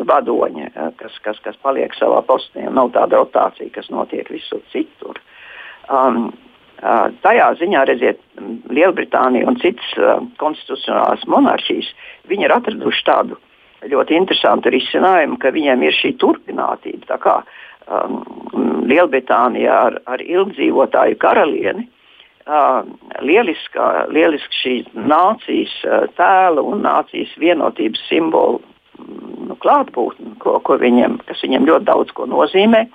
vadoņi, 0.07 0.69
uh, 0.71 0.93
kas, 0.99 1.17
kas, 1.25 1.41
kas 1.45 1.57
paliek 1.65 1.95
savā 1.99 2.21
postī. 2.27 2.63
Nav 2.71 2.93
tāda 2.95 3.19
rotācija, 3.21 3.71
kas 3.75 3.91
notiek 3.91 4.29
visur 4.31 4.63
citur. 4.73 5.19
Um, 5.91 6.31
tajā 6.81 7.51
ziņā, 7.61 7.85
redziet, 7.89 8.21
Lielbritānija 8.73 9.49
un 9.51 9.59
citas 9.61 9.93
uh, 9.99 10.19
konstitucionālās 10.41 11.27
monarhijas 11.29 11.91
ir 12.31 12.53
atraduši 12.55 13.05
tādu 13.05 13.39
ļoti 13.91 14.17
interesantu 14.17 14.73
risinājumu, 14.73 15.39
ka 15.41 15.53
viņiem 15.53 15.83
ir 15.85 15.97
šī 15.97 16.15
turpinātība. 16.21 17.07
Tā 17.09 17.19
kā 17.21 17.37
um, 17.89 18.21
Lielbritānija 18.89 19.77
ar, 19.89 19.99
ar 20.07 20.25
ilgdzīvotāju 20.25 21.19
karalieni 21.21 21.87
uh, 22.47 22.83
lieliska, 23.25 24.07
lieliska 24.13 24.61
šī 24.63 24.75
nācijas 24.95 25.77
uh, 25.85 26.09
tēla 26.17 26.65
un 26.65 26.85
nācijas 26.85 27.33
vienotības 27.41 28.05
simbolu 28.09 28.61
nu, 29.49 29.57
klātbūtne, 29.61 30.37
ko, 30.43 30.59
ko 30.65 30.77
viņiem, 30.81 31.21
kas 31.29 31.45
viņiem 31.45 31.69
ļoti 31.69 31.89
daudz 31.89 32.17
ko 32.17 32.29
nozīmē. 32.31 32.87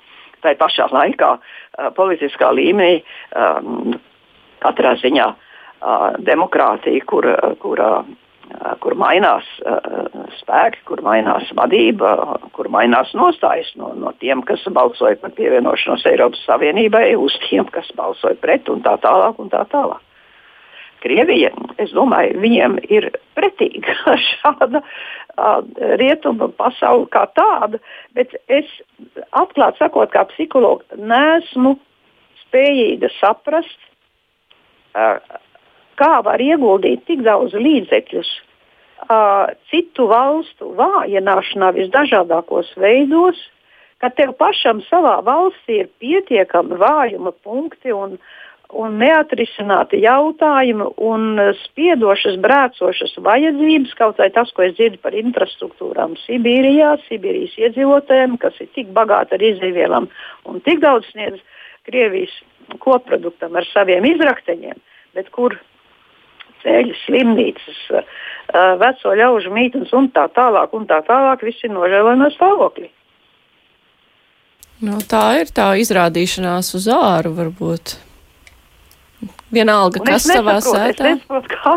Tā 0.44 0.54
pašā 0.58 0.90
laikā 0.92 1.32
uh, 1.36 1.88
politiskā 1.96 2.52
līmenī 2.54 3.00
um, 3.00 3.96
katrā 4.64 4.96
ziņā 5.00 5.26
uh, 5.32 6.14
demokrātija, 6.26 7.04
kur, 7.08 7.28
kur 7.62 7.82
uh, 7.82 8.14
kur 8.80 8.94
mainās 8.94 9.46
spēki, 10.38 10.82
kur 10.86 11.00
mainās 11.02 11.48
vadība, 11.58 12.12
kur 12.54 12.68
mainās 12.70 13.12
nostājas 13.18 13.72
no, 13.80 13.92
no 13.98 14.12
tiem, 14.22 14.42
kas 14.46 14.62
balsoja 14.72 15.18
par 15.20 15.34
pievienošanos 15.36 16.06
Eiropas 16.06 16.44
Savienībai, 16.46 17.08
uz 17.18 17.34
tiem, 17.48 17.66
kas 17.74 17.90
balsoja 17.98 18.38
pret 18.40 18.70
un 18.72 18.84
tā 18.86 18.96
tālāk. 19.02 19.40
Un 19.42 19.50
tā 19.52 19.64
tālāk. 19.72 20.02
Krievija, 21.06 21.52
es 21.82 21.92
domāju, 21.94 22.40
viņiem 22.42 22.80
ir 22.90 23.08
pretīga 23.38 23.94
šāda 24.28 24.82
uh, 24.82 25.60
rietuma 26.00 26.50
pasaule 26.58 27.06
kā 27.14 27.26
tāda, 27.38 27.78
bet 28.18 28.34
es 28.50 28.70
atklāti 29.30 29.84
sakot, 29.84 30.10
kā 30.10 30.26
psihologs, 30.32 30.88
nesmu 30.98 31.76
spējīga 32.46 33.12
saprast, 33.20 33.78
uh, 34.98 35.20
kā 36.00 36.12
var 36.26 36.42
ieguldīt 36.42 37.06
tik 37.08 37.22
daudz 37.26 37.54
līdzekļus 37.54 38.32
uh, 39.06 39.52
citu 39.70 40.08
valstu 40.10 40.72
vājināšanā 40.78 41.70
visdažādākos 41.78 42.72
veidos, 42.82 43.38
ka 44.02 44.10
tev 44.12 44.34
pašam 44.40 44.82
savā 44.90 45.20
valstī 45.24 45.84
ir 45.84 45.92
pietiekami 46.02 46.76
vājuma 46.82 47.32
punkti 47.46 47.94
un, 47.94 48.18
un 48.74 48.96
neatrisināti 49.00 50.00
jautājumi 50.02 50.88
un 51.06 51.38
spiedošas, 51.60 52.38
brēcošas 52.42 53.14
vajadzības, 53.22 53.94
kaut 53.98 54.20
arī 54.20 54.32
tas, 54.34 54.50
ko 54.56 54.64
es 54.66 54.74
dzirdu 54.78 54.98
par 55.02 55.14
infrastruktūrām 55.18 56.16
Sibīrijā, 56.24 56.96
Sibīrijas 57.06 57.54
iedzīvotājiem, 57.60 58.36
kas 58.42 58.58
ir 58.60 58.72
tik 58.74 58.90
bagāti 58.96 59.38
ar 59.38 59.46
izdevielām 59.52 60.10
un 60.50 60.60
tik 60.66 60.82
daudz 60.82 61.06
sniedz 61.12 61.38
Krievijas 61.86 62.34
koproduktam 62.82 63.54
ar 63.54 63.66
saviem 63.70 64.08
izrakteņiem, 64.10 64.78
bet 65.14 65.30
kur 65.34 65.54
ceļi, 66.64 66.96
slimnīcas, 67.04 67.80
veco 68.82 69.14
ļaužu 69.20 69.52
mītnes 69.54 69.92
un 69.94 70.10
tā 70.14 70.26
tālāk, 70.34 70.74
un 70.74 70.86
tā 70.90 70.98
tālāk, 71.06 71.44
viss 71.46 71.62
ir 71.62 71.74
nožēlojamā 71.74 72.32
stāvoklī. 72.34 72.90
Nu, 74.84 74.98
tā 75.08 75.38
ir 75.40 75.52
tā 75.56 75.70
izrādīšanās 75.80 76.74
uz 76.76 76.90
āru, 76.92 77.32
varbūt. 77.38 77.96
Vienalga, 79.54 80.02
kas 80.04 80.26
savā 80.28 80.58
sētā. 80.64 80.90
Es 80.90 81.00
nesaprotu, 81.00 81.52
kā, 81.54 81.74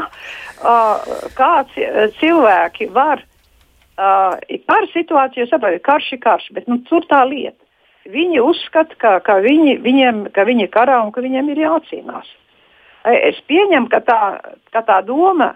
uh, 0.65 1.09
kā 1.37 1.53
cilvēki 2.19 2.89
var 2.95 3.23
uh, 3.23 4.35
par 4.67 4.89
situāciju 4.93 5.47
saprotat, 5.49 5.83
karš 5.85 6.11
ir 6.17 6.21
karš, 6.25 6.49
bet 6.57 6.67
nu, 6.71 6.79
tur 6.89 7.07
tā 7.09 7.21
lieta. 7.29 7.57
Viņi 8.09 8.41
uzskata, 8.41 8.95
ka, 8.97 9.15
ka, 9.23 9.37
viņi, 9.43 9.77
viņiem, 9.85 10.21
ka 10.33 10.45
viņi 10.47 10.65
ir 10.65 10.73
karā 10.73 10.97
un 11.03 11.13
ka 11.13 11.21
viņiem 11.21 11.51
ir 11.53 11.65
jācīnās. 11.67 12.29
Es 13.09 13.37
pieņemu, 13.47 13.87
ka 13.91 14.01
tā, 14.03 14.21
ka 14.73 14.81
tā 14.87 14.99
doma, 15.05 15.53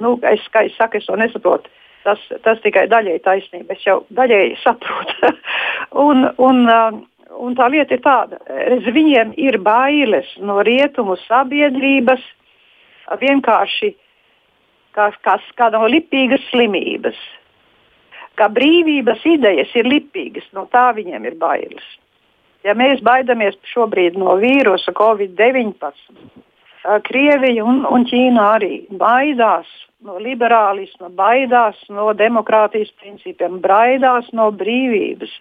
nu, 0.00 0.14
es, 0.30 0.44
kā 0.52 0.64
es 0.68 0.76
saku, 0.78 1.00
es 1.00 1.08
to 1.08 1.18
nesaprotu. 1.18 1.72
Tas, 2.00 2.20
tas 2.44 2.60
tikai 2.64 2.86
daļēji 2.88 3.20
taisnība. 3.26 3.74
Es 3.76 3.82
jau 3.84 3.98
daļēji 4.16 4.54
saprotu. 4.62 5.32
un, 6.06 6.30
un, 6.40 6.62
un 7.38 7.54
tā 7.58 7.68
lieta 7.70 7.94
ir 7.94 8.02
tāda, 8.04 8.38
ka 8.46 8.94
viņiem 8.94 9.34
ir 9.38 9.58
bailes 9.62 10.28
no 10.42 10.60
rietumu 10.66 11.16
sabiedrības 11.26 12.22
vienkārši 13.20 13.94
kā, 14.96 15.10
kā, 15.24 15.36
kā 15.58 15.70
no 15.74 15.86
lipīgas 15.90 16.42
slimības. 16.50 17.18
Kā 18.38 18.48
brīvības 18.48 19.24
idejas 19.26 19.72
ir 19.76 19.88
lipīgas, 19.90 20.46
no 20.56 20.66
tā 20.72 20.90
viņiem 20.96 21.26
ir 21.28 21.36
bailes. 21.40 21.86
Ja 22.64 22.74
mēs 22.76 23.00
baidāmies 23.04 23.56
šobrīd 23.72 24.18
no 24.20 24.36
vīrusa 24.40 24.92
Covid-19, 24.96 25.92
Krievija 27.04 27.64
un, 27.64 27.82
un 27.84 28.04
Ķīna 28.08 28.44
arī 28.56 28.74
baidās 28.96 29.68
no 30.04 30.16
liberālisma, 30.20 31.10
baidās 31.12 31.76
no 31.92 32.12
demokrātijas 32.16 32.88
principiem, 33.00 33.58
baidās 33.60 34.30
no 34.32 34.48
brīvības, 34.56 35.32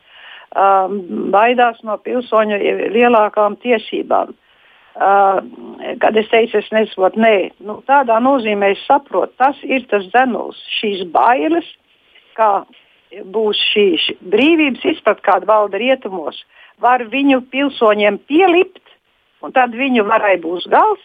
um, 0.56 1.00
baidās 1.34 1.82
no 1.84 1.98
pilsoņu 2.04 2.60
lielākām 2.96 3.58
tiesībām. 3.64 4.36
Uh, 5.00 5.40
kad 6.02 6.18
es 6.18 6.28
teicu, 6.28 6.60
es 6.60 6.68
nesaprotu, 6.76 7.22
nē, 7.24 7.36
nu, 7.64 7.78
tādā 7.88 8.18
nozīmē 8.20 8.74
es 8.74 8.82
saprotu, 8.88 9.32
tas 9.40 9.60
ir 9.64 9.86
tas 9.88 10.04
dzenuls, 10.10 10.60
šīs 10.80 11.06
bailes, 11.14 11.68
kā 12.36 12.66
būs 13.32 13.62
šī, 13.72 13.86
šī 14.04 14.18
brīvības 14.34 14.84
izpratne, 14.92 15.24
kāda 15.26 15.48
valda 15.50 15.80
rietumos, 15.80 16.42
var 16.84 17.06
viņu 17.12 17.42
pilsoņiem 17.54 18.20
pielikt, 18.28 18.84
un 19.46 19.56
tad 19.56 19.78
viņu 19.78 20.04
varai 20.10 20.36
būs 20.42 20.68
gals, 20.72 21.02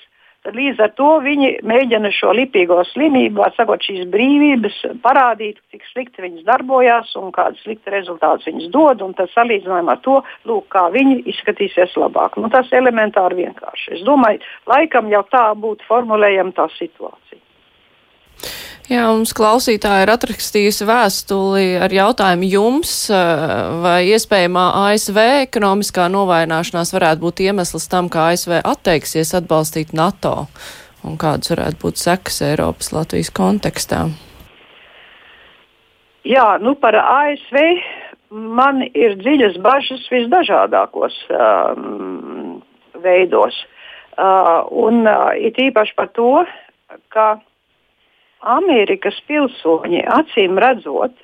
līdz 0.53 0.80
ar 0.84 0.92
to 0.99 1.11
viņi 1.24 1.51
mēģina 1.64 2.11
šo 2.12 2.34
lipīgo 2.36 2.80
slimību, 2.90 3.45
sakot, 3.57 3.84
šīs 3.84 4.05
brīvības, 4.12 4.80
parādīt, 5.05 5.61
cik 5.72 5.86
slikti 5.92 6.24
viņas 6.24 6.45
darbojās 6.49 7.14
un 7.20 7.32
kādas 7.32 7.62
sliktas 7.64 7.95
rezultātus 7.95 8.51
viņas 8.51 8.72
dod. 8.74 9.05
Tad 9.14 9.30
salīdzinājumā 9.32 9.97
ar 9.97 10.03
to, 10.05 10.18
lūk, 10.49 10.68
kā 10.74 10.88
viņi 10.95 11.22
izskatīsies 11.32 11.97
labāk. 12.01 12.36
Nu, 12.40 12.51
tas 12.53 12.68
ir 12.72 12.82
elementāri 12.82 13.45
vienkārši. 13.45 13.99
Es 13.99 14.05
domāju, 14.07 14.42
laikam 14.70 15.09
jau 15.12 15.24
tā 15.32 15.47
būtu 15.57 15.86
formulējama 15.88 16.57
tā 16.57 16.68
situācija. 16.76 17.43
Jā, 18.85 19.07
mums 19.09 19.30
klausītāji 19.32 20.05
ir 20.05 20.11
atrakstījusi 20.12 20.85
vēstuli 20.85 21.68
ar 21.80 21.93
jautājumu 21.95 22.45
jums, 22.53 22.91
eh, 23.09 23.45
vai 23.80 24.11
iespējamā 24.12 24.64
ASV 24.91 25.20
ekonomiskā 25.47 26.05
novājināšanās 26.12 26.93
varētu 26.93 27.22
būt 27.22 27.41
iemesls 27.47 27.89
tam, 27.89 28.11
ka 28.12 28.28
ASV 28.35 28.59
atteiksies 28.61 29.32
atbalstīt 29.41 29.95
NATO 29.97 30.51
un 31.01 31.16
kādas 31.16 31.49
varētu 31.55 31.80
būt 31.80 32.03
sekas 32.03 32.43
Eiropas 32.45 32.93
Latvijas 32.93 33.32
kontekstā. 33.32 34.11
Jā, 36.28 36.59
nu 36.61 36.74
par 36.74 36.97
ASV 37.01 37.57
man 38.28 38.82
ir 38.93 39.16
dziļas 39.16 39.57
bažas 39.64 40.05
visdažādākos 40.12 41.16
um, 41.32 42.61
veidos. 43.01 43.57
Uh, 44.14 44.61
un 44.70 45.07
uh, 45.09 45.32
it 45.37 45.57
īpaši 45.57 45.97
par 45.97 46.12
to, 46.12 46.45
ka 47.09 47.41
Amerikas 48.45 49.16
pilsoņi 49.28 50.03
acīm 50.16 50.59
redzot 50.61 51.14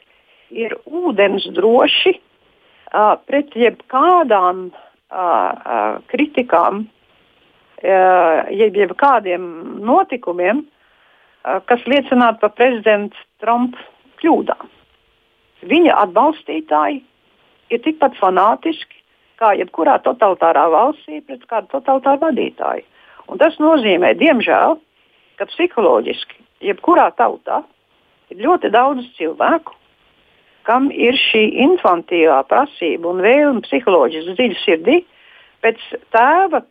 ir 0.51 0.75
ūdens 0.87 1.47
droši 1.55 2.15
uh, 2.17 3.17
pret 3.29 3.55
jebkādām 3.55 4.69
uh, 4.71 6.01
kritikām, 6.11 6.85
uh, 6.85 8.51
jeb, 8.51 8.77
jeb 8.77 8.97
kādiem 8.99 9.45
notikumiem, 9.85 10.65
uh, 10.65 11.61
kas 11.71 11.85
liecinātu 11.87 12.43
par 12.43 12.55
prezidenta 12.57 13.17
Trumpa 13.43 13.85
kļūdām. 14.21 14.73
Viņa 15.71 15.97
atbalstītāji 16.07 17.03
ir 17.71 17.83
tikpat 17.85 18.17
fanātiski 18.19 19.01
kā 19.41 19.55
jebkurā 19.57 19.97
totalitārā 20.05 20.67
valstī 20.73 21.23
pret 21.25 21.45
kādu 21.49 21.71
totalitāru 21.73 22.21
vadītāju. 22.27 22.85
Un 23.31 23.41
tas 23.41 23.57
nozīmē, 23.63 24.13
diemžēl, 24.21 24.77
ka 25.39 25.47
psiholoģiski 25.49 26.41
jebkurā 26.65 27.11
tautā 27.19 27.63
ir 28.31 28.43
ļoti 28.45 28.71
daudz 28.73 29.07
cilvēku, 29.19 29.75
kam 30.69 30.91
ir 30.93 31.17
šī 31.19 31.43
infantīvā 31.67 32.43
prasība 32.51 33.11
un 33.11 33.23
vēlme 33.25 33.65
psiholoģiski 33.67 34.37
dziļi 34.39 34.59
sirdī 34.63 34.99
pēc 35.65 35.81
tēva 36.15 36.63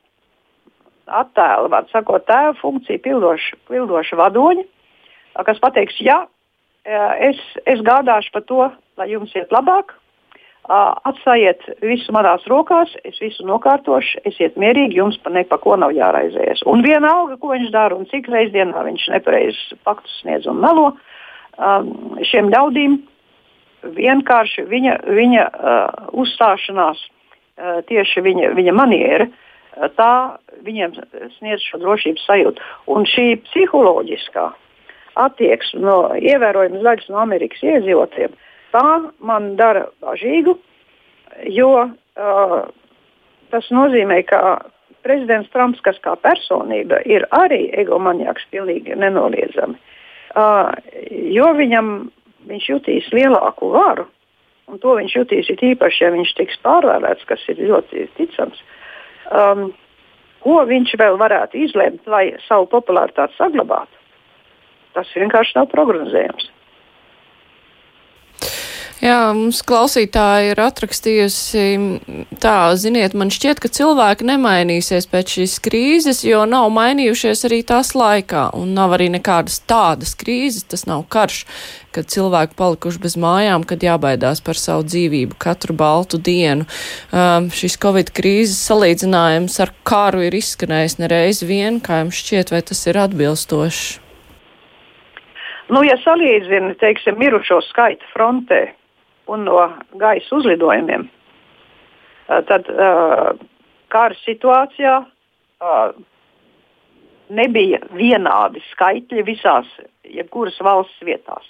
attēla, 1.19 1.69
var 1.73 1.87
sakot, 1.91 2.25
tēva 2.29 2.53
funkciju 2.61 3.01
pildoša, 3.05 3.57
pildoša 3.69 4.19
vadoņa, 4.19 4.65
kas 5.45 5.61
pateiks, 5.63 5.97
jā, 6.05 6.19
es, 7.29 7.39
es 7.69 7.81
gādāšu 7.85 8.33
par 8.35 8.45
to, 8.49 8.67
lai 8.99 9.09
jums 9.11 9.33
iet 9.35 9.51
labāk, 9.55 9.95
atstājiet 10.69 11.63
visu 11.81 12.13
manās 12.13 12.45
rokās, 12.49 12.91
es 13.07 13.17
visu 13.21 13.45
nokārtošu, 13.47 14.21
esiet 14.29 14.57
mierīgi, 14.59 14.99
jums 14.99 15.17
par 15.23 15.33
neko 15.33 15.75
nav 15.81 15.93
jāraizējas. 15.97 16.61
Un 16.69 16.83
vienalga, 16.85 17.39
ko 17.41 17.53
viņš 17.55 17.71
dara 17.73 17.97
un 17.97 18.05
cik 18.09 18.29
reizes 18.29 18.53
dienā 18.53 18.83
viņš 18.85 19.07
nepareizs 19.15 19.61
faktus 19.87 20.19
sniedz 20.21 20.45
un 20.49 20.61
melo, 20.61 20.91
šiem 22.29 22.51
ļaudīm 22.53 22.99
vienkārši 23.97 24.65
viņa, 24.69 24.95
viņa 25.09 25.45
uzstāšanās, 26.21 27.01
tieši 27.89 28.23
viņa, 28.23 28.51
viņa 28.55 28.75
maniera, 28.75 29.27
tā 29.97 30.13
viņiem 30.65 30.95
sniedz 31.37 31.65
šo 31.65 31.79
drošības 31.81 32.25
sajūtu. 32.27 32.69
Un 32.93 33.07
šī 33.09 33.39
psiholoģiskā 33.47 34.45
attieksme 35.19 35.81
no 35.83 35.97
ievērojamas 36.19 36.85
daļas 36.85 37.09
no 37.11 37.19
Amerikas 37.23 37.63
iedzīvotājiem, 37.65 38.37
tā 38.73 39.11
man 39.19 39.53
dara 39.59 39.87
bažīgu, 40.03 40.57
jo 41.49 41.71
uh, 41.85 42.59
tas 43.53 43.71
nozīmē, 43.73 44.21
ka 44.29 44.59
prezidents 45.05 45.49
Trumps, 45.53 45.81
kas 45.85 45.99
kā 46.03 46.15
personība 46.19 47.01
ir 47.07 47.25
arī 47.35 47.69
egomaniāks, 47.81 48.47
pilnīgi 48.53 48.97
nenoliedzami. 48.99 49.77
Uh, 50.37 50.69
jo 51.33 51.49
viņam 51.57 52.09
viņš 52.49 52.69
jutīs 52.69 53.09
lielāku 53.15 53.71
varu, 53.73 54.05
un 54.69 54.81
to 54.81 54.95
viņš 54.99 55.15
jutīs 55.15 55.49
īpaši, 55.49 56.03
ja 56.03 56.11
viņš 56.13 56.33
tiks 56.37 56.59
pārvēlēts, 56.65 57.25
kas 57.29 57.45
ir 57.49 57.61
ļoti 57.69 58.05
ticams. 58.17 58.59
Um, 59.29 59.71
ko 60.43 60.61
viņš 60.69 60.95
vēl 60.99 61.17
varētu 61.19 61.59
izlemt, 61.65 62.05
lai 62.07 62.31
savu 62.47 62.69
popularitāti 62.71 63.37
saglabātu? 63.37 63.97
Tas 64.95 65.09
vienkārši 65.15 65.57
nav 65.57 65.69
prognozējams. 65.73 66.49
Jā, 68.99 69.29
mums 69.31 69.61
klausītāji 69.63 70.49
ir 70.51 70.59
atrakstījusi 70.59 71.61
tā, 72.43 72.55
ziniet, 72.75 73.13
man 73.15 73.29
šķiet, 73.31 73.61
ka 73.63 73.69
cilvēki 73.71 74.25
nemainīsies 74.27 75.05
pēc 75.07 75.35
šīs 75.37 75.53
krīzes, 75.63 76.19
jo 76.27 76.41
nav 76.43 76.67
mainījušies 76.75 77.45
arī 77.47 77.61
tās 77.63 77.93
laikā, 77.95 78.49
un 78.59 78.73
nav 78.75 78.97
arī 78.97 79.07
nekādas 79.13 79.61
tādas 79.63 80.11
krīzes, 80.19 80.65
tas 80.67 80.83
nav 80.89 81.05
karš, 81.15 81.45
kad 81.95 82.11
cilvēki 82.11 82.57
palikuši 82.59 82.99
bez 83.05 83.15
mājām, 83.23 83.63
kad 83.69 83.85
jābaidās 83.87 84.43
par 84.43 84.59
savu 84.59 84.83
dzīvību 84.89 85.39
katru 85.39 85.77
baltu 85.79 86.19
dienu. 86.19 86.67
Um, 87.15 87.47
šis 87.55 87.79
Covid 87.79 88.11
krīzes 88.11 88.59
salīdzinājums 88.67 89.55
ar 89.63 89.71
karu 89.87 90.25
ir 90.27 90.35
izskanējis 90.41 90.97
nereiz 90.99 91.39
vien, 91.39 91.79
kā 91.79 92.01
jums 92.03 92.19
šķiet, 92.19 92.51
vai 92.51 92.61
tas 92.67 92.83
ir 92.91 92.99
atbilstoši? 92.99 94.03
Nu, 95.69 95.85
ja 95.85 95.95
salīdzina, 96.01 96.73
teiksim, 96.81 97.15
mirušo 97.21 97.61
skaitu 97.69 98.07
frontē, 98.11 98.63
un 99.29 99.45
no 99.47 99.61
gaisa 100.01 100.35
uzlidojumiem, 100.39 101.07
tad 102.49 102.67
kara 103.93 104.17
situācijā 104.23 104.95
nebija 107.29 107.79
vienādi 107.93 108.61
skaitļi 108.71 109.25
visās, 109.27 109.69
jebkuras 110.09 110.57
valsts 110.65 111.05
vietās. 111.05 111.45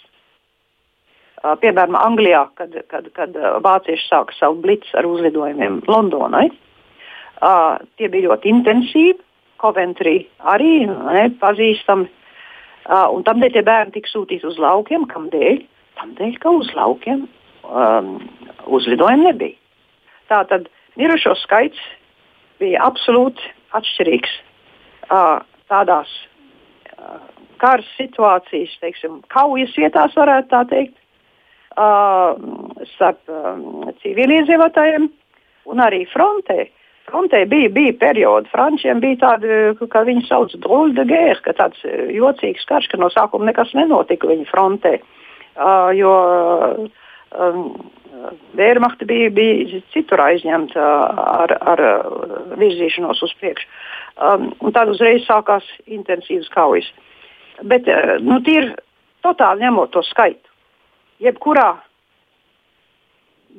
Piemēram, 1.39 1.95
Anglijā, 1.95 2.43
kad, 2.59 2.73
kad, 2.91 3.05
kad 3.15 3.35
vācieši 3.63 4.09
sāka 4.09 4.35
savu 4.35 4.59
blitzu 4.65 4.97
ar 4.99 5.07
uzlidojumiem 5.07 5.79
Londonai, 5.87 6.49
tie 7.95 8.09
bija 8.11 8.33
ļoti 8.33 8.51
intensīvi. 8.51 9.19
Coventry 9.59 10.21
arī 10.47 10.85
ne, 10.87 11.25
pazīstami. 11.39 12.07
Un 13.11 13.25
tādēļ 13.27 13.51
tie 13.55 13.63
bērni 13.67 13.95
tika 13.97 14.11
sūtīti 14.11 14.47
uz 14.47 14.59
laukiem. 14.59 15.03
Kādēļ? 15.11 15.57
Tādēļ, 15.99 16.37
ka 16.39 16.53
uz 16.55 16.69
laukiem 16.77 17.25
um, 17.63 18.15
uzlidojumu 18.65 19.29
nebija. 19.31 19.57
Tātad 20.29 20.67
mirušo 20.99 21.35
skaits 21.41 21.79
bija 22.61 22.83
absolūti 22.85 23.43
atšķirīgs 23.77 24.31
uh, 25.09 25.41
tādās 25.71 26.09
uh, 26.97 27.19
kara 27.59 27.85
situācijas, 27.97 28.73
teiksim, 28.83 29.19
kaujas 29.33 29.75
vietās, 29.77 30.15
varētu 30.17 30.51
tā 30.53 30.63
teikt, 30.71 30.97
uh, 31.75 32.35
starp 32.95 33.21
um, 33.31 33.89
civiliedzīvotājiem 34.03 35.09
un 35.69 35.81
arī 35.83 36.05
frontē. 36.13 36.67
Frontē 37.09 37.41
bija, 37.49 37.71
bija 37.73 37.95
periodi, 37.97 38.49
frančiem 38.53 39.01
bija 39.01 39.17
tādi, 39.23 39.61
kā 39.89 40.03
viņi 40.05 40.27
sauc, 40.27 40.53
drôle 40.61 40.93
de 40.97 41.07
guerre, 41.09 41.39
ka 41.45 41.55
tāds 41.57 41.81
jocīgs 42.13 42.67
karš, 42.69 42.91
ka 42.91 42.99
no 43.01 43.09
sākuma 43.13 43.49
nekas 43.49 43.73
nenotika 43.77 44.29
viņa 44.29 44.45
frontē. 44.51 44.99
Uh, 45.59 45.89
jo 45.97 46.11
uh, 47.35 47.55
um, 47.55 47.89
bija, 49.05 49.29
bija 49.29 49.81
citur 49.93 50.21
aizņemta 50.23 50.85
ar, 51.43 51.55
ar 51.73 51.83
virzīšanos 52.59 53.23
uz 53.23 53.33
priekšu. 53.39 53.67
Um, 54.19 54.49
tad 54.75 54.91
uzreiz 54.91 55.23
sākās 55.27 55.65
intensīvas 55.87 56.49
kaujas. 56.53 56.89
Bet 57.63 57.87
uh, 57.87 58.17
nu, 58.23 58.39
ir 58.47 58.73
totāli 59.23 59.65
ņemot 59.65 59.93
to 59.95 60.03
skaitu. 60.07 60.45
Jebkurā 61.23 61.73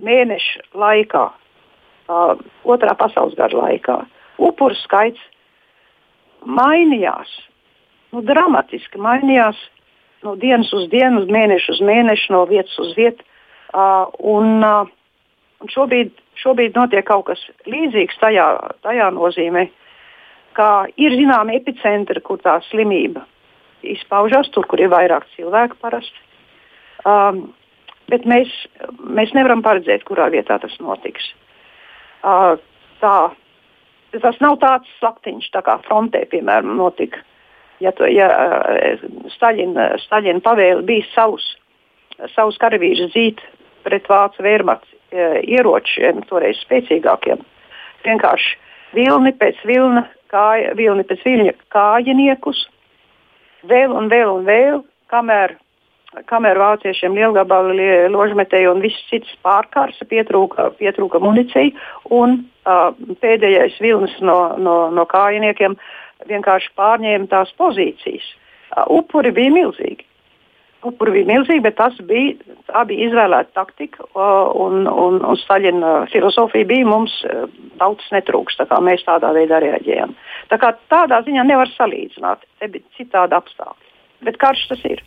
mēneša 0.00 0.64
laikā, 0.80 1.26
uh, 1.28 2.34
otrā 2.64 2.96
pasaules 2.96 3.36
gada 3.38 3.56
laikā, 3.56 4.00
upuru 4.40 4.76
skaits 4.80 5.20
mainījās. 6.44 7.30
Nu, 8.10 8.24
dramatiski 8.26 8.98
mainījās 8.98 9.58
no 10.24 10.34
dienas 10.36 10.72
uz 10.76 10.88
dienu, 10.92 11.24
mēneša 11.30 11.76
uz 11.76 11.82
mēnešu, 11.84 12.32
no 12.34 12.44
vietas 12.50 12.76
uz 12.82 12.94
vietu. 12.96 13.24
Uh, 13.70 14.08
un, 14.26 14.64
uh, 14.66 14.88
un 15.62 15.70
šobrīd, 15.70 16.10
šobrīd 16.42 16.78
notiek 16.78 17.06
kaut 17.06 17.28
kas 17.28 17.42
līdzīgs 17.70 18.18
tajā, 18.18 18.46
tajā 18.82 19.10
nozīmē, 19.14 19.68
ka 20.58 20.88
ir 20.98 21.14
zināma 21.14 21.54
epicentra, 21.54 22.22
kur 22.24 22.40
tā 22.42 22.56
slimība 22.66 23.22
izpaužas, 23.86 24.50
tur, 24.50 24.66
kur 24.66 24.82
ir 24.82 24.90
vairāk 24.92 25.28
cilvēku 25.36 25.78
parasti. 25.80 26.26
Um, 27.06 27.52
bet 28.10 28.26
mēs, 28.28 28.50
mēs 28.98 29.30
nevaram 29.36 29.62
paredzēt, 29.64 30.02
kurā 30.08 30.26
vietā 30.34 30.58
tas 30.60 30.74
notiks. 30.82 31.30
Uh, 32.26 32.58
tā, 33.00 33.14
tas 34.18 34.42
nav 34.42 34.58
tāds 34.60 34.90
slaktiņš, 34.98 35.48
tā 35.54 35.62
kā 35.64 35.78
frontē, 35.86 36.26
piemēram, 36.32 36.74
notika. 36.80 37.22
Ja, 37.80 37.94
to, 37.96 38.04
ja 38.10 38.28
Staļina, 39.38 39.94
Staļina 40.02 40.42
pavēle 40.44 40.82
bija 40.84 41.06
savus, 41.14 41.46
savus 42.34 42.58
karavīrus 42.60 43.14
zīt 43.14 43.40
pret 43.84 44.08
vācu 44.10 44.44
vērmats 44.44 44.90
e, 44.90 45.30
ieročiem, 45.56 46.22
toreiz 46.28 46.60
spēcīgākiem. 46.64 47.42
Vienkārši 48.04 48.56
vilni 48.96 49.32
pēc 49.38 49.60
vilna, 49.68 50.04
kāja, 50.32 50.74
vilni 50.78 51.04
pēc 51.06 51.24
viļņa 51.26 51.56
kājiniekus, 51.74 52.66
vēl 53.70 53.94
un 53.96 54.08
vēl 54.12 54.32
un 54.34 54.46
vēl, 54.48 54.82
kamēr, 55.12 55.56
kamēr 56.30 56.58
vāciešiem 56.58 57.16
lielgabali 57.18 57.88
ložmetēji 58.10 58.70
un 58.70 58.82
viss 58.84 59.08
cits 59.10 59.32
pārkārsa, 59.46 60.06
pietrūka, 60.10 60.70
pietrūka 60.80 61.22
municija, 61.22 61.70
un 62.10 62.40
uh, 62.66 62.90
pēdējais 63.22 63.80
vilnis 63.82 64.16
no, 64.24 64.56
no, 64.58 64.76
no 64.94 65.06
kājiniekiem 65.10 65.76
vienkārši 66.30 66.72
pārņēma 66.78 67.30
tās 67.30 67.52
pozīcijas. 67.58 68.26
Uh, 68.70 68.86
upuri 69.00 69.34
bija 69.34 69.54
milzīgi 69.54 70.09
upuri 70.86 71.14
bija 71.18 71.28
milzīgi, 71.28 71.62
bet 71.64 71.76
tas 71.78 71.96
bija, 72.08 72.34
bija 72.88 73.08
izvēlēta 73.08 73.52
taktika, 73.58 74.06
un, 74.14 74.86
un, 74.88 75.20
un 75.20 75.38
Staļina 75.42 75.94
filozofija 76.12 76.68
bija 76.68 76.88
mums 76.88 77.14
tautas 77.80 78.08
netrūks, 78.14 78.58
tā 78.60 78.80
mēs 78.84 79.04
tādā 79.06 79.32
veidā 79.36 79.60
reaģējam. 79.64 80.14
Tā 80.52 80.60
kā 80.60 80.72
tādā 80.92 81.20
ziņā 81.26 81.46
nevar 81.48 81.70
salīdzināt, 81.74 82.44
te 82.60 82.70
bija 82.72 82.96
citādi 82.98 83.36
apstākļi, 83.38 83.92
bet 84.28 84.40
karš 84.40 84.66
tas 84.72 84.86
ir. 84.88 85.04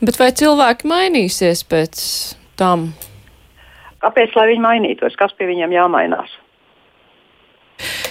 Bet 0.00 0.16
vai 0.20 0.30
cilvēki 0.36 0.88
mainīsies 0.88 1.64
pēc 1.68 2.04
tam? 2.60 2.90
Kāpēc, 4.00 4.32
lai 4.36 4.46
viņi 4.54 4.64
mainītos, 4.64 5.16
kas 5.20 5.34
pie 5.36 5.50
viņiem 5.50 5.74
jāmainās? 5.76 6.32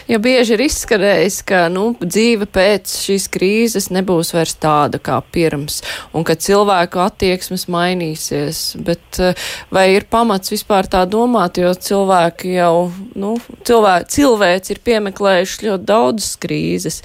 Ja 0.09 0.17
bieži 0.17 0.55
ir 0.55 0.63
izskanējis, 0.65 1.35
ka 1.45 1.57
nu, 1.69 1.91
dzīve 2.01 2.47
pēc 2.49 2.89
šīs 2.97 3.27
krīzes 3.29 3.91
nebūs 3.93 4.31
vairs 4.33 4.55
tāda 4.57 4.97
kā 4.97 5.19
pirms, 5.35 5.83
un 6.17 6.23
ka 6.25 6.33
cilvēku 6.33 6.97
attieksmes 7.03 7.67
mainīsies, 7.69 8.61
bet 8.87 9.19
eh, 9.21 9.37
vai 9.69 9.83
ir 9.93 10.07
pamats 10.09 10.49
vispār 10.49 10.89
tā 10.89 11.03
domāt, 11.05 11.59
jo 11.61 11.75
cilvēki 11.77 12.55
jau, 12.55 12.87
nu, 13.13 13.35
cilvēki, 13.69 14.09
cilvēks 14.15 14.73
ir 14.73 14.81
piemeklējuši 14.89 15.67
ļoti 15.67 15.87
daudzas 15.91 16.33
krīzes, 16.41 16.97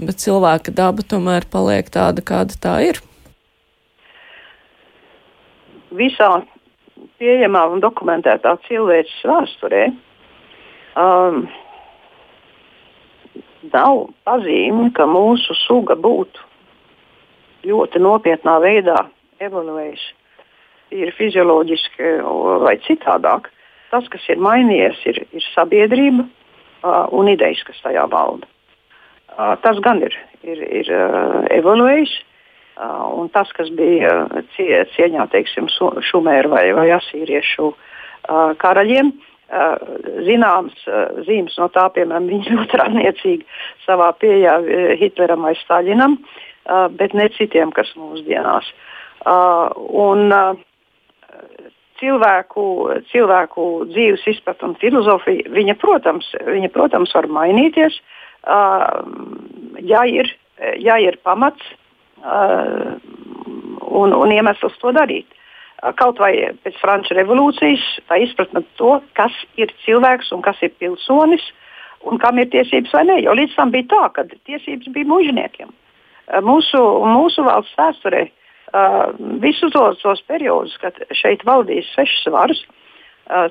bet 0.00 0.24
cilvēka 0.24 0.72
daba 0.80 1.04
tomēr 1.04 1.44
paliek 1.52 1.92
tāda, 1.92 2.24
kāda 2.24 2.56
tā 2.56 2.78
ir? 2.86 3.02
Visā 5.92 6.32
pieejamā 7.20 7.68
un 7.76 7.84
dokumentētā 7.84 8.56
cilvēces 8.64 9.28
vēsturē 9.28 9.84
um, 10.96 11.44
nav 13.72 14.08
pazīme, 14.26 14.90
ka 14.96 15.06
mūsu 15.08 15.56
suga 15.66 15.96
būtu 15.96 16.44
ļoti 17.66 18.02
nopietnā 18.02 18.58
veidā 18.62 18.96
evoluējusi. 19.42 20.12
Ir 20.94 21.10
fizioloģiski 21.16 22.12
vai 22.62 22.76
citādāk. 22.86 23.50
Tas, 23.90 24.06
kas 24.10 24.22
ir 24.30 24.38
mainījies, 24.42 25.00
ir, 25.10 25.18
ir 25.34 25.44
sabiedrība 25.54 26.24
uh, 26.26 27.06
un 27.14 27.30
idejas, 27.30 27.62
kas 27.66 27.80
tajā 27.82 28.06
valda. 28.10 28.46
Uh, 29.36 29.54
tas 29.62 29.78
gan 29.82 30.02
ir, 30.06 30.14
ir, 30.46 30.62
ir 30.82 30.90
uh, 30.94 31.42
evoluējis. 31.54 32.14
Uh, 32.76 33.22
un 33.22 33.30
tas, 33.32 33.50
kas 33.56 33.70
bija 33.74 34.26
cie, 34.54 34.84
cieņā, 34.94 35.26
teiksim, 35.32 35.70
šumēru 36.10 36.52
vai, 36.52 36.66
vai 36.76 36.90
asīriešu 36.98 37.70
uh, 37.72 37.78
karaļiem, 38.60 39.10
uh, 39.14 39.25
Eh, 39.46 39.74
zināms 40.26 40.74
eh, 40.90 41.20
zīmes 41.22 41.54
no 41.60 41.68
tā, 41.70 41.84
piemēram, 41.94 42.24
viņi 42.26 42.50
ļoti 42.56 42.78
rādniecīgi 42.80 43.44
savā 43.84 44.08
pieejā 44.18 44.56
eh, 44.58 44.94
Hitleram 44.98 45.46
vai 45.46 45.54
Staļinam, 45.60 46.18
bet 46.98 47.12
ne 47.14 47.28
citiem, 47.30 47.70
kas 47.70 47.92
mūsdienās. 47.94 48.66
Un 50.02 50.34
cilvēku, 52.00 52.64
cilvēku 53.12 53.66
dzīves 53.92 54.24
izpratne 54.32 54.72
un 54.72 54.74
filozofija, 54.80 55.46
viņa, 55.54 55.76
protams, 55.78 56.32
viņa, 56.42 56.72
protams, 56.74 57.14
var 57.14 57.30
mainīties, 57.30 58.00
ja 59.92 60.02
ir, 60.10 60.32
ja 60.82 60.98
ir 60.98 61.20
pamats 61.22 61.70
un, 62.26 64.10
un 64.10 64.34
iemesls 64.34 64.74
to 64.82 64.90
darīt 64.98 65.35
kaut 66.00 66.20
vai 66.22 66.32
pēc 66.64 66.78
Franču 66.80 67.16
revolūcijas, 67.18 67.84
tā 68.08 68.20
izpratne 68.24 68.62
to, 68.80 68.96
kas 69.18 69.34
ir 69.60 69.72
cilvēks 69.84 70.32
un 70.32 70.44
kas 70.44 70.60
ir 70.64 70.72
pilsonis 70.80 71.44
un 72.06 72.20
kam 72.22 72.38
ir 72.38 72.48
tiesības 72.52 72.94
vai 72.94 73.04
nē. 73.08 73.18
Jo 73.24 73.34
līdz 73.36 73.56
tam 73.58 73.72
bija 73.74 73.90
tā, 73.92 74.04
ka 74.16 74.24
tiesības 74.48 74.88
bija 74.94 75.10
mužniekiem. 75.10 75.72
Mūsu, 76.42 76.80
mūsu 77.06 77.44
valsts 77.46 77.76
vēsturē 77.78 78.24
visus 79.42 79.72
tos, 79.72 80.00
tos 80.02 80.22
periodus, 80.26 80.74
kad 80.82 80.96
šeit 81.14 81.44
valdīja 81.46 81.84
svešas 81.92 82.32
varas, 82.34 82.62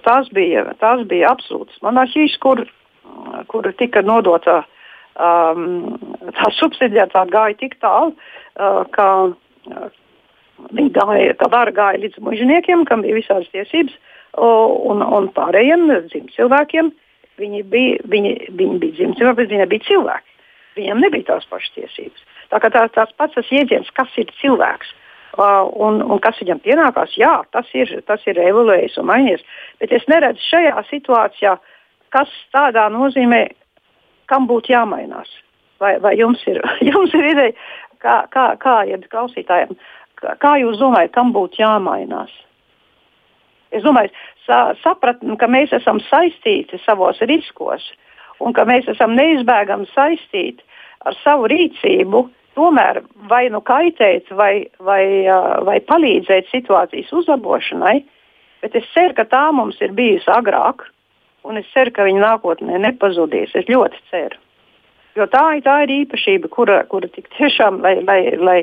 tās 0.04 0.30
bija, 0.36 0.66
tās 0.80 1.04
bija 1.08 1.32
absolūtas 1.32 1.80
monarhijas, 1.84 2.36
kur, 2.44 2.64
kur 3.48 3.70
tika 3.80 4.04
nodota 4.06 4.62
um, 5.16 5.96
tā 6.36 6.52
subsidiaritāte 6.60 7.32
gāja 7.32 7.60
tik 7.60 7.78
tālu, 7.84 8.14
uh, 8.16 8.84
ka 8.92 9.08
Viņi 10.72 10.92
gāja, 10.96 11.34
tā 11.40 11.50
vara 11.52 11.72
gāja 11.76 12.02
līdz 12.04 12.22
mužniekiem, 12.24 12.86
kam 12.88 13.04
bija 13.04 13.18
visādas 13.18 13.50
tiesības, 13.52 13.96
un, 14.40 15.02
un 15.04 15.28
pārējiem 15.36 15.90
dzimta 16.08 16.36
cilvēkiem. 16.38 16.92
Viņi 17.40 17.64
bija, 17.68 18.00
viņi, 18.08 18.32
viņi 18.56 18.78
bija 18.80 18.96
dzimti 19.00 19.20
cilvēki, 19.20 19.42
bet 19.42 19.52
viņi 19.52 19.64
nebija 19.64 19.88
cilvēki. 19.90 20.36
Viņiem 20.76 21.02
nebija 21.04 21.28
tās 21.32 21.48
pašas 21.52 21.74
tiesības. 21.76 22.24
Tā 22.52 22.60
kā 22.64 22.70
tā, 22.72 22.86
tās 22.96 23.12
pats 23.20 23.36
tas 23.36 23.52
jēdziens, 23.52 23.92
kas 23.96 24.12
ir 24.20 24.32
cilvēks 24.40 24.92
uh, 25.38 25.68
un, 25.72 26.02
un 26.04 26.22
kas 26.24 26.40
viņam 26.42 26.62
pienākās, 26.64 27.16
jā, 27.20 27.34
tas 27.56 27.70
ir, 27.76 27.92
tas 28.08 28.24
ir 28.30 28.40
evolūējis 28.40 29.00
un 29.02 29.10
mainījies. 29.12 29.46
Bet 29.84 29.96
es 29.96 30.08
neredzu 30.12 30.44
šajā 30.50 30.84
situācijā, 30.90 31.56
kas 32.16 32.32
tādā 32.56 32.88
nozīmē, 32.94 33.48
kam 34.32 34.48
būtu 34.52 34.76
jāmainās. 34.76 35.32
Vai, 35.84 35.98
vai 36.00 36.16
jums, 36.20 36.44
ir, 36.48 36.62
jums 36.92 37.14
ir 37.16 37.32
ideja, 37.34 37.56
kā, 38.04 38.22
kā, 38.32 38.48
kā 38.62 38.78
iet 38.88 39.08
klausītājiem? 39.12 39.76
Kā 40.42 40.56
jūs 40.62 40.80
domājat, 40.82 41.14
kam 41.16 41.34
būtu 41.36 41.62
jāmainās? 41.62 42.32
Es 43.76 43.84
domāju, 43.84 44.14
sa 44.46 44.72
sapratni, 44.84 45.36
ka 45.40 45.50
mēs 45.52 45.74
esam 45.76 46.00
saistīti 46.08 46.80
savos 46.86 47.20
riskos 47.28 47.84
un 48.40 48.56
ka 48.56 48.66
mēs 48.68 48.88
esam 48.92 49.16
neizbēgami 49.18 49.88
saistīti 49.94 50.64
ar 51.06 51.16
savu 51.24 51.50
rīcību, 51.52 52.24
tomēr 52.56 53.02
vai 53.30 53.46
nu 53.52 53.62
kaitēt, 53.66 54.32
vai, 54.32 54.68
vai, 54.80 55.04
vai 55.68 55.80
palīdzēt 55.84 56.50
situācijas 56.52 57.12
uzlabošanai. 57.20 58.00
Bet 58.64 58.78
es 58.80 58.88
ceru, 58.94 59.14
ka 59.18 59.28
tā 59.30 59.44
mums 59.54 59.78
ir 59.84 59.94
bijusi 59.94 60.32
agrāk, 60.32 60.88
un 61.46 61.60
es 61.60 61.68
ceru, 61.74 61.94
ka 61.94 62.08
viņa 62.08 62.24
nākotnē 62.24 62.80
nepazudīs. 62.88 63.54
Es 63.60 63.68
ļoti 63.70 64.02
ceru. 64.10 64.45
Jo 65.16 65.30
tā, 65.32 65.46
tā 65.64 65.76
ir 65.86 65.94
īpašība, 66.02 66.50
kura, 66.52 66.82
kura 66.92 67.08
tik 67.08 67.30
tiešām, 67.38 67.80
lai, 67.86 67.96
lai, 68.04 68.20
lai, 68.36 68.58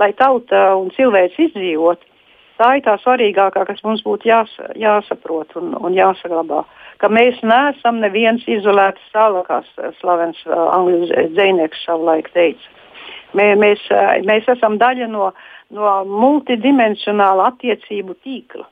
lai 0.00 0.12
tauta 0.16 0.70
un 0.80 0.88
cilvēks 0.96 1.36
izdzīvot, 1.44 2.06
tā 2.60 2.70
ir 2.78 2.84
tā 2.86 2.94
svarīgākā, 3.02 3.66
kas 3.68 3.82
mums 3.84 4.00
būtu 4.06 4.28
jās, 4.30 4.52
jāsaprot 4.80 5.52
un, 5.60 5.74
un 5.76 5.96
jāsaglabā. 5.96 6.64
Ka 7.00 7.08
mēs 7.12 7.40
neesam 7.44 8.00
neviens 8.00 8.46
izolēts 8.48 9.04
sala, 9.12 9.42
kā 9.44 9.60
slavens 10.00 10.40
uh, 10.48 10.56
angļu 10.72 11.28
dzinieks 11.36 11.84
savulaik 11.84 12.30
teica. 12.32 12.76
Mē, 13.36 13.52
mēs, 13.60 13.84
uh, 13.92 14.16
mēs 14.28 14.48
esam 14.52 14.78
daļa 14.80 15.08
no, 15.12 15.30
no 15.76 15.94
multidimensionāla 16.08 17.50
attiecību 17.52 18.16
tīkla. 18.24 18.64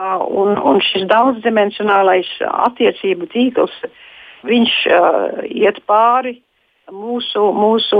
Uh, 0.00 0.24
un, 0.32 0.56
un 0.56 0.80
šis 0.84 1.04
daudzdimensionālais 1.12 2.32
attiecību 2.48 3.28
tīkls 3.36 3.76
uh, 3.84 4.00
viņš 4.46 4.78
uh, 4.90 5.42
iet 5.48 5.82
pāri 5.88 6.38
mūsu, 6.92 7.48
mūsu 7.54 7.98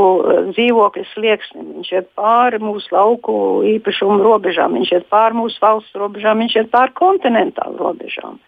dzīvokļa 0.52 1.04
slieksnim, 1.12 1.68
viņš 1.78 1.92
iet 1.92 2.08
pāri 2.18 2.60
mūsu 2.62 2.94
lauku 2.94 3.34
īpašumu 3.76 4.22
robežām, 4.22 4.74
viņš 4.78 4.94
iet 4.96 5.06
pāri 5.12 5.38
mūsu 5.38 5.60
valsts 5.62 5.98
robežām, 5.98 6.42
viņš 6.42 6.56
iet 6.56 6.72
pāri 6.72 6.96
kontinentālu 6.98 7.78
robežām. 7.78 8.40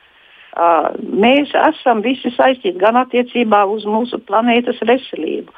Uh, 0.54 0.92
mēs 1.02 1.50
esam 1.58 1.98
visi 2.04 2.30
saistīti 2.30 2.78
gan 2.78 2.94
attiecībā 3.00 3.64
uz 3.66 3.82
mūsu 3.90 4.20
planētas 4.22 4.78
veselību, 4.86 5.50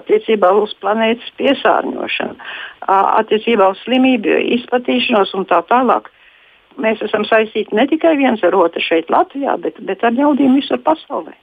attiecībā 0.00 0.54
uz 0.56 0.72
planētas 0.80 1.34
piesārņošanu, 1.36 2.38
uh, 2.38 3.10
attiecībā 3.20 3.68
uz 3.74 3.82
slimību 3.84 4.38
izplatīšanos 4.56 5.34
un 5.36 5.44
tā 5.50 5.60
tālāk. 5.68 6.08
Mēs 6.80 7.02
esam 7.04 7.26
saistīti 7.28 7.76
ne 7.76 7.84
tikai 7.90 8.14
viens 8.16 8.40
ar 8.46 8.56
otru 8.56 8.80
šeit, 8.80 9.10
Latvijā, 9.12 9.58
bet, 9.60 9.82
bet 9.84 10.04
ar 10.06 10.16
ļaudīm 10.16 10.56
visur 10.56 10.80
pasaulē. 10.80 11.34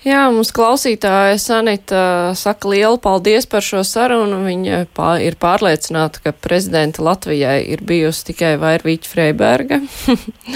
Jā, 0.00 0.22
mums 0.32 0.48
klausītāja 0.56 1.34
Sanita 1.36 2.02
saka 2.38 2.70
lielu 2.72 2.96
paldies 3.04 3.44
par 3.50 3.60
šo 3.60 3.82
sarunu. 3.84 4.38
Viņa 4.46 4.86
pā, 4.96 5.10
ir 5.20 5.34
pārliecināta, 5.36 6.22
ka 6.24 6.32
prezidenta 6.32 7.04
Latvijai 7.04 7.58
ir 7.68 7.82
bijusi 7.84 8.30
tikai 8.30 8.54
Vairvīķa 8.62 9.10
Freiberga. 9.10 9.82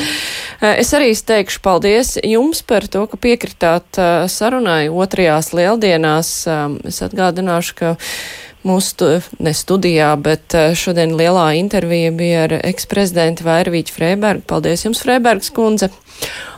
es 0.84 0.94
arī 0.96 1.10
teikšu 1.12 1.60
paldies 1.60 2.14
jums 2.24 2.64
par 2.64 2.88
to, 2.88 3.04
ka 3.10 3.20
piekritāt 3.20 4.00
sarunai 4.32 4.88
otrajās 4.88 5.52
lieldienās. 5.52 6.32
Es 6.88 7.02
atgādināšu, 7.04 7.76
ka 7.82 7.92
mūsu 8.64 9.10
ne 9.44 9.52
studijā, 9.52 10.08
bet 10.24 10.56
šodien 10.72 11.12
lielā 11.20 11.50
intervija 11.60 12.16
bija 12.16 12.48
ar 12.48 12.56
eksprezidentu 12.62 13.44
Vairvīķu 13.44 13.98
Freibergu. 13.98 14.48
Paldies 14.48 14.88
jums, 14.88 15.04
Freibergs 15.04 15.52
kundze! 15.52 15.92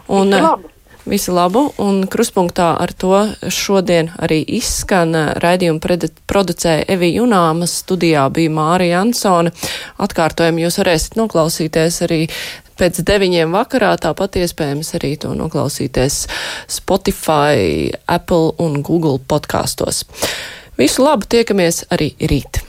Un, 0.07 0.30
Labi. 0.30 0.76
Visu 1.07 1.31
labu, 1.31 1.69
un 1.79 2.01
kruspunktā 2.11 2.73
ar 2.83 2.91
to 2.91 3.13
šodien 3.55 4.09
arī 4.19 4.41
izskan 4.59 5.15
raidījumu 5.39 5.79
producēja 6.27 6.83
Evi 6.97 7.13
Junāmas, 7.15 7.77
studijā 7.85 8.25
bija 8.35 8.51
Mārija 8.51 9.05
Ansone. 9.05 9.55
Atkārtojumu 10.03 10.65
jūs 10.65 10.81
varēsiet 10.83 11.15
noklausīties 11.21 12.03
arī 12.09 12.21
pēc 12.75 13.05
deviņiem 13.07 13.55
vakarā, 13.55 13.95
tāpat 14.03 14.43
iespējams 14.43 14.97
arī 14.99 15.15
to 15.23 15.31
noklausīties 15.39 16.25
Spotify, 16.81 17.93
Apple 18.11 18.57
un 18.59 18.81
Google 18.83 19.21
podkastos. 19.23 20.03
Visu 20.75 21.07
labu, 21.07 21.31
tiekamies 21.31 21.85
arī 21.95 22.17
rīt! 22.19 22.66